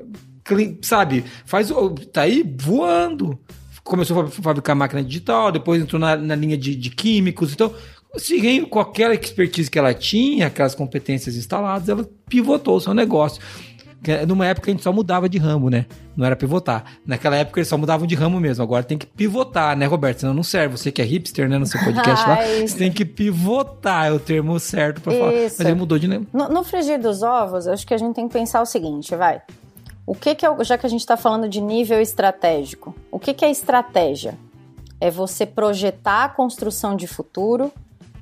sabe, 0.82 1.24
faz 1.44 1.70
tá 2.12 2.22
aí 2.22 2.42
voando. 2.58 3.38
Começou 3.82 4.20
a 4.20 4.28
fabricar 4.28 4.76
máquina 4.76 5.02
digital, 5.02 5.50
depois 5.50 5.82
entrou 5.82 5.98
na, 5.98 6.16
na 6.16 6.34
linha 6.34 6.56
de, 6.56 6.76
de, 6.76 6.90
químicos. 6.90 7.52
Então, 7.52 7.74
se 8.16 8.60
com 8.62 8.78
aquela 8.78 9.14
expertise 9.14 9.70
que 9.70 9.78
ela 9.78 9.94
tinha, 9.94 10.46
aquelas 10.46 10.74
competências 10.74 11.36
instaladas, 11.36 11.88
ela 11.88 12.08
pivotou 12.28 12.76
o 12.76 12.80
seu 12.80 12.94
negócio. 12.94 13.40
Numa 14.26 14.46
época 14.46 14.70
a 14.70 14.72
gente 14.72 14.82
só 14.82 14.92
mudava 14.92 15.28
de 15.28 15.36
ramo, 15.36 15.68
né? 15.68 15.84
Não 16.16 16.24
era 16.24 16.34
pivotar. 16.34 16.84
Naquela 17.06 17.36
época 17.36 17.60
eles 17.60 17.68
só 17.68 17.76
mudavam 17.76 18.06
de 18.06 18.14
ramo 18.14 18.40
mesmo. 18.40 18.64
Agora 18.64 18.82
tem 18.82 18.96
que 18.96 19.06
pivotar, 19.06 19.76
né, 19.76 19.84
Roberto? 19.84 20.20
Senão 20.20 20.32
não 20.32 20.42
serve. 20.42 20.76
Você 20.78 20.90
que 20.90 21.02
é 21.02 21.04
hipster, 21.04 21.48
né, 21.50 21.58
no 21.58 21.66
seu 21.66 21.78
podcast 21.84 22.26
lá, 22.26 22.38
você 22.66 22.78
tem 22.78 22.90
que 22.90 23.04
pivotar, 23.04 24.06
é 24.06 24.12
o 24.12 24.18
termo 24.18 24.58
certo 24.58 25.02
para 25.02 25.12
falar. 25.12 25.32
Mas 25.32 25.60
ele 25.60 25.74
mudou 25.74 25.98
de. 25.98 26.08
No, 26.08 26.48
no 26.48 26.64
frigir 26.64 26.98
dos 26.98 27.22
ovos, 27.22 27.66
acho 27.66 27.86
que 27.86 27.92
a 27.92 27.98
gente 27.98 28.14
tem 28.14 28.26
que 28.26 28.32
pensar 28.32 28.62
o 28.62 28.66
seguinte, 28.66 29.14
vai. 29.14 29.42
O 30.06 30.14
que, 30.14 30.34
que 30.34 30.44
é, 30.44 30.64
já 30.64 30.76
que 30.76 30.86
a 30.86 30.88
gente 30.88 31.00
está 31.00 31.16
falando 31.16 31.48
de 31.48 31.60
nível 31.60 32.00
estratégico, 32.00 32.94
o 33.10 33.18
que, 33.18 33.32
que 33.32 33.44
é 33.44 33.50
estratégia? 33.50 34.38
É 35.00 35.10
você 35.10 35.46
projetar 35.46 36.24
a 36.24 36.28
construção 36.28 36.96
de 36.96 37.06
futuro 37.06 37.72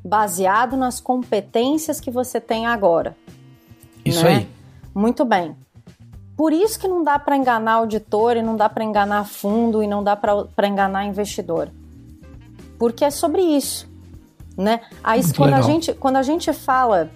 baseado 0.05 0.77
nas 0.77 1.01
competências 1.01 2.01
que 2.01 2.11
você 2.11 2.41
tem 2.41 2.67
agora. 2.67 3.17
Isso 4.05 4.25
né? 4.25 4.37
aí. 4.37 4.49
Muito 4.95 5.25
bem. 5.25 5.57
Por 6.37 6.53
isso 6.53 6.79
que 6.79 6.87
não 6.87 7.03
dá 7.03 7.19
para 7.19 7.37
enganar 7.37 7.73
auditor 7.73 8.37
e 8.37 8.43
não 8.43 8.57
dá 8.57 8.69
para 8.69 8.85
enganar 8.85 9.25
fundo 9.25 9.83
e 9.83 9.89
não 9.89 10.05
dá 10.05 10.17
para 10.17 10.69
enganar 10.69 11.05
investidor. 11.05 11.69
Porque 12.79 13.05
é 13.05 13.11
sobre 13.11 13.43
isso, 13.43 13.89
né? 14.57 14.83
Aí 15.03 15.21
quando 15.35 15.55
a, 15.55 15.63
gente, 15.63 15.93
quando 15.95 16.17
a 16.17 16.23
gente 16.23 16.53
fala 16.53 17.11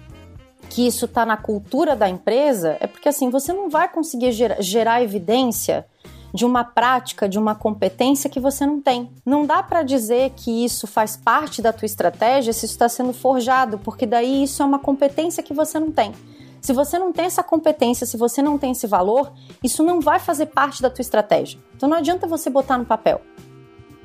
que 0.73 0.87
isso 0.87 1.05
está 1.05 1.23
na 1.23 1.37
cultura 1.37 1.95
da 1.95 2.09
empresa, 2.09 2.77
é 2.79 2.87
porque 2.87 3.07
assim, 3.07 3.29
você 3.29 3.53
não 3.53 3.69
vai 3.69 3.87
conseguir 3.87 4.31
gerar, 4.31 4.59
gerar 4.59 5.03
evidência 5.03 5.85
de 6.33 6.47
uma 6.47 6.63
prática, 6.63 7.29
de 7.29 7.37
uma 7.37 7.53
competência 7.53 8.27
que 8.27 8.39
você 8.39 8.65
não 8.65 8.81
tem. 8.81 9.07
Não 9.23 9.45
dá 9.45 9.61
para 9.61 9.83
dizer 9.83 10.31
que 10.35 10.65
isso 10.65 10.87
faz 10.87 11.15
parte 11.15 11.61
da 11.61 11.71
tua 11.71 11.85
estratégia 11.85 12.51
se 12.51 12.65
isso 12.65 12.73
está 12.73 12.89
sendo 12.89 13.13
forjado, 13.13 13.77
porque 13.77 14.07
daí 14.07 14.41
isso 14.41 14.63
é 14.63 14.65
uma 14.65 14.79
competência 14.79 15.43
que 15.43 15.53
você 15.53 15.79
não 15.79 15.91
tem. 15.91 16.11
Se 16.59 16.73
você 16.73 16.97
não 16.97 17.13
tem 17.13 17.25
essa 17.25 17.43
competência, 17.43 18.07
se 18.07 18.17
você 18.17 18.41
não 18.41 18.57
tem 18.57 18.71
esse 18.71 18.87
valor, 18.87 19.31
isso 19.63 19.83
não 19.83 20.01
vai 20.01 20.17
fazer 20.17 20.47
parte 20.47 20.81
da 20.81 20.89
tua 20.89 21.03
estratégia. 21.03 21.59
Então 21.75 21.87
não 21.87 21.97
adianta 21.97 22.25
você 22.25 22.49
botar 22.49 22.79
no 22.79 22.85
papel. 22.85 23.21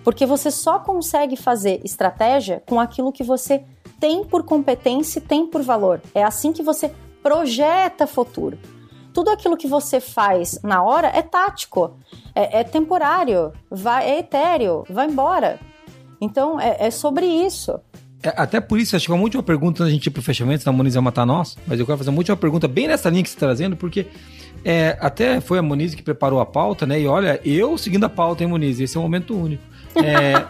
Porque 0.04 0.26
você 0.26 0.50
só 0.50 0.78
consegue 0.78 1.34
fazer 1.34 1.80
estratégia 1.82 2.62
com 2.66 2.78
aquilo 2.78 3.10
que 3.10 3.24
você 3.24 3.64
tem 4.00 4.24
por 4.24 4.42
competência 4.42 5.18
e 5.18 5.22
tem 5.22 5.46
por 5.46 5.62
valor. 5.62 6.00
É 6.14 6.22
assim 6.22 6.52
que 6.52 6.62
você 6.62 6.92
projeta 7.22 8.06
futuro. 8.06 8.58
Tudo 9.12 9.30
aquilo 9.30 9.56
que 9.56 9.66
você 9.66 10.00
faz 10.00 10.60
na 10.62 10.82
hora 10.82 11.08
é 11.08 11.22
tático, 11.22 11.98
é, 12.34 12.60
é 12.60 12.64
temporário, 12.64 13.52
vai, 13.70 14.08
é 14.08 14.18
etéreo, 14.20 14.84
vai 14.88 15.06
embora. 15.06 15.58
Então 16.20 16.60
é, 16.60 16.76
é 16.86 16.90
sobre 16.90 17.26
isso. 17.26 17.80
É, 18.22 18.32
até 18.36 18.60
por 18.60 18.78
isso, 18.78 18.96
acho 18.96 19.06
que 19.06 19.12
é 19.12 19.14
uma 19.14 19.22
última 19.22 19.42
pergunta 19.42 19.84
a 19.84 19.90
gente 19.90 20.06
ir 20.06 20.10
pro 20.10 20.22
fechamento, 20.22 20.62
senão 20.62 20.74
a 20.74 20.76
Moniz 20.76 20.94
vai 20.94 21.02
matar 21.02 21.24
nós. 21.24 21.56
Mas 21.66 21.78
eu 21.78 21.86
quero 21.86 21.98
fazer 21.98 22.10
uma 22.10 22.18
última 22.18 22.36
pergunta 22.36 22.66
bem 22.66 22.88
nessa 22.88 23.08
linha 23.08 23.22
que 23.22 23.28
você 23.28 23.36
está 23.36 23.46
trazendo, 23.46 23.76
porque 23.76 24.06
é, 24.64 24.96
até 25.00 25.40
foi 25.40 25.58
a 25.58 25.62
Moniz 25.62 25.94
que 25.94 26.02
preparou 26.02 26.40
a 26.40 26.46
pauta, 26.46 26.86
né? 26.86 27.00
E 27.00 27.06
olha, 27.06 27.40
eu 27.44 27.78
seguindo 27.78 28.04
a 28.04 28.08
pauta, 28.08 28.42
hein, 28.42 28.50
Moniz? 28.50 28.80
Esse 28.80 28.96
é 28.96 29.00
um 29.00 29.04
momento 29.04 29.36
único. 29.36 29.62
É, 29.96 30.46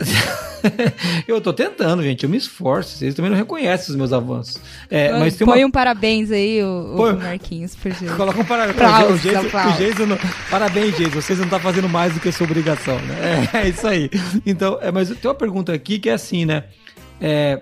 eu 1.28 1.40
tô 1.40 1.52
tentando, 1.52 2.02
gente. 2.02 2.24
Eu 2.24 2.30
me 2.30 2.36
esforço. 2.36 2.96
Vocês 2.96 3.14
também 3.14 3.30
não 3.30 3.36
reconhecem 3.36 3.90
os 3.90 3.96
meus 3.96 4.12
avanços. 4.12 4.60
É, 4.90 5.12
mas 5.18 5.36
tem 5.36 5.46
põe 5.46 5.60
uma... 5.60 5.68
um 5.68 5.70
parabéns 5.70 6.30
aí, 6.30 6.62
o, 6.62 6.96
o 6.96 7.16
Marquinhos, 7.16 7.74
por 7.76 7.92
jeito. 7.94 8.16
Coloca 8.16 8.40
um 8.40 8.44
parabéns. 8.44 8.76
Aplausos, 8.76 9.24
o 9.24 9.28
Jason, 9.28 9.46
o 9.46 9.72
Jason 9.76 10.06
não... 10.06 10.18
Parabéns, 10.50 10.96
Jason. 10.96 11.20
Vocês 11.20 11.38
não 11.38 11.46
estão 11.46 11.58
tá 11.58 11.62
fazendo 11.62 11.88
mais 11.88 12.14
do 12.14 12.20
que 12.20 12.28
a 12.28 12.32
sua 12.32 12.46
obrigação, 12.46 12.98
né? 13.00 13.48
É, 13.52 13.58
é 13.58 13.68
isso 13.68 13.86
aí. 13.86 14.10
Então, 14.44 14.78
é, 14.80 14.90
mas 14.90 15.08
tem 15.08 15.28
uma 15.28 15.34
pergunta 15.34 15.72
aqui 15.72 15.98
que 15.98 16.08
é 16.08 16.14
assim, 16.14 16.44
né? 16.44 16.64
É, 17.20 17.60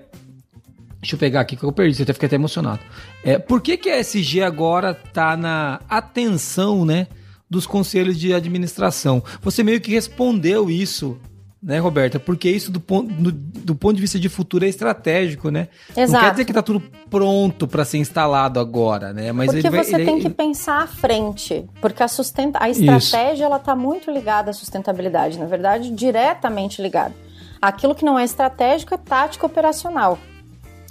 deixa 1.00 1.16
eu 1.16 1.18
pegar 1.18 1.40
aqui 1.40 1.56
que 1.56 1.64
eu 1.64 1.72
perdi, 1.72 1.96
você 1.96 2.04
até 2.04 2.12
fiquei 2.12 2.26
até 2.26 2.36
emocionado. 2.36 2.80
É, 3.24 3.38
por 3.38 3.60
que, 3.60 3.76
que 3.76 3.90
a 3.90 3.98
SG 3.98 4.42
agora 4.42 4.98
está 5.04 5.36
na 5.36 5.80
atenção, 5.88 6.84
né, 6.84 7.08
dos 7.52 7.66
conselhos 7.66 8.18
de 8.18 8.32
administração? 8.32 9.22
Você 9.42 9.62
meio 9.62 9.80
que 9.80 9.92
respondeu 9.92 10.70
isso 10.70 11.18
né, 11.62 11.78
Roberta? 11.78 12.18
Porque 12.18 12.50
isso 12.50 12.72
do 12.72 12.80
ponto, 12.80 13.12
do, 13.12 13.30
do, 13.30 13.74
ponto 13.76 13.94
de 13.94 14.00
vista 14.00 14.18
de 14.18 14.28
futuro 14.28 14.64
é 14.64 14.68
estratégico, 14.68 15.48
né? 15.48 15.68
Exato. 15.96 16.12
Não 16.12 16.20
quer 16.20 16.30
dizer 16.32 16.44
que 16.44 16.50
está 16.50 16.62
tudo 16.62 16.82
pronto 17.08 17.68
para 17.68 17.84
ser 17.84 17.98
instalado 17.98 18.58
agora, 18.58 19.12
né? 19.12 19.30
Mas 19.30 19.52
porque 19.52 19.70
vai, 19.70 19.84
você 19.84 19.96
tem 20.04 20.16
ele... 20.16 20.22
que 20.22 20.30
pensar 20.30 20.82
à 20.82 20.86
frente, 20.88 21.64
porque 21.80 22.02
a, 22.02 22.08
sustenta, 22.08 22.58
a 22.60 22.68
estratégia 22.68 23.34
isso. 23.34 23.44
ela 23.44 23.58
está 23.58 23.76
muito 23.76 24.10
ligada 24.10 24.50
à 24.50 24.52
sustentabilidade, 24.52 25.38
na 25.38 25.46
verdade, 25.46 25.92
diretamente 25.92 26.82
ligada. 26.82 27.14
Aquilo 27.60 27.94
que 27.94 28.04
não 28.04 28.18
é 28.18 28.24
estratégico 28.24 28.94
é 28.94 28.98
tático 28.98 29.46
operacional. 29.46 30.18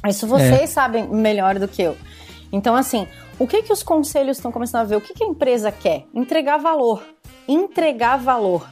Isso 0.07 0.25
vocês 0.25 0.61
é. 0.61 0.67
sabem 0.67 1.05
melhor 1.09 1.59
do 1.59 1.67
que 1.67 1.81
eu. 1.81 1.97
Então, 2.49 2.75
assim, 2.75 3.07
o 3.41 3.47
que, 3.47 3.63
que 3.63 3.73
os 3.73 3.81
conselhos 3.81 4.37
estão 4.37 4.51
começando 4.51 4.81
a 4.81 4.83
ver? 4.83 4.97
O 4.97 5.01
que, 5.01 5.15
que 5.15 5.23
a 5.23 5.27
empresa 5.27 5.71
quer? 5.71 6.05
Entregar 6.13 6.59
valor. 6.59 7.03
Entregar 7.47 8.17
valor. 8.17 8.69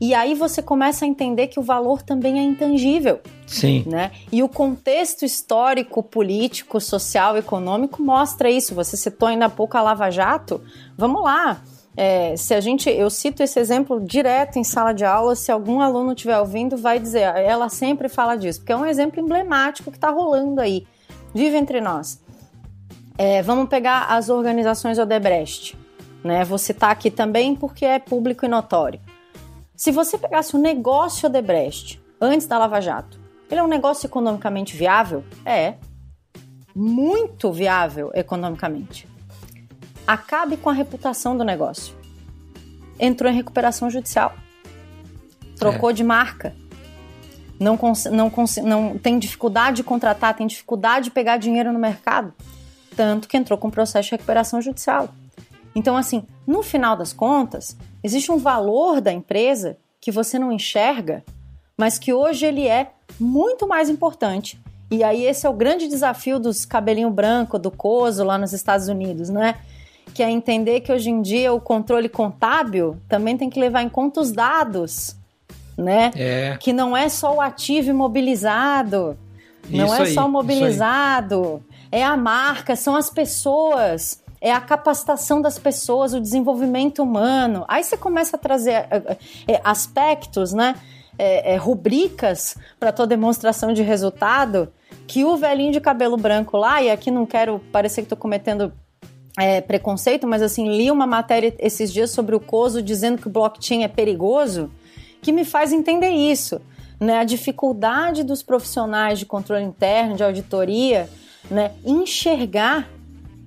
E 0.00 0.14
aí 0.14 0.34
você 0.34 0.62
começa 0.62 1.04
a 1.04 1.08
entender 1.08 1.48
que 1.48 1.60
o 1.60 1.62
valor 1.62 2.00
também 2.00 2.38
é 2.38 2.42
intangível. 2.42 3.20
Sim. 3.46 3.84
Né? 3.86 4.10
E 4.32 4.42
o 4.42 4.48
contexto 4.48 5.26
histórico, 5.26 6.02
político, 6.02 6.80
social, 6.80 7.36
econômico 7.36 8.02
mostra 8.02 8.50
isso. 8.50 8.74
Você 8.74 8.96
citou 8.96 9.28
ainda 9.28 9.44
há 9.44 9.50
pouco 9.50 9.76
a 9.76 9.82
Lava 9.82 10.10
Jato. 10.10 10.62
Vamos 10.96 11.22
lá. 11.22 11.60
É, 11.94 12.34
se 12.38 12.54
a 12.54 12.60
gente, 12.62 12.88
eu 12.88 13.10
cito 13.10 13.42
esse 13.42 13.60
exemplo 13.60 14.00
direto 14.00 14.58
em 14.58 14.64
sala 14.64 14.94
de 14.94 15.04
aula, 15.04 15.36
se 15.36 15.52
algum 15.52 15.82
aluno 15.82 16.12
estiver 16.12 16.38
ouvindo, 16.38 16.74
vai 16.74 16.98
dizer, 16.98 17.24
ela 17.36 17.68
sempre 17.68 18.08
fala 18.08 18.34
disso, 18.34 18.60
porque 18.60 18.72
é 18.72 18.76
um 18.76 18.86
exemplo 18.86 19.20
emblemático 19.20 19.90
que 19.90 19.98
está 19.98 20.08
rolando 20.08 20.62
aí. 20.62 20.86
Vive 21.34 21.58
entre 21.58 21.82
nós. 21.82 22.18
É, 23.22 23.42
vamos 23.42 23.68
pegar 23.68 24.06
as 24.06 24.30
organizações 24.30 24.98
Odebrecht. 24.98 25.76
Né? 26.24 26.42
Vou 26.42 26.56
citar 26.56 26.90
aqui 26.90 27.10
também 27.10 27.54
porque 27.54 27.84
é 27.84 27.98
público 27.98 28.46
e 28.46 28.48
notório. 28.48 28.98
Se 29.76 29.92
você 29.92 30.16
pegasse 30.16 30.56
o 30.56 30.58
negócio 30.58 31.28
Odebrecht 31.28 32.02
antes 32.18 32.46
da 32.46 32.56
Lava 32.56 32.80
Jato, 32.80 33.20
ele 33.50 33.60
é 33.60 33.62
um 33.62 33.68
negócio 33.68 34.06
economicamente 34.06 34.74
viável? 34.74 35.22
É. 35.44 35.74
Muito 36.74 37.52
viável 37.52 38.10
economicamente. 38.14 39.06
Acabe 40.06 40.56
com 40.56 40.70
a 40.70 40.72
reputação 40.72 41.36
do 41.36 41.44
negócio. 41.44 41.94
Entrou 42.98 43.30
em 43.30 43.36
recuperação 43.36 43.90
judicial. 43.90 44.32
Trocou 45.58 45.90
é. 45.90 45.92
de 45.92 46.02
marca. 46.02 46.56
Não, 47.60 47.78
não, 48.10 48.32
não 48.64 48.98
tem 48.98 49.18
dificuldade 49.18 49.76
de 49.76 49.84
contratar, 49.84 50.34
tem 50.34 50.46
dificuldade 50.46 51.04
de 51.04 51.10
pegar 51.10 51.36
dinheiro 51.36 51.70
no 51.70 51.78
mercado. 51.78 52.32
Tanto 53.00 53.28
que 53.28 53.36
entrou 53.38 53.58
com 53.58 53.70
processo 53.70 54.08
de 54.08 54.10
recuperação 54.10 54.60
judicial. 54.60 55.08
Então, 55.74 55.96
assim, 55.96 56.22
no 56.46 56.62
final 56.62 56.94
das 56.94 57.14
contas, 57.14 57.74
existe 58.04 58.30
um 58.30 58.36
valor 58.36 59.00
da 59.00 59.10
empresa 59.10 59.78
que 59.98 60.12
você 60.12 60.38
não 60.38 60.52
enxerga, 60.52 61.24
mas 61.78 61.98
que 61.98 62.12
hoje 62.12 62.44
ele 62.44 62.68
é 62.68 62.90
muito 63.18 63.66
mais 63.66 63.88
importante. 63.88 64.60
E 64.90 65.02
aí 65.02 65.24
esse 65.24 65.46
é 65.46 65.48
o 65.48 65.54
grande 65.54 65.88
desafio 65.88 66.38
dos 66.38 66.66
cabelinho 66.66 67.08
branco, 67.08 67.58
do 67.58 67.70
coso 67.70 68.22
lá 68.22 68.36
nos 68.36 68.52
Estados 68.52 68.86
Unidos, 68.86 69.30
né? 69.30 69.54
Que 70.12 70.22
é 70.22 70.30
entender 70.30 70.80
que 70.80 70.92
hoje 70.92 71.08
em 71.08 71.22
dia 71.22 71.54
o 71.54 71.60
controle 71.60 72.10
contábil 72.10 72.98
também 73.08 73.34
tem 73.34 73.48
que 73.48 73.58
levar 73.58 73.80
em 73.80 73.88
conta 73.88 74.20
os 74.20 74.30
dados, 74.30 75.16
né? 75.74 76.10
É. 76.14 76.58
Que 76.60 76.70
não 76.70 76.94
é 76.94 77.08
só 77.08 77.34
o 77.34 77.40
ativo 77.40 77.88
imobilizado, 77.88 79.16
não 79.70 79.86
isso 79.86 79.94
é 79.94 80.02
aí, 80.02 80.12
só 80.12 80.26
o 80.26 80.30
mobilizado, 80.30 81.62
é 81.92 82.04
a 82.04 82.16
marca, 82.16 82.76
são 82.76 82.94
as 82.94 83.10
pessoas 83.10 84.22
é 84.40 84.50
a 84.50 84.60
capacitação 84.60 85.42
das 85.42 85.58
pessoas, 85.58 86.14
o 86.14 86.20
desenvolvimento 86.20 87.02
humano. 87.02 87.64
Aí 87.68 87.84
você 87.84 87.96
começa 87.96 88.36
a 88.36 88.40
trazer 88.40 88.70
é, 88.70 89.18
é, 89.46 89.60
aspectos, 89.62 90.52
né? 90.52 90.74
É, 91.18 91.52
é, 91.52 91.56
rubricas 91.56 92.56
para 92.78 92.90
tua 92.90 93.06
demonstração 93.06 93.74
de 93.74 93.82
resultado 93.82 94.72
que 95.06 95.22
o 95.22 95.36
velhinho 95.36 95.70
de 95.70 95.78
cabelo 95.78 96.16
branco 96.16 96.56
lá, 96.56 96.80
e 96.80 96.90
aqui 96.90 97.10
não 97.10 97.26
quero 97.26 97.58
parecer 97.70 98.00
que 98.00 98.06
estou 98.06 98.16
cometendo 98.16 98.72
é, 99.38 99.60
preconceito, 99.60 100.26
mas 100.26 100.40
assim, 100.40 100.74
li 100.74 100.90
uma 100.90 101.06
matéria 101.06 101.54
esses 101.58 101.92
dias 101.92 102.10
sobre 102.10 102.34
o 102.34 102.40
COSO 102.40 102.80
dizendo 102.80 103.20
que 103.20 103.26
o 103.26 103.30
blockchain 103.30 103.82
é 103.82 103.88
perigoso, 103.88 104.70
que 105.20 105.30
me 105.30 105.44
faz 105.44 105.72
entender 105.72 106.08
isso. 106.08 106.58
Né? 106.98 107.18
A 107.18 107.24
dificuldade 107.24 108.24
dos 108.24 108.42
profissionais 108.42 109.18
de 109.18 109.26
controle 109.26 109.64
interno, 109.64 110.16
de 110.16 110.24
auditoria, 110.24 111.06
né? 111.50 111.72
enxergar 111.84 112.88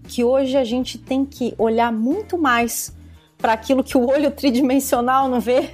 que 0.08 0.24
hoje 0.24 0.58
a 0.58 0.64
gente 0.64 0.97
tem 0.97 1.26
que 1.26 1.54
olhar 1.58 1.91
muito 1.91 2.38
mais 2.38 2.93
para 3.38 3.54
aquilo 3.54 3.84
que 3.84 3.97
o 3.97 4.08
olho 4.08 4.32
tridimensional 4.32 5.28
não 5.28 5.39
vê. 5.39 5.70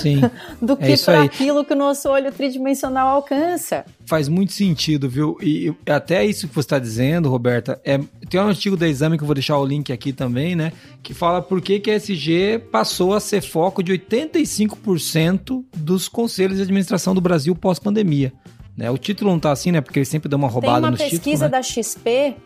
Sim. 0.00 0.20
do 0.62 0.74
é 0.74 0.76
que 0.76 0.92
é 0.92 0.96
para 0.96 1.22
aquilo 1.22 1.64
que 1.64 1.72
o 1.72 1.76
nosso 1.76 2.08
olho 2.08 2.32
tridimensional 2.32 3.08
alcança. 3.08 3.84
Faz 4.06 4.28
muito 4.28 4.52
sentido, 4.52 5.08
viu? 5.08 5.36
E 5.42 5.74
até 5.86 6.24
isso 6.24 6.48
que 6.48 6.54
você 6.54 6.60
está 6.60 6.78
dizendo, 6.78 7.28
Roberta, 7.28 7.80
é, 7.84 7.98
tem 8.28 8.40
um 8.40 8.48
artigo 8.48 8.76
da 8.76 8.88
Exame 8.88 9.16
que 9.16 9.22
eu 9.22 9.26
vou 9.26 9.34
deixar 9.34 9.58
o 9.58 9.66
link 9.66 9.92
aqui 9.92 10.12
também, 10.12 10.56
né? 10.56 10.72
Que 11.02 11.12
fala 11.12 11.42
por 11.42 11.60
que, 11.60 11.80
que 11.80 11.90
a 11.90 11.94
SG 11.94 12.58
passou 12.70 13.14
a 13.14 13.20
ser 13.20 13.42
foco 13.42 13.82
de 13.82 13.92
85% 13.92 15.64
dos 15.76 16.08
conselhos 16.08 16.56
de 16.56 16.62
administração 16.62 17.14
do 17.14 17.20
Brasil 17.20 17.54
pós-pandemia. 17.54 18.32
Né? 18.78 18.88
O 18.88 18.96
título 18.96 19.32
não 19.32 19.40
tá 19.40 19.50
assim, 19.50 19.72
né? 19.72 19.80
Porque 19.80 19.98
ele 19.98 20.06
sempre 20.06 20.28
dá 20.28 20.36
uma 20.36 20.46
roubada 20.46 20.88
no 20.88 20.96
título. 20.96 20.98
Tem 20.98 21.06
uma 21.06 21.10
pesquisa 21.10 21.44
né? 21.46 21.50
da 21.50 21.62
XP 21.62 22.36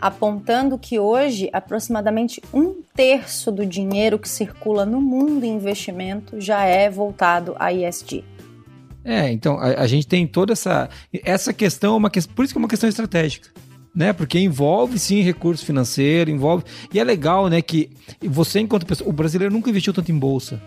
apontando 0.00 0.78
que 0.78 1.00
hoje 1.00 1.50
aproximadamente 1.52 2.40
um 2.54 2.76
terço 2.94 3.50
do 3.50 3.66
dinheiro 3.66 4.16
que 4.16 4.28
circula 4.28 4.86
no 4.86 5.00
mundo 5.00 5.44
em 5.44 5.50
investimento 5.56 6.40
já 6.40 6.64
é 6.64 6.88
voltado 6.88 7.56
a 7.58 7.72
ISD. 7.72 8.24
É, 9.04 9.32
então 9.32 9.58
a, 9.58 9.82
a 9.82 9.86
gente 9.88 10.06
tem 10.06 10.26
toda 10.28 10.52
essa 10.52 10.88
essa 11.24 11.52
questão, 11.52 11.94
é 11.94 11.96
uma 11.96 12.10
questão, 12.10 12.34
por 12.34 12.44
isso 12.44 12.54
que 12.54 12.58
é 12.58 12.62
uma 12.62 12.68
questão 12.68 12.88
estratégica 12.88 13.50
né? 13.92 14.12
Porque 14.12 14.38
envolve 14.38 15.00
sim 15.00 15.20
recurso 15.20 15.66
financeiro, 15.66 16.30
envolve. 16.30 16.62
E 16.94 17.00
é 17.00 17.02
legal, 17.02 17.48
né, 17.48 17.60
que 17.60 17.90
você, 18.22 18.60
enquanto 18.60 18.86
pessoa. 18.86 19.10
O 19.10 19.12
brasileiro 19.12 19.52
nunca 19.52 19.68
investiu 19.68 19.92
tanto 19.92 20.12
em 20.12 20.18
bolsa 20.18 20.62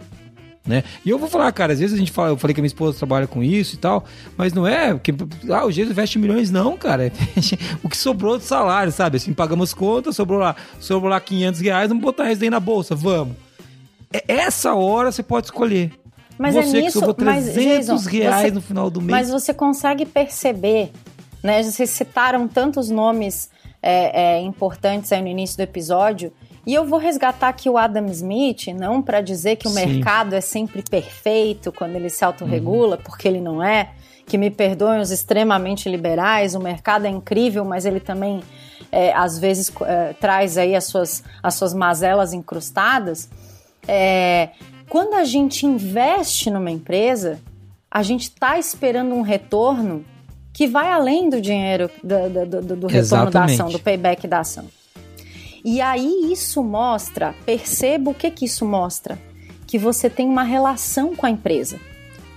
né? 0.66 0.84
E 1.06 1.10
eu 1.10 1.20
vou 1.20 1.28
falar, 1.28 1.52
cara, 1.52 1.74
às 1.74 1.80
vezes 1.80 1.94
a 1.94 1.98
gente 1.98 2.12
fala, 2.12 2.30
eu 2.30 2.38
falei 2.38 2.54
que 2.54 2.62
a 2.62 2.64
minha 2.64 2.68
esposa 2.68 2.98
trabalha 2.98 3.28
com 3.28 3.44
isso 3.44 3.76
e 3.76 3.78
tal, 3.78 4.06
mas 4.38 4.54
não 4.54 4.66
é 4.66 4.98
que 4.98 5.14
ah, 5.50 5.66
o 5.66 5.72
jeito 5.72 5.92
investe 5.92 6.18
milhões, 6.18 6.50
não, 6.50 6.78
cara. 6.78 7.12
o 7.84 7.90
que 7.90 7.98
sobrou 7.98 8.38
do 8.38 8.44
salário, 8.44 8.92
sabe? 8.92 9.18
Assim, 9.18 9.34
pagamos 9.34 9.74
contas, 9.74 10.16
sobrou 10.16 10.40
lá, 10.40 10.56
sobrou 10.80 11.12
lá 11.12 11.20
500 11.20 11.60
reais, 11.60 11.90
vamos 11.90 12.04
botar 12.04 12.32
isso 12.32 12.40
daí 12.40 12.50
na 12.50 12.62
bolsa, 12.62 12.96
vamos. 12.96 13.36
É, 14.12 14.24
essa 14.28 14.74
hora 14.74 15.12
você 15.12 15.22
pode 15.22 15.48
escolher. 15.48 15.92
Mas 16.38 16.56
é 16.56 16.62
você 16.62 16.78
é 16.78 16.82
nisso, 16.82 17.00
que 17.00 17.06
sobrou 17.06 17.14
300 17.14 17.56
mas, 17.56 17.88
Jason, 17.94 18.10
reais 18.10 18.44
você, 18.44 18.52
no 18.52 18.62
final 18.62 18.90
do 18.90 19.02
mês. 19.02 19.12
Mas 19.12 19.30
você 19.30 19.54
consegue 19.54 20.06
perceber, 20.06 20.92
né? 21.44 21.62
Vocês 21.62 21.90
citaram 21.90 22.48
tantos 22.48 22.90
nomes 22.90 23.50
é, 23.82 24.38
é, 24.38 24.42
importantes 24.42 25.12
aí 25.12 25.22
no 25.22 25.28
início 25.28 25.58
do 25.58 25.62
episódio 25.62 26.32
e 26.66 26.74
eu 26.74 26.86
vou 26.86 26.98
resgatar 26.98 27.50
aqui 27.50 27.70
o 27.70 27.78
Adam 27.78 28.06
Smith, 28.08 28.68
não 28.68 29.02
para 29.02 29.20
dizer 29.20 29.58
que 29.58 29.68
o 29.68 29.72
Sim. 29.72 29.86
mercado 29.86 30.34
é 30.34 30.40
sempre 30.40 30.82
perfeito 30.82 31.72
quando 31.72 31.96
ele 31.96 32.10
se 32.10 32.24
autorregula, 32.24 32.96
uhum. 32.96 33.02
porque 33.04 33.28
ele 33.28 33.42
não 33.42 33.62
é. 33.62 33.92
Que 34.26 34.38
me 34.38 34.50
perdoem 34.50 35.02
os 35.02 35.12
extremamente 35.12 35.90
liberais, 35.90 36.56
o 36.56 36.60
mercado 36.60 37.06
é 37.06 37.10
incrível, 37.10 37.66
mas 37.66 37.86
ele 37.86 38.00
também 38.00 38.42
é, 38.90 39.12
às 39.14 39.38
vezes 39.38 39.70
é, 39.82 40.14
traz 40.14 40.58
aí 40.58 40.74
as 40.74 40.86
suas, 40.86 41.22
as 41.42 41.56
suas 41.56 41.74
mazelas 41.74 42.32
incrustadas. 42.32 43.30
É, 43.86 44.52
quando 44.88 45.16
a 45.16 45.26
gente 45.26 45.66
investe 45.66 46.50
numa 46.50 46.72
empresa, 46.72 47.42
a 47.92 48.02
gente 48.02 48.30
está 48.30 48.58
esperando 48.58 49.14
um 49.14 49.22
retorno 49.22 50.06
que 50.54 50.68
vai 50.68 50.90
além 50.90 51.30
do 51.30 51.42
dinheiro, 51.42 51.90
do, 52.02 52.30
do, 52.30 52.62
do, 52.62 52.76
do 52.78 52.88
retorno 52.88 53.30
da 53.30 53.44
ação, 53.44 53.70
do 53.70 53.80
payback 53.80 54.26
da 54.28 54.40
ação. 54.40 54.66
E 55.64 55.80
aí 55.80 56.32
isso 56.32 56.62
mostra, 56.64 57.34
perceba 57.46 58.12
o 58.12 58.14
que 58.14 58.30
que 58.30 58.46
isso 58.46 58.66
mostra, 58.66 59.18
que 59.66 59.78
você 59.78 60.10
tem 60.10 60.28
uma 60.28 60.44
relação 60.44 61.16
com 61.16 61.26
a 61.26 61.30
empresa. 61.30 61.80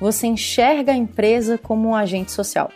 Você 0.00 0.26
enxerga 0.26 0.92
a 0.92 0.96
empresa 0.96 1.58
como 1.58 1.88
um 1.88 1.94
agente 1.94 2.30
social. 2.30 2.70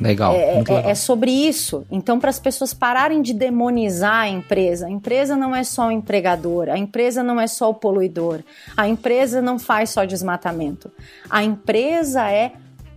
Legal, 0.00 0.34
é, 0.34 0.56
é, 0.56 0.58
legal. 0.58 0.78
é 0.78 0.94
sobre 0.94 1.30
isso. 1.30 1.86
Então, 1.90 2.20
para 2.20 2.28
as 2.28 2.38
pessoas 2.38 2.74
pararem 2.74 3.22
de 3.22 3.32
demonizar 3.32 4.22
a 4.22 4.28
empresa, 4.28 4.86
a 4.86 4.90
empresa 4.90 5.36
não 5.36 5.56
é 5.56 5.64
só 5.64 5.88
o 5.88 5.90
empregador, 5.90 6.68
a 6.68 6.76
empresa 6.76 7.22
não 7.22 7.40
é 7.40 7.46
só 7.46 7.70
o 7.70 7.74
poluidor, 7.74 8.40
a 8.76 8.86
empresa 8.86 9.40
não 9.40 9.58
faz 9.58 9.90
só 9.90 10.04
desmatamento. 10.04 10.90
A 11.30 11.42
empresa 11.42 12.30
é 12.30 12.52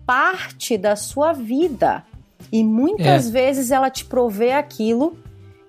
parte 0.06 0.78
da 0.78 0.96
sua 0.96 1.32
vida. 1.32 2.04
E 2.52 2.64
muitas 2.64 3.28
é. 3.28 3.32
vezes 3.32 3.72
ela 3.72 3.90
te 3.90 4.04
provê 4.04 4.52
aquilo 4.52 5.18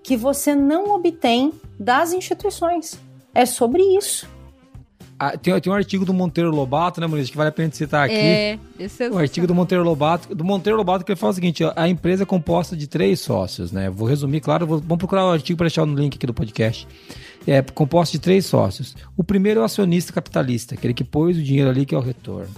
que 0.03 0.17
você 0.17 0.55
não 0.55 0.95
obtém 0.95 1.53
das 1.79 2.13
instituições. 2.13 2.99
É 3.35 3.47
sobre 3.47 3.83
isso. 3.83 4.29
Ah, 5.23 5.37
tem, 5.37 5.61
tem 5.61 5.71
um 5.71 5.77
artigo 5.77 6.03
do 6.03 6.15
Monteiro 6.15 6.51
Lobato, 6.51 6.99
né, 6.99 7.07
Maurício, 7.07 7.31
que 7.31 7.37
vale 7.37 7.51
a 7.51 7.53
pena 7.53 7.71
citar 7.71 8.07
aqui. 8.07 8.15
É, 8.15 8.59
esse 8.79 9.05
é 9.05 9.11
o 9.11 9.19
artigo 9.19 9.47
do 9.47 9.55
Monteiro 9.55 9.85
Lobato, 9.85 10.35
do 10.35 10.43
Monteiro 10.43 10.79
Lobato 10.79 11.05
que 11.05 11.13
ele 11.13 11.21
fala 11.21 11.33
o 11.33 11.35
seguinte, 11.35 11.63
ó, 11.63 11.75
a 11.77 11.87
empresa 11.87 12.23
é 12.23 12.27
composta 12.27 12.75
de 12.75 12.87
três 12.87 13.21
sócios, 13.21 13.71
né? 13.71 13.91
Vou 13.91 14.09
resumir, 14.09 14.41
claro, 14.41 14.67
vou, 14.67 14.79
vamos 14.79 14.97
procurar 14.97 15.27
o 15.27 15.31
artigo 15.31 15.59
para 15.59 15.67
deixar 15.67 15.85
no 15.85 15.95
link 15.95 16.17
aqui 16.17 16.27
do 16.27 16.33
podcast. 16.33 16.89
É 17.47 17.61
composto 17.61 18.13
de 18.13 18.19
três 18.19 18.47
sócios. 18.47 18.97
O 19.15 19.23
primeiro 19.23 19.61
é 19.61 19.63
o 19.63 19.67
acionista 19.67 20.11
capitalista, 20.11 20.75
aquele 20.75 20.95
que 20.95 21.05
pôs 21.05 21.37
o 21.37 21.43
dinheiro 21.43 21.69
ali, 21.69 21.85
que 21.85 21.95
é 21.95 21.99
o 21.99 22.01
retorno. 22.01 22.49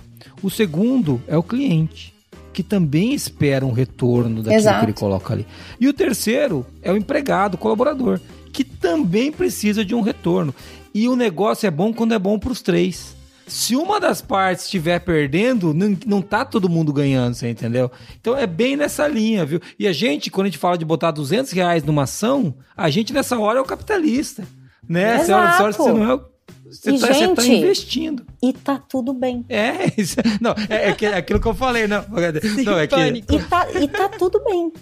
O 0.41 0.49
segundo 0.49 1.21
é 1.27 1.37
o 1.37 1.43
cliente 1.43 2.15
que 2.53 2.63
também 2.63 3.15
espera 3.15 3.65
um 3.65 3.73
retorno 3.73 4.43
daquilo 4.43 4.55
Exato. 4.55 4.79
que 4.81 4.85
ele 4.87 4.93
coloca 4.93 5.33
ali. 5.33 5.47
E 5.81 5.89
o 5.89 5.93
terceiro 5.93 6.67
é 6.83 6.93
o 6.93 6.97
empregado, 6.97 7.55
o 7.55 7.59
colaborador, 7.59 8.21
que 8.53 8.63
também 8.63 9.33
precisa 9.33 9.85
de 9.85 9.95
um 9.95 10.01
retorno. 10.01 10.55
E 10.95 11.09
o 11.09 11.17
negócio 11.17 11.67
é 11.67 11.71
bom 11.71 11.93
quando 11.93 12.13
é 12.15 12.19
bom 12.19 12.39
para 12.39 12.53
os 12.53 12.61
três. 12.61 13.17
Se 13.47 13.75
uma 13.75 13.99
das 13.99 14.23
partes 14.23 14.67
estiver 14.67 15.01
perdendo, 15.01 15.75
não, 15.75 15.97
não 16.07 16.23
tá 16.23 16.45
todo 16.45 16.69
mundo 16.69 16.93
ganhando, 16.93 17.35
você 17.35 17.51
entendeu? 17.51 17.91
Então 18.21 18.37
é 18.37 18.47
bem 18.47 18.77
nessa 18.77 19.09
linha, 19.09 19.45
viu? 19.45 19.61
E 19.79 19.87
a 19.87 19.93
gente, 19.93 20.31
quando 20.31 20.47
a 20.47 20.51
gente 20.51 20.59
fala 20.59 20.79
de 20.79 20.85
botar 20.85 21.11
200 21.11 21.51
reais 21.53 21.83
numa 21.83 22.05
ação, 22.05 22.55
a 22.77 22.89
gente 22.89 23.13
nessa 23.13 23.39
hora 23.39 23.59
é 23.59 23.63
o 23.63 23.67
capitalista, 23.67 24.47
né? 24.89 25.21
Exato. 25.21 25.55
Essa 25.55 25.63
hora, 25.65 25.73
você 25.73 25.93
não 25.93 26.11
é 26.11 26.15
o 26.15 26.32
Você 26.73 26.99
tá, 26.99 27.13
gente, 27.13 27.37
tá 27.37 27.47
investindo. 27.47 28.25
E 28.43 28.53
tá 28.53 28.79
tudo 28.79 29.13
bem. 29.13 29.45
É, 29.49 29.93
isso, 30.01 30.17
não, 30.41 30.53
é, 30.69 30.91
é, 30.91 30.97
é, 31.05 31.15
aquilo 31.15 31.41
que 31.41 31.47
eu 31.47 31.55
falei, 31.55 31.87
não. 31.87 32.03
Sim, 32.03 32.65
não 32.65 32.79
é 32.79 32.87
que, 32.87 32.97
e, 32.97 33.43
tá, 33.43 33.69
e 33.79 33.87
tá 33.87 34.09
tudo 34.09 34.43
bem. 34.43 34.73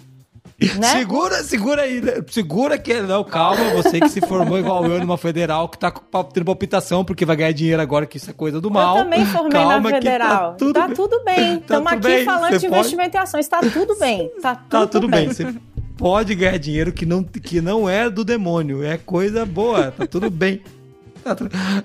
Né? 0.79 0.99
Segura, 0.99 1.43
segura 1.43 1.81
aí. 1.81 1.99
Né? 1.99 2.23
Segura 2.29 2.77
que. 2.77 3.01
Não, 3.01 3.23
calma, 3.23 3.71
você 3.71 3.99
que 3.99 4.09
se 4.09 4.21
formou 4.21 4.59
igual 4.59 4.85
eu 4.85 4.99
numa 4.99 5.17
federal, 5.17 5.67
que 5.67 5.77
tá 5.77 5.91
tendo 6.31 6.45
palpitação, 6.45 7.03
porque 7.03 7.25
vai 7.25 7.35
ganhar 7.35 7.51
dinheiro 7.51 7.81
agora, 7.81 8.05
que 8.05 8.17
isso 8.17 8.29
é 8.29 8.33
coisa 8.33 8.61
do 8.61 8.69
mal. 8.69 8.97
Eu 8.97 9.03
também 9.03 9.25
formei 9.25 9.51
calma, 9.51 9.79
na 9.79 9.89
federal. 9.89 10.51
Tá 10.51 10.57
tudo, 10.57 10.73
tá 10.73 10.89
tudo 10.89 11.23
bem. 11.25 11.57
Estamos 11.57 11.89
tá 11.89 11.97
aqui 11.97 12.07
bem. 12.07 12.25
falando 12.25 12.51
você 12.51 12.59
de 12.59 12.67
pode... 12.67 12.79
investimento 12.79 13.17
em 13.17 13.19
ações. 13.19 13.47
Tá 13.47 13.59
tudo 13.59 13.97
bem. 13.97 14.31
Tá 14.39 14.55
tudo, 14.55 14.69
tá 14.69 14.87
tudo 14.87 15.07
bem. 15.07 15.25
bem. 15.25 15.33
Você 15.33 15.55
pode 15.97 16.35
ganhar 16.35 16.57
dinheiro 16.59 16.93
que 16.93 17.07
não, 17.07 17.23
que 17.23 17.59
não 17.59 17.89
é 17.89 18.07
do 18.07 18.23
demônio. 18.23 18.83
É 18.83 18.97
coisa 18.97 19.45
boa. 19.45 19.91
Tá 19.91 20.05
tudo 20.05 20.29
bem. 20.29 20.61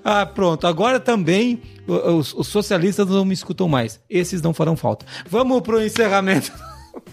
Ah, 0.05 0.27
pronto. 0.27 0.67
Agora 0.67 0.99
também 0.99 1.61
os, 1.87 2.35
os 2.35 2.47
socialistas 2.47 3.07
não 3.07 3.25
me 3.25 3.35
escutam 3.35 3.69
mais. 3.69 4.01
Esses 4.09 4.43
não 4.43 4.55
farão 4.55 4.77
falta. 4.77 5.05
Vamos 5.29 5.61
pro 5.61 5.83
encerramento. 5.83 6.53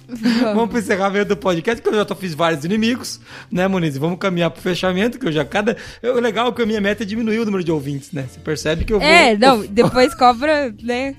Vamos. 0.08 0.42
vamos 0.42 0.70
pro 0.70 0.80
encerramento 0.80 1.30
do 1.30 1.38
podcast, 1.38 1.82
que 1.82 1.88
eu 1.88 1.94
já 1.94 2.06
tô, 2.06 2.16
fiz 2.16 2.34
vários 2.34 2.64
inimigos, 2.64 3.20
né, 3.52 3.68
Muniz? 3.68 3.98
Vamos 3.98 4.18
caminhar 4.18 4.50
pro 4.50 4.62
fechamento, 4.62 5.20
que 5.20 5.28
eu 5.28 5.32
já 5.32 5.44
cada. 5.44 5.76
O 6.02 6.20
legal 6.20 6.50
é 6.50 6.52
que 6.52 6.62
a 6.62 6.66
minha 6.66 6.82
meta 6.82 7.04
é 7.04 7.06
diminuir 7.06 7.40
o 7.40 7.46
número 7.46 7.64
de 7.64 7.72
ouvintes, 7.72 8.12
né? 8.12 8.26
Você 8.30 8.40
percebe 8.40 8.86
que 8.86 8.94
eu 8.94 9.00
vou. 9.00 9.08
É, 9.08 9.38
não, 9.38 9.66
depois 9.68 10.14
cobra, 10.14 10.74
né? 10.82 11.16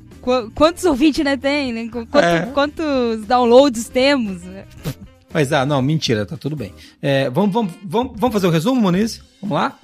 Quantos 0.55 0.85
ouvintes 0.85 1.23
né, 1.23 1.37
tem, 1.37 1.73
né? 1.73 1.89
Quantos, 1.91 2.23
é. 2.23 2.49
quantos 2.55 3.27
downloads 3.27 3.89
temos? 3.91 4.41
Mas, 5.33 5.53
ah, 5.53 5.67
não, 5.67 5.83
mentira, 5.83 6.25
tá 6.25 6.37
tudo 6.37 6.57
bem. 6.57 6.73
É, 7.03 7.29
vamos, 7.29 7.53
vamos, 7.53 7.73
vamos, 7.85 8.13
vamos 8.17 8.33
fazer 8.33 8.47
o 8.47 8.51
resumo, 8.51 8.81
Muniz? 8.81 9.21
Vamos 9.43 9.55
lá? 9.55 9.79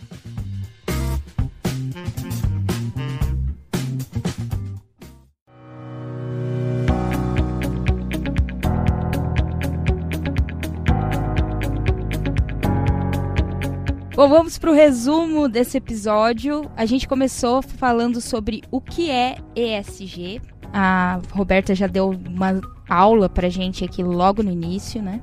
Bom, 14.20 14.28
vamos 14.28 14.58
para 14.58 14.70
o 14.70 14.74
resumo 14.74 15.48
desse 15.48 15.78
episódio. 15.78 16.70
A 16.76 16.84
gente 16.84 17.08
começou 17.08 17.62
falando 17.62 18.20
sobre 18.20 18.62
o 18.70 18.78
que 18.78 19.10
é 19.10 19.36
ESG. 19.56 20.42
A 20.74 21.22
Roberta 21.32 21.74
já 21.74 21.86
deu 21.86 22.10
uma 22.10 22.60
aula 22.86 23.30
para 23.30 23.48
gente 23.48 23.82
aqui 23.82 24.02
logo 24.02 24.42
no 24.42 24.50
início, 24.50 25.00
né? 25.00 25.22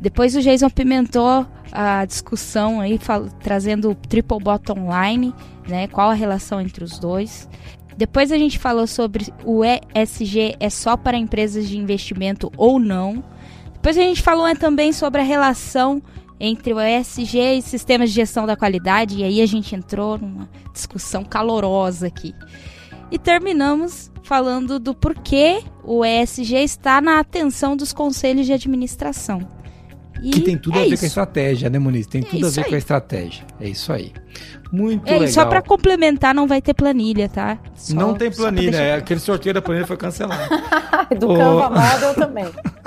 Depois 0.00 0.34
o 0.34 0.40
Jason 0.40 0.70
pimentou 0.70 1.46
a 1.70 2.06
discussão 2.06 2.80
aí, 2.80 2.98
trazendo 3.42 3.90
o 3.90 3.94
triple 3.94 4.38
bottom 4.38 4.88
line, 4.90 5.34
né? 5.68 5.86
Qual 5.86 6.08
a 6.08 6.14
relação 6.14 6.58
entre 6.58 6.82
os 6.82 6.98
dois. 6.98 7.46
Depois 7.98 8.32
a 8.32 8.38
gente 8.38 8.58
falou 8.58 8.86
sobre 8.86 9.30
o 9.44 9.60
ESG 9.62 10.56
é 10.58 10.70
só 10.70 10.96
para 10.96 11.18
empresas 11.18 11.68
de 11.68 11.76
investimento 11.76 12.50
ou 12.56 12.78
não. 12.78 13.22
Depois 13.74 13.98
a 13.98 14.02
gente 14.02 14.22
falou 14.22 14.46
é, 14.46 14.54
também 14.54 14.90
sobre 14.90 15.20
a 15.20 15.24
relação 15.24 16.02
entre 16.40 16.72
o 16.72 16.80
ESG 16.80 17.58
e 17.58 17.62
sistemas 17.62 18.10
de 18.10 18.16
gestão 18.16 18.46
da 18.46 18.56
qualidade, 18.56 19.18
e 19.18 19.24
aí 19.24 19.40
a 19.40 19.46
gente 19.46 19.74
entrou 19.74 20.18
numa 20.18 20.48
discussão 20.72 21.24
calorosa 21.24 22.06
aqui. 22.06 22.34
E 23.10 23.18
terminamos 23.18 24.10
falando 24.22 24.78
do 24.78 24.94
porquê 24.94 25.62
o 25.82 26.04
ESG 26.04 26.56
está 26.56 27.00
na 27.00 27.18
atenção 27.18 27.76
dos 27.76 27.92
conselhos 27.92 28.46
de 28.46 28.52
administração. 28.52 29.46
E 30.22 30.30
que 30.30 30.40
tem 30.40 30.58
tudo 30.58 30.76
é 30.76 30.80
a 30.80 30.84
ver 30.84 30.94
isso. 30.94 30.98
com 30.98 31.04
a 31.04 31.08
estratégia, 31.08 31.70
né, 31.70 31.78
Muniz? 31.78 32.06
Tem 32.06 32.22
é 32.22 32.24
tudo 32.24 32.46
a 32.46 32.50
ver 32.50 32.62
aí. 32.62 32.68
com 32.68 32.74
a 32.74 32.78
estratégia. 32.78 33.44
É 33.60 33.68
isso 33.68 33.92
aí. 33.92 34.12
Muito 34.72 35.08
é, 35.08 35.12
legal. 35.12 35.28
Só 35.28 35.46
para 35.46 35.62
complementar, 35.62 36.34
não 36.34 36.46
vai 36.46 36.60
ter 36.60 36.74
planilha, 36.74 37.28
tá? 37.28 37.58
Só, 37.74 37.94
não 37.94 38.14
tem 38.14 38.30
planilha. 38.30 38.76
É, 38.76 38.94
aquele 38.96 39.20
sorteio 39.20 39.54
da 39.54 39.62
planilha 39.62 39.86
foi 39.86 39.96
cancelado. 39.96 40.48
Do 41.18 41.30
oh. 41.30 41.36
Canva 41.36 41.70
Model 41.70 42.14
também. 42.14 42.44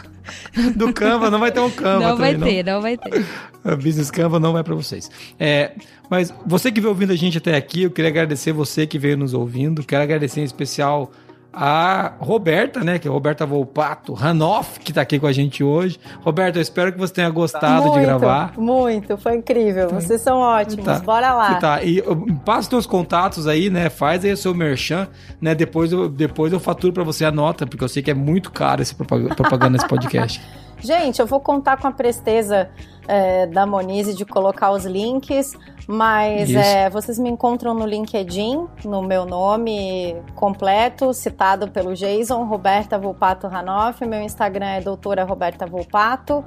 do 0.75 0.93
Canva, 0.93 1.29
não 1.29 1.39
vai 1.39 1.51
ter 1.51 1.59
um 1.59 1.69
Canva. 1.69 2.07
Não 2.07 2.17
também, 2.17 2.37
vai 2.37 2.49
ter, 2.49 2.65
não. 2.65 2.73
não 2.73 2.81
vai 2.81 2.97
ter. 2.97 3.25
A 3.63 3.75
Business 3.75 4.11
Canva 4.11 4.39
não 4.39 4.53
vai 4.53 4.63
para 4.63 4.75
vocês. 4.75 5.09
É, 5.39 5.71
mas 6.09 6.33
você 6.45 6.71
que 6.71 6.81
veio 6.81 6.89
ouvindo 6.89 7.11
a 7.11 7.15
gente 7.15 7.37
até 7.37 7.55
aqui, 7.55 7.83
eu 7.83 7.91
queria 7.91 8.09
agradecer 8.09 8.51
você 8.51 8.85
que 8.85 8.99
veio 8.99 9.17
nos 9.17 9.33
ouvindo. 9.33 9.83
Quero 9.83 10.03
agradecer 10.03 10.41
em 10.41 10.45
especial 10.45 11.11
a 11.53 12.13
Roberta, 12.19 12.83
né? 12.83 12.97
Que 12.97 13.07
é 13.07 13.11
Roberta 13.11 13.45
Volpato 13.45 14.13
Ranoff, 14.13 14.79
que 14.79 14.91
está 14.91 15.01
aqui 15.01 15.19
com 15.19 15.27
a 15.27 15.31
gente 15.31 15.63
hoje. 15.63 15.99
Roberta, 16.21 16.57
eu 16.57 16.61
espero 16.61 16.91
que 16.91 16.97
você 16.97 17.13
tenha 17.13 17.29
gostado 17.29 17.83
muito, 17.83 17.99
de 17.99 18.05
gravar. 18.05 18.53
Muito, 18.57 19.17
foi 19.17 19.35
incrível. 19.35 19.87
Tá. 19.87 19.99
Vocês 19.99 20.21
são 20.21 20.39
ótimos. 20.39 20.85
Tá. 20.85 20.99
Bora 20.99 21.33
lá. 21.33 21.55
Tá. 21.55 21.83
E 21.83 22.01
passa 22.45 22.61
os 22.61 22.67
teus 22.67 22.85
contatos 22.85 23.47
aí, 23.47 23.69
né? 23.69 23.89
Faz 23.89 24.23
aí 24.23 24.31
o 24.31 24.37
seu 24.37 24.53
merchan, 24.53 25.07
né? 25.39 25.53
Depois 25.53 25.91
eu, 25.91 26.07
depois 26.07 26.53
eu 26.53 26.59
faturo 26.59 26.93
para 26.93 27.03
você 27.03 27.25
a 27.25 27.31
nota, 27.31 27.67
porque 27.67 27.83
eu 27.83 27.89
sei 27.89 28.01
que 28.01 28.11
é 28.11 28.15
muito 28.15 28.51
caro 28.51 28.81
esse 28.81 28.95
propaganda 28.95 29.71
nesse 29.71 29.87
podcast. 29.87 30.41
Gente, 30.79 31.19
eu 31.19 31.27
vou 31.27 31.39
contar 31.39 31.77
com 31.77 31.87
a 31.87 31.91
presteza 31.91 32.69
é, 33.07 33.47
da 33.47 33.65
Monize 33.65 34.13
de 34.13 34.25
colocar 34.25 34.71
os 34.71 34.85
links, 34.85 35.57
mas 35.87 36.53
é, 36.53 36.89
vocês 36.89 37.17
me 37.19 37.29
encontram 37.29 37.73
no 37.73 37.85
LinkedIn, 37.85 38.67
no 38.85 39.01
meu 39.01 39.25
nome 39.25 40.15
completo, 40.35 41.13
citado 41.13 41.69
pelo 41.69 41.93
Jason, 41.93 42.43
Roberta 42.45 42.97
Volpato 42.97 43.47
Ranoff. 43.47 44.05
Meu 44.05 44.21
Instagram 44.21 44.67
é 44.67 44.81
doutora 44.81 45.23
Roberta 45.23 45.65
Volpato. 45.65 46.43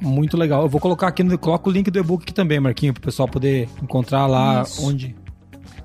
Muito 0.00 0.34
legal. 0.34 0.62
Eu 0.62 0.68
vou 0.68 0.80
colocar 0.80 1.08
aqui, 1.08 1.22
no, 1.22 1.36
coloco 1.38 1.68
o 1.68 1.72
link 1.72 1.90
do 1.90 1.98
e-book 1.98 2.22
aqui 2.22 2.32
também, 2.32 2.58
Marquinho, 2.58 2.94
para 2.94 3.00
o 3.00 3.04
pessoal 3.04 3.28
poder 3.28 3.68
encontrar 3.82 4.26
lá 4.26 4.62
Isso. 4.62 4.86
onde 4.86 5.14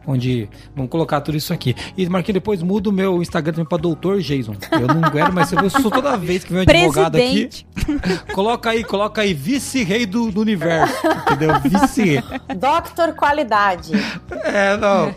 onde 0.07 0.49
vamos 0.75 0.89
colocar 0.89 1.21
tudo 1.21 1.37
isso 1.37 1.53
aqui. 1.53 1.75
E 1.97 2.07
Marquinhos, 2.07 2.35
depois 2.35 2.61
muda 2.61 2.89
o 2.89 2.93
meu 2.93 3.21
Instagram 3.21 3.53
também 3.53 3.67
pra 3.67 3.77
Doutor 3.77 4.19
Jason. 4.19 4.55
Eu 4.71 4.87
não 4.87 5.09
quero, 5.11 5.33
mas 5.33 5.51
eu 5.51 5.69
sou 5.69 5.89
toda 5.91 6.17
vez 6.17 6.43
que 6.43 6.53
vem 6.53 6.59
um 6.59 6.61
advogado 6.61 7.15
aqui. 7.15 7.49
coloca 8.33 8.69
aí, 8.69 8.83
coloca 8.83 9.21
aí, 9.21 9.33
vice-rei 9.33 10.05
do, 10.05 10.31
do, 10.31 10.41
universo. 10.41 10.95
Entendeu? 11.31 11.59
Vice-rei. 11.61 12.23
Doctor 12.57 13.13
Qualidade. 13.13 13.91
É, 14.43 14.77
não. 14.77 15.13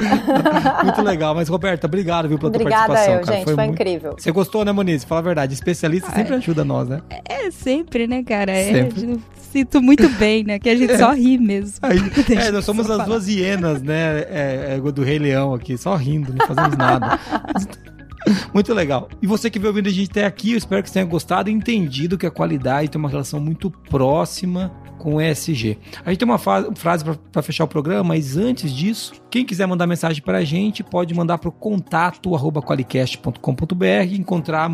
Muito 0.84 1.02
legal. 1.02 1.34
Mas, 1.34 1.48
Roberta, 1.48 1.86
obrigado, 1.86 2.28
viu, 2.28 2.38
pela 2.38 2.50
Obrigada 2.50 2.86
tua 2.86 2.94
participação. 2.94 3.14
Eu, 3.14 3.26
cara. 3.26 3.36
gente, 3.36 3.44
foi, 3.44 3.54
foi 3.54 3.64
muito... 3.64 3.80
incrível. 3.80 4.14
Você 4.18 4.30
gostou, 4.30 4.64
né, 4.64 4.72
Moniz? 4.72 5.04
Fala 5.04 5.20
a 5.20 5.24
verdade. 5.24 5.54
Especialista 5.54 6.10
sempre 6.10 6.34
ajuda 6.34 6.64
nós, 6.64 6.88
né? 6.88 7.02
É, 7.28 7.50
sempre, 7.50 8.06
né, 8.06 8.22
cara? 8.22 8.52
É, 8.52 8.72
sempre. 8.72 9.20
Sinto 9.50 9.82
muito 9.82 10.08
bem, 10.10 10.44
né? 10.44 10.58
Que 10.58 10.68
a 10.68 10.76
gente 10.76 10.96
só 10.96 11.12
ri 11.12 11.38
mesmo. 11.38 11.78
Aí, 11.82 11.98
é, 12.36 12.50
nós 12.50 12.64
somos 12.64 12.88
as 12.88 12.96
falar. 12.96 13.04
duas 13.04 13.28
hienas, 13.28 13.82
né? 13.82 14.20
É, 14.28 14.76
é, 14.76 14.92
do 14.92 15.02
Rei 15.02 15.18
Leão 15.18 15.54
aqui, 15.54 15.76
só 15.76 15.94
rindo, 15.96 16.32
não 16.34 16.46
fazemos 16.46 16.76
nada. 16.76 17.18
Muito 18.52 18.74
legal. 18.74 19.08
E 19.22 19.26
você 19.26 19.48
que 19.50 19.58
veio 19.58 19.70
ouvindo 19.70 19.88
a 19.88 19.92
gente 19.92 20.10
até 20.10 20.26
aqui, 20.26 20.52
eu 20.52 20.58
espero 20.58 20.82
que 20.82 20.88
você 20.88 20.94
tenha 20.94 21.06
gostado 21.06 21.48
e 21.48 21.52
entendido 21.52 22.18
que 22.18 22.26
a 22.26 22.30
qualidade 22.30 22.90
tem 22.90 22.98
uma 22.98 23.08
relação 23.08 23.40
muito 23.40 23.70
próxima 23.70 24.72
com 24.98 25.14
o 25.14 25.20
ESG. 25.20 25.78
A 26.04 26.10
gente 26.10 26.18
tem 26.18 26.28
uma 26.28 26.38
frase 26.38 27.04
para 27.32 27.42
fechar 27.42 27.64
o 27.64 27.68
programa, 27.68 28.02
mas 28.02 28.36
antes 28.36 28.72
disso, 28.72 29.12
quem 29.30 29.44
quiser 29.44 29.66
mandar 29.66 29.86
mensagem 29.86 30.22
para 30.22 30.38
a 30.38 30.44
gente, 30.44 30.82
pode 30.82 31.14
mandar 31.14 31.38
para 31.38 31.48
o 31.48 31.52
contato 31.52 32.34
arroba 32.34 32.60
qualicast.com.br, 32.60 34.12
encontrar 34.12 34.68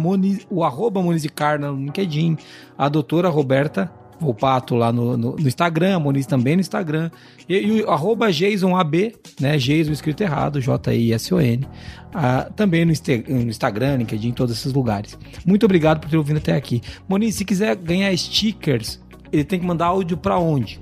o 0.51 0.65
arroba 0.65 1.03
Monizicar 1.03 1.61
no 1.61 1.77
LinkedIn, 1.77 2.39
a 2.77 2.89
doutora 2.89 3.29
Roberta 3.29 3.93
Volpato 4.21 4.75
lá 4.75 4.93
no, 4.93 5.17
no, 5.17 5.37
no, 5.37 5.49
Instagram, 5.49 5.99
Moniz 6.01 6.27
também 6.27 6.57
no 6.57 6.61
Instagram. 6.61 7.11
E, 7.49 7.57
e 7.57 7.83
o 7.83 7.91
arroba 7.91 8.33
JasonAB, 8.33 9.15
né? 9.41 9.57
Jason 9.57 9.93
escrito 9.93 10.23
errado, 10.23 10.61
J-I-S-O-N. 10.61 11.67
Ah, 12.13 12.49
também 12.55 12.85
no, 12.85 12.93
no, 12.93 13.51
Instagram, 13.51 13.97
LinkedIn, 13.97 14.29
em 14.29 14.33
todos 14.33 14.57
esses 14.57 14.73
lugares. 14.73 15.19
Muito 15.45 15.65
obrigado 15.65 16.01
por 16.01 16.09
ter 16.09 16.17
ouvido 16.17 16.39
até 16.39 16.55
aqui. 16.55 16.81
Moniz, 17.09 17.35
se 17.35 17.45
quiser 17.45 17.77
ganhar 17.77 18.17
stickers, 18.17 19.01
ele 19.33 19.45
tem 19.45 19.59
que 19.59 19.67
mandar 19.67 19.87
áudio 19.87 20.17
para 20.17 20.39
onde? 20.39 20.81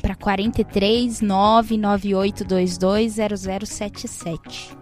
Para 0.00 0.14
43 0.14 1.20
99822 1.20 3.14
0077. 3.68 4.81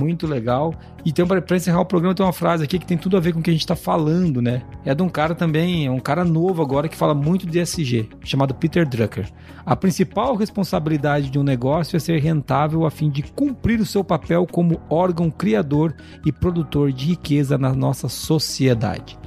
Muito 0.00 0.26
legal. 0.26 0.74
E 1.04 1.12
tem 1.12 1.26
para 1.26 1.56
encerrar 1.56 1.80
o 1.80 1.84
programa 1.84 2.14
tem 2.14 2.24
uma 2.24 2.32
frase 2.32 2.64
aqui 2.64 2.78
que 2.78 2.86
tem 2.86 2.96
tudo 2.96 3.16
a 3.16 3.20
ver 3.20 3.32
com 3.32 3.40
o 3.40 3.42
que 3.42 3.50
a 3.50 3.52
gente 3.52 3.62
está 3.62 3.76
falando, 3.76 4.40
né? 4.40 4.62
É 4.84 4.94
de 4.94 5.02
um 5.02 5.08
cara 5.08 5.34
também, 5.34 5.86
é 5.86 5.90
um 5.90 6.00
cara 6.00 6.24
novo 6.24 6.62
agora 6.62 6.88
que 6.88 6.96
fala 6.96 7.14
muito 7.14 7.46
de 7.46 7.58
SG, 7.58 8.08
chamado 8.22 8.54
Peter 8.54 8.88
Drucker. 8.88 9.26
A 9.64 9.76
principal 9.76 10.34
responsabilidade 10.36 11.30
de 11.30 11.38
um 11.38 11.42
negócio 11.42 11.96
é 11.96 12.00
ser 12.00 12.18
rentável 12.20 12.84
a 12.84 12.90
fim 12.90 13.10
de 13.10 13.22
cumprir 13.22 13.80
o 13.80 13.86
seu 13.86 14.04
papel 14.04 14.46
como 14.46 14.80
órgão 14.88 15.30
criador 15.30 15.94
e 16.24 16.32
produtor 16.32 16.92
de 16.92 17.06
riqueza 17.06 17.56
na 17.56 17.72
nossa 17.72 18.08
sociedade. 18.08 19.18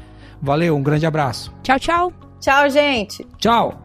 Valeu, 0.41 0.75
um 0.75 0.83
grande 0.83 1.05
abraço. 1.05 1.53
Tchau, 1.63 1.79
tchau. 1.79 2.13
Tchau, 2.39 2.69
gente. 2.69 3.25
Tchau. 3.37 3.79